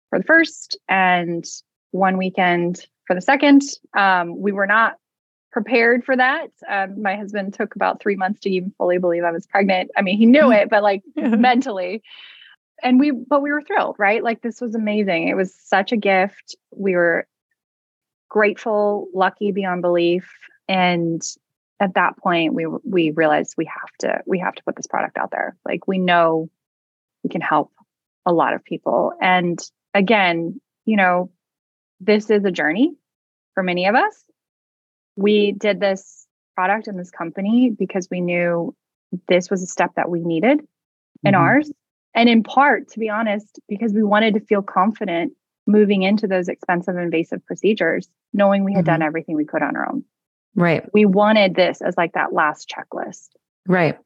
for 0.09 0.19
the 0.19 0.25
first 0.25 0.77
and 0.87 1.45
one 1.91 2.17
weekend 2.17 2.85
for 3.07 3.15
the 3.15 3.21
second. 3.21 3.63
Um, 3.97 4.39
we 4.39 4.51
were 4.51 4.67
not 4.67 4.97
prepared 5.51 6.03
for 6.03 6.17
that. 6.17 6.47
Um, 6.67 7.01
my 7.01 7.15
husband 7.15 7.53
took 7.53 7.75
about 7.75 8.01
three 8.01 8.15
months 8.15 8.41
to 8.41 8.49
even 8.49 8.73
fully 8.77 8.97
believe 8.97 9.23
I 9.23 9.31
was 9.31 9.47
pregnant. 9.47 9.91
I 9.95 10.01
mean, 10.01 10.17
he 10.17 10.25
knew 10.25 10.51
it, 10.51 10.69
but 10.69 10.83
like 10.83 11.03
mentally. 11.15 12.03
And 12.81 12.99
we, 12.99 13.11
but 13.11 13.41
we 13.41 13.51
were 13.51 13.61
thrilled, 13.61 13.95
right? 13.97 14.23
Like 14.23 14.41
this 14.41 14.59
was 14.59 14.75
amazing. 14.75 15.29
It 15.29 15.35
was 15.35 15.53
such 15.53 15.91
a 15.91 15.97
gift. 15.97 16.55
We 16.75 16.95
were 16.95 17.27
grateful, 18.29 19.07
lucky 19.13 19.51
beyond 19.51 19.81
belief. 19.81 20.29
And 20.67 21.21
at 21.79 21.95
that 21.95 22.17
point 22.17 22.53
we 22.53 22.65
we 22.83 23.11
realized 23.11 23.55
we 23.57 23.65
have 23.65 23.91
to 23.99 24.21
we 24.25 24.39
have 24.39 24.55
to 24.55 24.63
put 24.63 24.75
this 24.75 24.87
product 24.87 25.17
out 25.17 25.31
there. 25.31 25.57
Like 25.65 25.87
we 25.87 25.97
know 25.97 26.49
we 27.23 27.29
can 27.29 27.41
help 27.41 27.71
a 28.25 28.33
lot 28.33 28.53
of 28.53 28.63
people. 28.63 29.13
And 29.21 29.59
again 29.93 30.59
you 30.85 30.97
know 30.97 31.31
this 31.99 32.29
is 32.29 32.43
a 32.45 32.51
journey 32.51 32.93
for 33.53 33.63
many 33.63 33.87
of 33.87 33.95
us. 33.95 34.23
We 35.15 35.51
did 35.51 35.79
this 35.79 36.27
product 36.55 36.87
and 36.87 36.99
this 36.99 37.11
company 37.11 37.69
because 37.69 38.07
we 38.09 38.21
knew 38.21 38.75
this 39.27 39.49
was 39.49 39.63
a 39.63 39.67
step 39.67 39.91
that 39.95 40.09
we 40.09 40.21
needed 40.21 40.59
mm-hmm. 40.59 41.27
in 41.27 41.35
ours. 41.35 41.71
And 42.15 42.29
in 42.29 42.43
part 42.43 42.89
to 42.89 42.99
be 42.99 43.09
honest 43.09 43.59
because 43.67 43.93
we 43.93 44.03
wanted 44.03 44.35
to 44.35 44.39
feel 44.39 44.61
confident 44.61 45.33
moving 45.65 46.03
into 46.03 46.27
those 46.27 46.49
expensive 46.49 46.97
invasive 46.97 47.45
procedures 47.45 48.09
knowing 48.33 48.63
we 48.63 48.73
had 48.73 48.85
mm-hmm. 48.85 48.93
done 48.93 49.01
everything 49.01 49.35
we 49.35 49.45
could 49.45 49.61
on 49.61 49.75
our 49.75 49.87
own 49.89 50.03
Right. 50.55 50.83
We 50.93 51.05
wanted 51.05 51.55
this 51.55 51.81
as 51.81 51.95
like 51.97 52.13
that 52.13 52.33
last 52.33 52.69
checklist. 52.69 53.29
Right. 53.67 53.97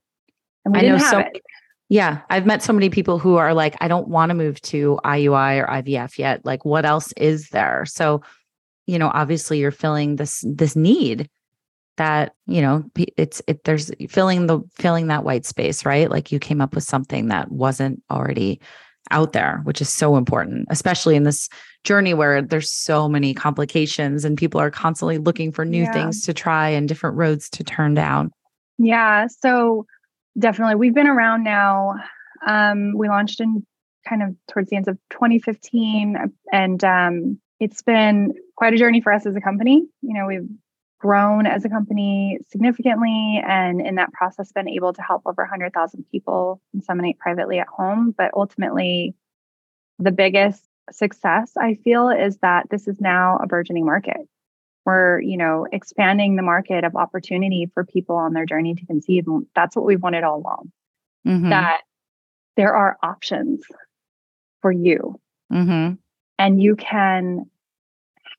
And 0.66 0.74
we 0.74 0.80
I 0.80 0.82
didn't 0.82 0.98
know 0.98 1.04
have 1.04 1.12
so, 1.12 1.20
it. 1.20 1.42
Yeah. 1.90 2.22
I've 2.30 2.46
met 2.46 2.62
so 2.62 2.74
many 2.74 2.90
people 2.90 3.20
who 3.20 3.36
are 3.38 3.54
like, 3.54 3.76
I 3.82 3.88
don't 3.88 4.08
want 4.08 4.30
to 4.30 4.36
move 4.36 4.62
to 4.64 5.00
IUI 5.04 5.64
or 5.64 5.68
IVF 5.68 6.18
yet. 6.18 6.46
Like, 6.46 6.66
what 6.66 6.86
else 6.86 7.14
is 7.18 7.50
there? 7.50 7.86
So, 7.86 8.22
you 8.86 9.00
know, 9.00 9.12
obviously 9.14 9.60
you're 9.60 9.72
filling 9.72 10.16
this 10.18 10.44
this 10.48 10.76
need 10.76 11.30
that, 11.98 12.34
you 12.46 12.62
know, 12.62 12.84
it's 13.18 13.42
it 13.48 13.64
there's 13.64 13.92
filling 14.10 14.48
the 14.48 14.62
filling 14.76 15.08
that 15.08 15.24
white 15.24 15.46
space, 15.46 15.86
right? 15.86 16.10
Like 16.10 16.32
you 16.32 16.40
came 16.40 16.62
up 16.62 16.76
with 16.76 16.84
something 16.84 17.28
that 17.28 17.52
wasn't 17.52 18.04
already 18.12 18.62
out 19.12 19.34
there, 19.34 19.62
which 19.64 19.82
is 19.82 19.90
so 19.90 20.18
important, 20.18 20.68
especially 20.70 21.16
in 21.16 21.24
this 21.24 21.50
journey 21.88 22.14
where 22.14 22.42
there's 22.42 22.70
so 22.70 23.08
many 23.08 23.34
complications 23.34 24.26
and 24.26 24.38
people 24.38 24.60
are 24.60 24.70
constantly 24.70 25.18
looking 25.18 25.54
for 25.54 25.64
new 25.64 25.84
yeah. 25.84 25.94
things 25.94 26.22
to 26.24 26.34
try 26.34 26.68
and 26.68 26.90
different 26.90 27.16
roads 27.16 27.50
to 27.50 27.64
turn 27.64 27.94
down. 27.94 28.30
Yeah. 28.78 29.28
So 29.28 29.86
definitely 30.38 30.76
we've 30.76 30.94
been 30.94 31.08
around 31.08 31.46
now. 31.46 31.96
Um, 32.46 32.94
we 32.96 33.08
launched 33.08 33.40
in 33.40 33.66
kind 34.08 34.22
of 34.22 34.36
towards 34.52 34.70
the 34.70 34.76
end 34.76 34.90
of 34.90 34.98
2015 35.12 36.18
and 36.52 36.84
um, 36.84 37.40
it's 37.60 37.82
been 37.82 38.34
quite 38.58 38.74
a 38.74 38.78
journey 38.78 39.00
for 39.00 39.14
us 39.14 39.26
as 39.26 39.36
a 39.36 39.42
company. 39.42 39.86
You 40.02 40.14
know, 40.14 40.26
we've 40.28 40.48
grown 41.00 41.48
as 41.48 41.64
a 41.64 41.70
company 41.70 42.40
significantly 42.50 43.42
and 43.48 43.80
in 43.80 43.96
that 43.96 44.12
process 44.12 44.52
been 44.52 44.68
able 44.68 44.92
to 44.92 45.02
help 45.02 45.22
over 45.26 45.44
100,000 45.44 46.06
people 46.12 46.62
inseminate 46.76 47.18
privately 47.18 47.60
at 47.60 47.68
home. 47.68 48.14
But 48.18 48.32
ultimately, 48.36 49.16
the 50.00 50.12
biggest 50.12 50.67
success 50.92 51.52
I 51.58 51.76
feel 51.76 52.10
is 52.10 52.38
that 52.38 52.70
this 52.70 52.88
is 52.88 53.00
now 53.02 53.38
a 53.38 53.48
burgeoning 53.48 53.86
market. 53.86 54.28
We're, 54.86 55.20
you 55.20 55.38
know, 55.38 55.68
expanding 55.72 56.36
the 56.36 56.44
market 56.44 56.84
of 56.84 56.96
opportunity 56.96 57.70
for 57.74 57.84
people 57.84 58.16
on 58.16 58.34
their 58.34 58.46
journey 58.46 58.74
to 58.76 58.86
conceive. 58.86 59.28
And 59.28 59.46
that's 59.54 59.76
what 59.76 59.86
we've 59.86 60.02
wanted 60.02 60.24
all 60.24 60.38
along. 60.38 60.72
Mhm. 61.26 61.50
That 61.50 61.82
there 62.56 62.74
are 62.74 62.98
options 63.04 63.66
for 64.62 64.72
you 64.72 65.20
Mhm. 65.52 65.98
and 66.40 66.62
you 66.62 66.76
can 66.76 67.50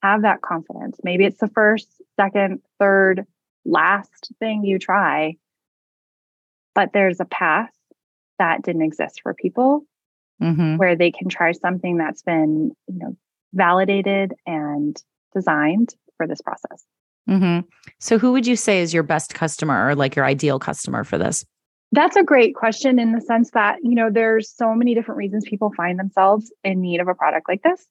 have 0.02 0.22
that 0.22 0.40
confidence. 0.40 0.98
Maybe 1.04 1.24
it's 1.24 1.38
the 1.38 1.48
first, 1.48 2.00
second, 2.16 2.62
third, 2.78 3.26
last 3.64 4.32
thing 4.38 4.64
you 4.64 4.78
try, 4.78 5.36
but 6.74 6.92
there's 6.92 7.20
a 7.20 7.24
path 7.24 7.72
that 8.38 8.62
didn't 8.62 8.82
exist 8.82 9.20
for 9.22 9.34
people 9.34 9.84
Mhm. 10.40 10.78
where 10.78 10.94
they 10.94 11.10
can 11.10 11.28
try 11.28 11.52
something 11.52 11.96
that's 11.96 12.22
been, 12.22 12.70
you 12.86 12.98
know, 12.98 13.16
validated 13.54 14.34
and 14.46 15.02
designed 15.34 15.94
for 16.16 16.26
this 16.26 16.40
process. 16.40 16.84
Mhm. 17.28 17.64
So 17.98 18.18
who 18.18 18.32
would 18.32 18.46
you 18.46 18.56
say 18.56 18.80
is 18.80 18.94
your 18.94 19.02
best 19.02 19.34
customer 19.34 19.88
or 19.88 19.94
like 19.94 20.14
your 20.16 20.24
ideal 20.24 20.58
customer 20.58 21.04
for 21.04 21.18
this? 21.18 21.44
That's 21.92 22.16
a 22.16 22.22
great 22.22 22.54
question 22.54 22.98
in 22.98 23.12
the 23.12 23.20
sense 23.20 23.50
that, 23.52 23.78
you 23.82 23.94
know, 23.94 24.10
there's 24.10 24.50
so 24.50 24.74
many 24.74 24.94
different 24.94 25.18
reasons 25.18 25.44
people 25.48 25.72
find 25.76 25.98
themselves 25.98 26.52
in 26.62 26.80
need 26.80 27.00
of 27.00 27.08
a 27.08 27.14
product 27.14 27.48
like 27.48 27.62
this. 27.62 27.86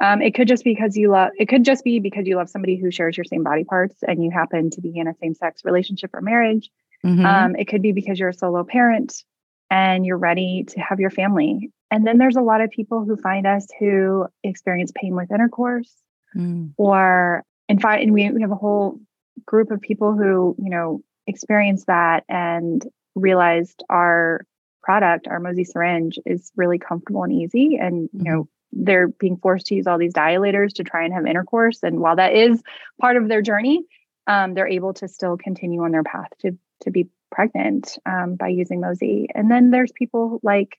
Um, 0.00 0.22
it 0.22 0.34
could 0.34 0.46
just 0.46 0.62
because 0.62 0.96
you 0.96 1.10
love 1.10 1.30
it 1.38 1.48
could 1.48 1.64
just 1.64 1.82
be 1.82 1.98
because 1.98 2.26
you 2.26 2.36
love 2.36 2.48
somebody 2.48 2.76
who 2.76 2.90
shares 2.90 3.16
your 3.16 3.24
same 3.24 3.42
body 3.42 3.64
parts 3.64 3.96
and 4.06 4.22
you 4.22 4.30
happen 4.30 4.70
to 4.70 4.80
be 4.80 4.96
in 4.96 5.08
a 5.08 5.14
same-sex 5.14 5.64
relationship 5.64 6.14
or 6.14 6.20
marriage. 6.20 6.70
Mhm. 7.04 7.24
Um, 7.24 7.56
it 7.56 7.66
could 7.66 7.82
be 7.82 7.92
because 7.92 8.18
you're 8.18 8.28
a 8.28 8.34
solo 8.34 8.62
parent 8.62 9.24
and 9.70 10.06
you're 10.06 10.18
ready 10.18 10.64
to 10.68 10.80
have 10.80 11.00
your 11.00 11.10
family. 11.10 11.70
And 11.90 12.06
then 12.06 12.18
there's 12.18 12.36
a 12.36 12.42
lot 12.42 12.60
of 12.60 12.70
people 12.70 13.04
who 13.04 13.16
find 13.16 13.46
us 13.46 13.66
who 13.78 14.26
experience 14.42 14.92
pain 14.94 15.14
with 15.14 15.30
intercourse 15.30 15.92
Mm. 16.36 16.74
or 16.76 17.42
in 17.68 17.78
fact 17.78 18.02
and 18.02 18.12
we, 18.12 18.30
we 18.30 18.42
have 18.42 18.50
a 18.50 18.56
whole 18.56 19.00
group 19.46 19.70
of 19.70 19.80
people 19.80 20.12
who 20.12 20.54
you 20.58 20.68
know 20.68 21.02
experience 21.26 21.86
that 21.86 22.24
and 22.28 22.86
realized 23.14 23.82
our 23.88 24.44
product 24.82 25.26
our 25.26 25.40
Mosie 25.40 25.66
syringe 25.66 26.18
is 26.26 26.52
really 26.54 26.78
comfortable 26.78 27.22
and 27.22 27.32
easy 27.32 27.78
and 27.80 28.10
you 28.12 28.24
know 28.24 28.48
they're 28.72 29.08
being 29.08 29.38
forced 29.38 29.66
to 29.68 29.74
use 29.74 29.86
all 29.86 29.96
these 29.96 30.12
dilators 30.12 30.74
to 30.74 30.84
try 30.84 31.04
and 31.04 31.14
have 31.14 31.26
intercourse 31.26 31.82
and 31.82 31.98
while 31.98 32.16
that 32.16 32.34
is 32.34 32.62
part 33.00 33.16
of 33.16 33.28
their 33.28 33.40
journey 33.40 33.84
um, 34.26 34.52
they're 34.52 34.68
able 34.68 34.92
to 34.92 35.08
still 35.08 35.38
continue 35.38 35.82
on 35.82 35.92
their 35.92 36.04
path 36.04 36.28
to 36.40 36.58
to 36.82 36.90
be 36.90 37.08
pregnant 37.30 37.98
um, 38.06 38.36
by 38.36 38.48
using 38.48 38.80
Mosie 38.80 39.26
and 39.34 39.50
then 39.50 39.70
there's 39.70 39.92
people 39.92 40.40
like 40.42 40.78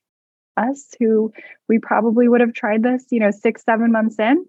us 0.58 0.88
who 1.00 1.32
we 1.68 1.80
probably 1.80 2.28
would 2.28 2.42
have 2.42 2.54
tried 2.54 2.84
this 2.84 3.06
you 3.12 3.20
know 3.20 3.32
six 3.32 3.64
seven 3.64 3.92
months 3.92 4.20
in 4.20 4.46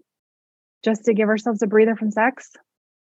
just 0.84 1.04
to 1.04 1.14
give 1.14 1.28
ourselves 1.28 1.62
a 1.62 1.66
breather 1.66 1.96
from 1.96 2.10
sex. 2.10 2.50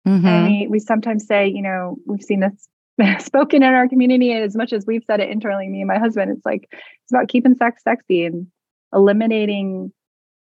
Mhm. 0.07 0.25
And 0.25 0.45
we, 0.47 0.67
we 0.67 0.79
sometimes 0.79 1.25
say, 1.25 1.47
you 1.47 1.61
know, 1.61 1.97
we've 2.05 2.23
seen 2.23 2.39
this 2.39 2.69
spoken 3.25 3.63
in 3.63 3.73
our 3.73 3.87
community 3.87 4.33
as 4.33 4.55
much 4.55 4.73
as 4.73 4.85
we've 4.85 5.03
said 5.05 5.19
it 5.19 5.29
internally, 5.29 5.67
me 5.67 5.81
and 5.81 5.87
my 5.87 5.99
husband, 5.99 6.31
it's 6.31 6.45
like, 6.45 6.67
it's 6.71 7.11
about 7.11 7.27
keeping 7.27 7.55
sex 7.55 7.83
sexy 7.83 8.25
and 8.25 8.47
eliminating 8.93 9.91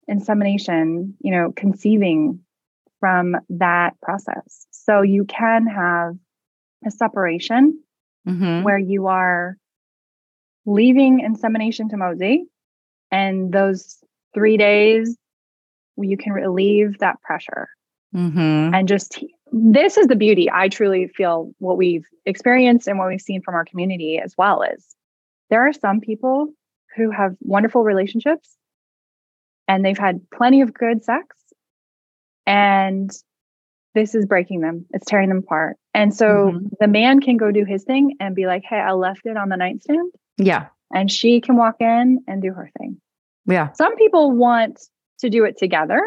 insemination, 0.07 1.15
you 1.21 1.31
know, 1.31 1.51
conceiving 1.55 2.39
from 2.99 3.35
that 3.49 3.99
process. 4.01 4.67
So 4.71 5.01
you 5.01 5.25
can 5.25 5.65
have 5.67 6.15
a 6.85 6.91
separation 6.91 7.81
Mhm. 8.29 8.63
where 8.63 8.77
you 8.77 9.07
are 9.07 9.57
leaving 10.65 11.19
insemination 11.21 11.89
to 11.89 11.97
Mosie 11.97 12.45
and 13.11 13.51
those 13.51 14.03
three 14.33 14.57
days 14.57 15.17
you 15.97 16.15
can 16.15 16.31
relieve 16.31 16.97
that 16.99 17.21
pressure 17.21 17.67
Mhm. 18.15 18.73
and 18.73 18.87
just 18.87 19.23
this 19.51 19.97
is 19.97 20.07
the 20.07 20.15
beauty 20.15 20.49
i 20.49 20.69
truly 20.69 21.07
feel 21.07 21.53
what 21.59 21.77
we've 21.77 22.07
experienced 22.25 22.87
and 22.87 22.97
what 22.97 23.07
we've 23.09 23.19
seen 23.21 23.41
from 23.41 23.55
our 23.55 23.65
community 23.65 24.17
as 24.19 24.35
well 24.37 24.61
is 24.61 24.95
there 25.49 25.67
are 25.67 25.73
some 25.73 25.99
people 25.99 26.53
who 26.95 27.09
have 27.11 27.35
wonderful 27.41 27.83
relationships 27.83 28.55
and 29.67 29.83
they've 29.83 29.97
had 29.97 30.21
plenty 30.31 30.61
of 30.61 30.73
good 30.73 31.03
sex 31.03 31.35
and 32.45 33.11
this 33.99 34.15
is 34.15 34.25
breaking 34.25 34.61
them 34.61 34.85
it's 34.91 35.05
tearing 35.05 35.27
them 35.29 35.39
apart 35.39 35.75
and 35.93 36.13
so 36.15 36.51
Mhm. 36.53 36.69
the 36.79 36.87
man 36.87 37.19
can 37.19 37.35
go 37.37 37.51
do 37.51 37.65
his 37.65 37.83
thing 37.83 38.15
and 38.21 38.33
be 38.35 38.45
like 38.47 38.63
hey 38.63 38.77
i 38.79 38.91
left 38.93 39.25
it 39.25 39.35
on 39.37 39.49
the 39.49 39.57
nightstand 39.57 40.11
Yeah. 40.37 40.67
and 40.93 41.11
she 41.11 41.41
can 41.41 41.57
walk 41.57 41.75
in 41.81 42.19
and 42.27 42.41
do 42.41 42.53
her 42.53 42.69
thing 42.77 42.97
Yeah. 43.45 43.71
some 43.73 43.95
people 43.97 44.31
want 44.31 44.79
to 45.19 45.29
do 45.29 45.43
it 45.43 45.57
together 45.57 46.01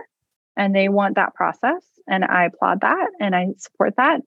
and 0.57 0.75
they 0.75 0.89
want 0.89 1.17
that 1.17 1.35
process 1.35 1.85
and 2.09 2.25
i 2.25 2.47
applaud 2.47 2.81
that 2.81 3.09
and 3.21 3.37
i 3.37 3.49
support 3.59 3.95
that 3.97 4.21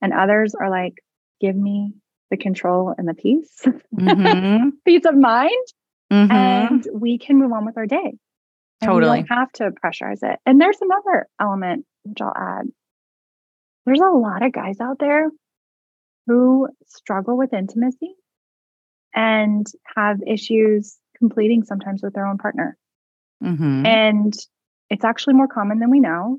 and 0.00 0.12
others 0.12 0.54
are 0.54 0.70
like 0.70 0.94
give 1.40 1.56
me 1.56 1.92
the 2.30 2.36
control 2.36 2.94
and 2.96 3.08
the 3.08 3.14
peace 3.14 3.66
Mhm. 3.94 4.72
peace 4.84 5.04
of 5.06 5.16
mind 5.16 5.66
Mhm. 6.12 6.30
and 6.30 6.86
we 6.94 7.18
can 7.18 7.36
move 7.38 7.52
on 7.52 7.64
with 7.64 7.76
our 7.76 7.86
day 7.86 8.12
and 8.80 8.88
Totally. 8.88 9.22
we 9.22 9.28
don't 9.28 9.38
have 9.38 9.50
to 9.52 9.70
pressurize 9.72 10.22
it 10.22 10.38
and 10.46 10.60
there's 10.60 10.80
another 10.80 11.26
element 11.40 11.84
which 12.04 12.20
i'll 12.20 12.34
add 12.36 12.66
there's 13.84 14.00
a 14.00 14.10
lot 14.10 14.42
of 14.42 14.52
guys 14.52 14.80
out 14.80 14.98
there 14.98 15.30
who 16.26 16.68
struggle 16.86 17.36
with 17.36 17.52
intimacy 17.52 18.14
and 19.14 19.66
have 19.96 20.20
issues 20.26 20.98
completing 21.18 21.64
sometimes 21.64 22.02
with 22.02 22.14
their 22.14 22.26
own 22.26 22.38
partner 22.38 22.76
Mhm. 23.42 23.86
and 23.86 24.34
it's 24.90 25.04
actually 25.04 25.34
more 25.34 25.48
common 25.48 25.78
than 25.78 25.90
we 25.90 26.00
know. 26.00 26.38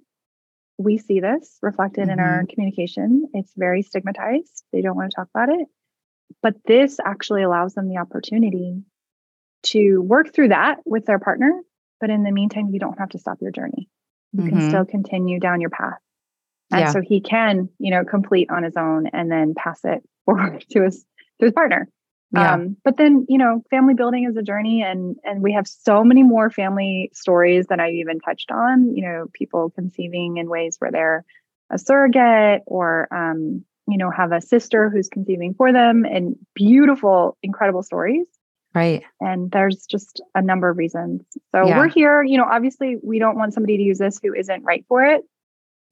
We 0.77 0.97
see 0.97 1.19
this 1.19 1.57
reflected 1.61 2.09
in 2.09 2.19
our 2.19 2.45
communication. 2.49 3.27
It's 3.33 3.53
very 3.55 3.81
stigmatized. 3.81 4.63
They 4.71 4.81
don't 4.81 4.95
want 4.95 5.11
to 5.11 5.15
talk 5.15 5.29
about 5.33 5.49
it. 5.49 5.67
But 6.41 6.63
this 6.65 6.99
actually 6.99 7.43
allows 7.43 7.73
them 7.73 7.87
the 7.87 7.97
opportunity 7.97 8.83
to 9.63 9.99
work 9.99 10.33
through 10.33 10.49
that 10.49 10.79
with 10.85 11.05
their 11.05 11.19
partner. 11.19 11.61
But 11.99 12.09
in 12.09 12.23
the 12.23 12.31
meantime, 12.31 12.69
you 12.69 12.79
don't 12.79 12.99
have 12.99 13.09
to 13.09 13.19
stop 13.19 13.41
your 13.41 13.51
journey. 13.51 13.89
You 14.33 14.43
can 14.43 14.57
Mhm. 14.59 14.67
still 14.67 14.85
continue 14.85 15.39
down 15.39 15.61
your 15.61 15.69
path. 15.69 15.99
And 16.71 16.81
Yeah. 16.81 16.91
so 16.91 17.01
he 17.01 17.21
can, 17.21 17.69
you 17.79 17.91
know, 17.91 18.03
complete 18.03 18.49
on 18.49 18.63
his 18.63 18.75
own 18.77 19.07
and 19.07 19.31
then 19.31 19.53
pass 19.55 19.83
it 19.83 20.03
forward 20.25 20.65
to 20.71 20.83
his 20.83 21.05
to 21.39 21.45
his 21.45 21.53
partner. 21.53 21.87
Yeah. 22.31 22.53
Um, 22.55 22.77
but 22.83 22.97
then, 22.97 23.25
you 23.29 23.37
know, 23.37 23.61
family 23.69 23.93
building 23.93 24.25
is 24.27 24.35
a 24.37 24.41
journey 24.41 24.81
and 24.81 25.17
and 25.23 25.43
we 25.43 25.53
have 25.53 25.67
so 25.67 26.03
many 26.03 26.23
more 26.23 26.49
family 26.49 27.11
stories 27.13 27.67
than 27.67 27.79
I've 27.79 27.93
even 27.93 28.19
touched 28.19 28.51
on, 28.51 28.95
you 28.95 29.03
know, 29.03 29.27
people 29.33 29.69
conceiving 29.69 30.37
in 30.37 30.49
ways 30.49 30.77
where 30.79 30.91
they're 30.91 31.25
a 31.69 31.77
surrogate 31.77 32.61
or 32.65 33.07
um, 33.13 33.63
you 33.87 33.97
know, 33.97 34.09
have 34.09 34.31
a 34.31 34.41
sister 34.41 34.89
who's 34.89 35.09
conceiving 35.09 35.53
for 35.53 35.73
them 35.73 36.05
and 36.05 36.35
beautiful, 36.55 37.37
incredible 37.43 37.83
stories. 37.83 38.25
Right. 38.73 39.03
And 39.19 39.51
there's 39.51 39.85
just 39.85 40.21
a 40.33 40.41
number 40.41 40.69
of 40.69 40.77
reasons. 40.77 41.21
So 41.51 41.67
Yeah. 41.67 41.77
we're 41.77 41.89
here, 41.89 42.23
you 42.23 42.37
know, 42.37 42.45
obviously 42.49 42.97
we 43.03 43.19
don't 43.19 43.35
want 43.35 43.53
somebody 43.53 43.77
to 43.77 43.83
use 43.83 43.99
this 43.99 44.19
who 44.23 44.33
isn't 44.33 44.63
right 44.63 44.85
for 44.87 45.03
it. 45.03 45.23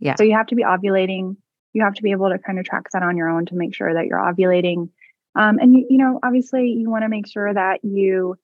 Yeah. 0.02 0.16
So 0.16 0.24
you 0.24 0.34
have 0.34 0.47
to 0.47 0.56
be 0.56 0.64
ovulating. 0.64 1.38
You 1.74 1.84
have 1.84 1.93
to 1.93 2.04
be 2.04 2.12
able 2.12 2.30
to 2.30 2.38
kind 2.38 2.60
of 2.60 2.66
track 2.66 2.88
that 2.91 3.04
on 3.04 3.16
your 3.16 3.30
own 3.30 3.45
to 3.45 3.56
make 3.56 3.74
sure 3.74 3.93
that 3.93 4.08
you're 4.08 4.20
ovulating. 4.20 4.89
Um, 5.36 5.60
and 5.60 5.74
you, 5.74 5.88
you 5.89 5.97
know, 5.97 6.20
obviously 6.22 6.72
you 6.72 6.89
want 6.89 7.04
to 7.04 7.10
make 7.10 7.28
sure 7.28 7.54
that 7.54 7.80
you, 7.84 8.36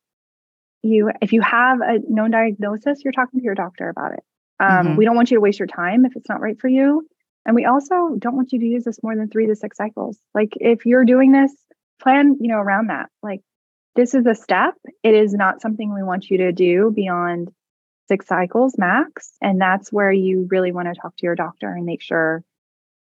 you, 0.83 1.11
if 1.21 1.33
you 1.33 1.41
have 1.41 1.81
a 1.81 1.99
known 2.07 2.31
diagnosis, 2.31 3.03
you're 3.03 3.11
talking 3.11 3.41
to 3.41 3.43
your 3.43 3.55
doctor 3.55 3.89
about 3.89 4.13
it. 4.13 4.23
Um, 4.59 4.87
Mhm. 4.87 4.97
We 4.97 5.03
don't 5.03 5.15
want 5.15 5.29
you 5.29 5.37
to 5.37 5.41
waste 5.41 5.59
your 5.59 5.67
time 5.67 6.05
if 6.05 6.15
it's 6.15 6.29
not 6.29 6.39
right 6.39 6.57
for 6.57 6.69
you. 6.69 7.05
And 7.45 7.55
we 7.55 7.65
also 7.65 8.15
don't 8.17 8.35
want 8.35 8.53
you 8.53 8.59
to 8.59 8.65
use 8.65 8.83
this 8.85 9.01
more 9.03 9.15
than 9.15 9.29
three 9.29 9.47
to 9.47 9.55
six 9.55 9.75
cycles. 9.77 10.17
Like 10.33 10.53
if 10.55 10.85
you're 10.85 11.05
doing 11.05 11.31
this, 11.31 11.53
plan, 12.01 12.37
you 12.39 12.47
know, 12.47 12.59
around 12.59 12.87
that. 12.87 13.09
Like 13.23 13.41
this 13.95 14.13
is 14.13 14.25
a 14.25 14.35
step. 14.35 14.75
It 15.03 15.15
is 15.15 15.33
not 15.33 15.61
something 15.61 15.93
we 15.93 16.03
want 16.03 16.29
you 16.29 16.37
to 16.37 16.51
do 16.51 16.91
beyond 16.95 17.51
six 18.07 18.27
cycles 18.27 18.77
max. 18.77 19.33
And 19.41 19.59
that's 19.59 19.91
where 19.91 20.11
you 20.11 20.47
really 20.49 20.71
want 20.71 20.87
to 20.87 20.99
talk 20.99 21.15
to 21.17 21.25
your 21.25 21.35
doctor 21.35 21.71
and 21.71 21.85
make 21.85 22.01
sure, 22.01 22.43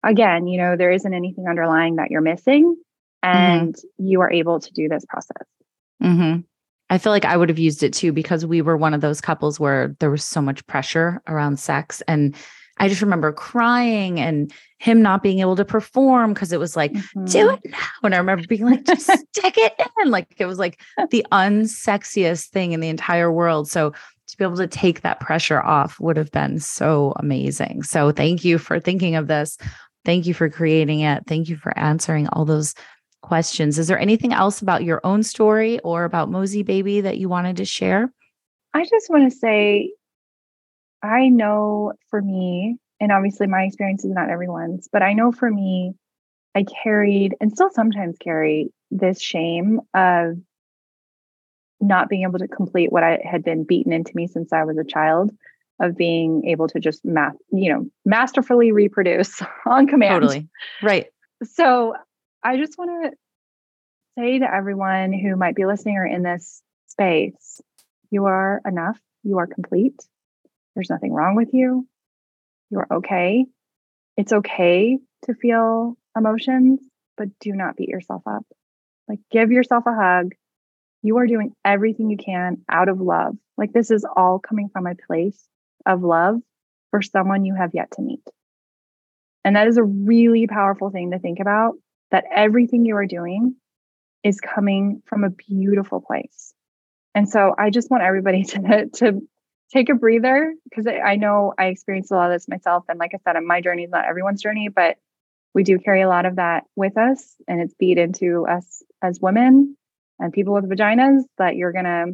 again, 0.02 0.46
you 0.46 0.58
know, 0.58 0.76
there 0.76 0.92
isn't 0.92 1.14
anything 1.14 1.46
underlying 1.48 1.96
that 1.96 2.10
you're 2.10 2.20
missing 2.20 2.76
and 3.22 3.76
you 3.98 4.20
are 4.20 4.30
able 4.30 4.60
to 4.60 4.72
do 4.72 4.88
this 4.88 5.04
process. 5.04 5.46
hmm 6.00 6.38
I 6.90 6.98
feel 6.98 7.12
like 7.12 7.24
I 7.24 7.38
would 7.38 7.48
have 7.48 7.58
used 7.58 7.82
it 7.82 7.94
too 7.94 8.12
because 8.12 8.44
we 8.44 8.60
were 8.60 8.76
one 8.76 8.92
of 8.92 9.00
those 9.00 9.22
couples 9.22 9.58
where 9.58 9.96
there 9.98 10.10
was 10.10 10.22
so 10.22 10.42
much 10.42 10.66
pressure 10.66 11.22
around 11.26 11.58
sex. 11.58 12.02
And 12.06 12.36
I 12.78 12.88
just 12.88 13.00
remember 13.00 13.32
crying 13.32 14.20
and 14.20 14.52
him 14.78 15.00
not 15.00 15.22
being 15.22 15.38
able 15.38 15.56
to 15.56 15.64
perform 15.64 16.34
because 16.34 16.52
it 16.52 16.60
was 16.60 16.76
like, 16.76 16.92
do 17.24 17.48
it 17.48 17.60
now. 17.64 17.78
And 18.02 18.14
I 18.14 18.18
remember 18.18 18.46
being 18.46 18.66
like, 18.66 18.84
just 18.84 19.06
stick 19.36 19.56
it 19.56 19.72
in. 20.02 20.10
Like 20.10 20.34
it 20.36 20.44
was 20.44 20.58
like 20.58 20.82
the 21.10 21.24
unsexiest 21.32 22.48
thing 22.48 22.72
in 22.72 22.80
the 22.80 22.88
entire 22.88 23.32
world. 23.32 23.70
So 23.70 23.92
to 24.32 24.38
be 24.38 24.44
able 24.44 24.56
to 24.56 24.66
take 24.66 25.02
that 25.02 25.20
pressure 25.20 25.60
off 25.60 26.00
would 26.00 26.16
have 26.16 26.30
been 26.30 26.58
so 26.58 27.12
amazing. 27.16 27.82
So 27.82 28.10
thank 28.10 28.44
you 28.44 28.58
for 28.58 28.80
thinking 28.80 29.14
of 29.14 29.28
this. 29.28 29.56
Thank 30.04 30.26
you 30.26 30.34
for 30.34 30.50
creating 30.50 31.00
it. 31.00 31.24
Thank 31.26 31.48
you 31.48 31.56
for 31.56 31.76
answering 31.78 32.28
all 32.28 32.44
those 32.44 32.74
questions. 33.22 33.78
Is 33.78 33.86
there 33.86 33.98
anything 33.98 34.32
else 34.32 34.60
about 34.60 34.84
your 34.84 35.00
own 35.04 35.22
story 35.22 35.78
or 35.80 36.04
about 36.04 36.30
Mosie 36.30 36.64
Baby 36.64 37.00
that 37.02 37.18
you 37.18 37.28
wanted 37.28 37.56
to 37.58 37.64
share? 37.64 38.12
I 38.74 38.84
just 38.84 39.08
want 39.10 39.30
to 39.30 39.38
say, 39.38 39.92
I 41.02 41.28
know 41.28 41.92
for 42.08 42.20
me 42.20 42.78
and 43.00 43.12
obviously 43.12 43.46
my 43.46 43.62
experience 43.62 44.04
is 44.04 44.12
not 44.12 44.30
everyone's, 44.30 44.88
but 44.92 45.02
I 45.02 45.12
know 45.12 45.32
for 45.32 45.50
me, 45.50 45.94
I 46.54 46.64
carried 46.82 47.34
and 47.40 47.50
still 47.50 47.70
sometimes 47.70 48.16
carry 48.18 48.72
this 48.90 49.20
shame 49.20 49.80
of 49.94 50.36
not 51.82 52.08
being 52.08 52.22
able 52.22 52.38
to 52.38 52.48
complete 52.48 52.92
what 52.92 53.02
I 53.02 53.18
had 53.22 53.44
been 53.44 53.64
beaten 53.64 53.92
into 53.92 54.12
me 54.14 54.28
since 54.28 54.52
I 54.52 54.64
was 54.64 54.78
a 54.78 54.84
child 54.84 55.32
of 55.80 55.96
being 55.96 56.46
able 56.46 56.68
to 56.68 56.78
just 56.78 57.04
math, 57.04 57.34
you 57.52 57.72
know, 57.72 57.86
masterfully 58.04 58.70
reproduce 58.72 59.42
on 59.66 59.88
command. 59.88 60.22
Totally. 60.22 60.48
Right. 60.80 61.06
So 61.42 61.94
I 62.42 62.56
just 62.56 62.78
want 62.78 62.90
to 63.04 63.10
say 64.16 64.38
to 64.38 64.54
everyone 64.54 65.12
who 65.12 65.36
might 65.36 65.56
be 65.56 65.66
listening 65.66 65.96
or 65.96 66.06
in 66.06 66.22
this 66.22 66.62
space, 66.86 67.60
you 68.10 68.26
are 68.26 68.60
enough. 68.64 68.98
You 69.24 69.38
are 69.38 69.46
complete. 69.46 70.00
There's 70.74 70.90
nothing 70.90 71.12
wrong 71.12 71.34
with 71.34 71.52
you. 71.52 71.86
You're 72.70 72.86
okay. 72.90 73.44
It's 74.16 74.32
okay 74.32 74.98
to 75.24 75.34
feel 75.34 75.96
emotions, 76.16 76.80
but 77.16 77.28
do 77.40 77.52
not 77.52 77.76
beat 77.76 77.88
yourself 77.88 78.22
up. 78.26 78.44
Like, 79.08 79.20
give 79.30 79.50
yourself 79.50 79.84
a 79.86 79.94
hug. 79.94 80.32
You 81.02 81.18
are 81.18 81.26
doing 81.26 81.54
everything 81.64 82.10
you 82.10 82.16
can 82.16 82.58
out 82.68 82.88
of 82.88 83.00
love. 83.00 83.36
Like, 83.56 83.72
this 83.72 83.90
is 83.90 84.06
all 84.16 84.38
coming 84.38 84.68
from 84.72 84.86
a 84.86 84.94
place 84.94 85.42
of 85.84 86.02
love 86.02 86.40
for 86.90 87.02
someone 87.02 87.44
you 87.44 87.54
have 87.54 87.70
yet 87.74 87.90
to 87.92 88.02
meet. 88.02 88.22
And 89.44 89.56
that 89.56 89.66
is 89.66 89.76
a 89.76 89.82
really 89.82 90.46
powerful 90.46 90.90
thing 90.90 91.10
to 91.10 91.18
think 91.18 91.40
about 91.40 91.74
that 92.10 92.24
everything 92.32 92.84
you 92.84 92.96
are 92.96 93.06
doing 93.06 93.56
is 94.22 94.40
coming 94.40 95.02
from 95.06 95.24
a 95.24 95.30
beautiful 95.30 96.00
place. 96.00 96.54
And 97.14 97.28
so 97.28 97.54
I 97.58 97.70
just 97.70 97.90
want 97.90 98.04
everybody 98.04 98.44
to, 98.44 98.88
to 98.94 99.20
take 99.72 99.88
a 99.88 99.94
breather 99.94 100.54
because 100.64 100.86
I 100.86 101.16
know 101.16 101.54
I 101.58 101.66
experienced 101.66 102.12
a 102.12 102.14
lot 102.14 102.30
of 102.30 102.36
this 102.36 102.48
myself. 102.48 102.84
And 102.88 102.98
like 102.98 103.12
I 103.14 103.18
said, 103.24 103.42
my 103.42 103.60
journey 103.60 103.84
is 103.84 103.90
not 103.90 104.04
everyone's 104.04 104.42
journey, 104.42 104.68
but 104.68 104.96
we 105.54 105.64
do 105.64 105.78
carry 105.78 106.02
a 106.02 106.08
lot 106.08 106.26
of 106.26 106.36
that 106.36 106.64
with 106.76 106.96
us 106.96 107.34
and 107.48 107.60
it's 107.60 107.74
beat 107.74 107.98
into 107.98 108.46
us 108.46 108.82
as 109.02 109.20
women 109.20 109.76
and 110.22 110.32
people 110.32 110.54
with 110.54 110.68
vaginas 110.68 111.22
that 111.38 111.56
you're 111.56 111.72
going 111.72 111.84
to 111.84 112.12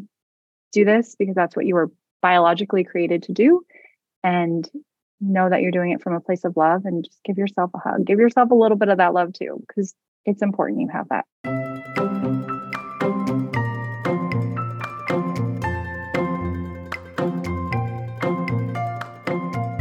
do 0.73 0.85
this 0.85 1.15
because 1.17 1.35
that's 1.35 1.55
what 1.55 1.67
you 1.67 1.75
were 1.75 1.91
biologically 2.23 2.85
created 2.85 3.25
to 3.25 3.33
do. 3.33 3.63
And 4.25 4.69
know 5.21 5.49
that 5.49 5.63
you're 5.63 5.73
doing 5.73 5.91
it 5.91 6.03
from 6.03 6.15
a 6.15 6.21
place 6.21 6.45
of 6.45 6.57
love 6.57 6.85
and 6.85 7.05
just 7.05 7.23
give 7.25 7.39
yourself 7.39 7.71
a 7.75 7.79
hug. 7.79 8.05
Give 8.05 8.19
yourself 8.19 8.51
a 8.51 8.55
little 8.55 8.77
bit 8.77 8.89
of 8.89 8.99
that 8.99 9.15
love 9.15 9.33
too 9.33 9.63
because 9.67 9.95
it's 10.25 10.43
important 10.43 10.81
you 10.81 10.89
have 10.89 11.09
that 11.09 11.25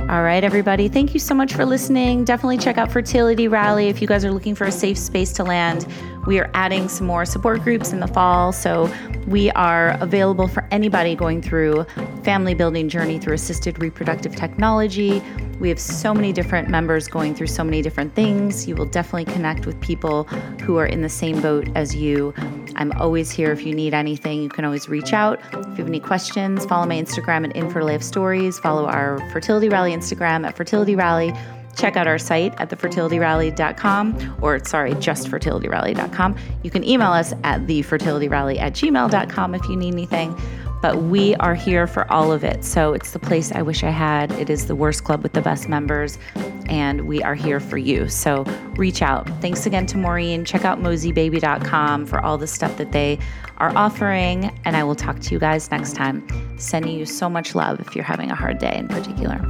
All 0.09 0.23
right, 0.23 0.41
everybody. 0.41 0.87
Thank 0.87 1.13
you 1.13 1.19
so 1.19 1.35
much 1.35 1.53
for 1.53 1.65
listening. 1.65 2.23
Definitely 2.23 2.59
check 2.59 2.77
out 2.77 2.89
Fertility 2.89 3.49
Rally 3.49 3.89
if 3.89 4.01
you 4.01 4.07
guys 4.07 4.23
are 4.23 4.31
looking 4.31 4.55
for 4.55 4.63
a 4.63 4.71
safe 4.71 4.97
space 4.97 5.33
to 5.33 5.43
land. 5.43 5.85
We 6.25 6.39
are 6.39 6.49
adding 6.53 6.87
some 6.87 7.07
more 7.07 7.25
support 7.25 7.61
groups 7.61 7.91
in 7.91 7.99
the 7.99 8.07
fall. 8.07 8.53
So 8.53 8.89
we 9.27 9.51
are 9.51 9.97
available 9.99 10.47
for 10.47 10.65
anybody 10.71 11.13
going 11.13 11.41
through 11.41 11.85
family 12.23 12.53
building 12.53 12.87
journey 12.87 13.19
through 13.19 13.33
assisted 13.33 13.81
reproductive 13.81 14.33
technology. 14.33 15.21
We 15.59 15.67
have 15.67 15.79
so 15.79 16.13
many 16.13 16.31
different 16.31 16.69
members 16.69 17.09
going 17.09 17.35
through 17.35 17.47
so 17.47 17.65
many 17.65 17.81
different 17.81 18.15
things. 18.15 18.65
You 18.65 18.77
will 18.77 18.85
definitely 18.85 19.25
connect 19.25 19.65
with 19.65 19.77
people 19.81 20.23
who 20.61 20.77
are 20.77 20.85
in 20.85 21.01
the 21.01 21.09
same 21.09 21.41
boat 21.41 21.67
as 21.75 21.93
you. 21.93 22.33
I'm 22.77 22.91
always 22.93 23.31
here 23.31 23.51
if 23.51 23.65
you 23.65 23.73
need 23.73 23.93
anything. 23.93 24.41
You 24.43 24.49
can 24.49 24.65
always 24.65 24.87
reach 24.87 25.13
out. 25.13 25.39
If 25.53 25.53
you 25.53 25.75
have 25.75 25.87
any 25.87 25.99
questions, 25.99 26.65
follow 26.65 26.85
my 26.85 26.95
Instagram 26.95 27.47
at 27.49 27.55
InferLife 27.55 28.03
Stories. 28.03 28.59
Follow 28.59 28.85
our 28.85 29.19
Fertility 29.31 29.69
Rally 29.69 29.93
Instagram 29.93 30.45
at 30.45 30.55
Fertility 30.55 30.95
Rally. 30.95 31.33
Check 31.75 31.95
out 31.95 32.07
our 32.07 32.17
site 32.17 32.59
at 32.59 32.69
thefertilityrally.com 32.69 34.37
or, 34.41 34.63
sorry, 34.65 34.93
justfertilityrally.com. 34.93 36.35
You 36.63 36.71
can 36.71 36.83
email 36.83 37.11
us 37.11 37.33
at 37.43 37.61
thefertilityrally 37.67 38.59
at 38.59 38.73
gmail.com 38.73 39.55
if 39.55 39.69
you 39.69 39.75
need 39.75 39.93
anything 39.93 40.35
but 40.81 41.03
we 41.03 41.35
are 41.35 41.55
here 41.55 41.87
for 41.87 42.11
all 42.11 42.31
of 42.31 42.43
it. 42.43 42.63
So 42.63 42.93
it's 42.93 43.11
the 43.11 43.19
place 43.19 43.51
I 43.51 43.61
wish 43.61 43.83
I 43.83 43.89
had. 43.89 44.31
It 44.33 44.49
is 44.49 44.67
the 44.67 44.75
worst 44.75 45.03
club 45.03 45.23
with 45.23 45.33
the 45.33 45.41
best 45.41 45.69
members, 45.69 46.17
and 46.67 47.07
we 47.07 47.21
are 47.23 47.35
here 47.35 47.59
for 47.59 47.77
you. 47.77 48.09
So 48.09 48.43
reach 48.75 49.01
out. 49.01 49.27
Thanks 49.41 49.65
again 49.65 49.85
to 49.87 49.97
Maureen. 49.97 50.45
Check 50.45 50.65
out 50.65 50.79
mosiebaby.com 50.79 52.05
for 52.05 52.19
all 52.19 52.37
the 52.37 52.47
stuff 52.47 52.77
that 52.77 52.91
they 52.91 53.19
are 53.57 53.75
offering, 53.75 54.57
and 54.65 54.75
I 54.75 54.83
will 54.83 54.95
talk 54.95 55.19
to 55.19 55.31
you 55.31 55.39
guys 55.39 55.71
next 55.71 55.95
time. 55.95 56.27
Sending 56.57 56.97
you 56.97 57.05
so 57.05 57.29
much 57.29 57.55
love 57.55 57.79
if 57.79 57.95
you're 57.95 58.05
having 58.05 58.31
a 58.31 58.35
hard 58.35 58.59
day 58.59 58.75
in 58.77 58.87
particular. 58.87 59.41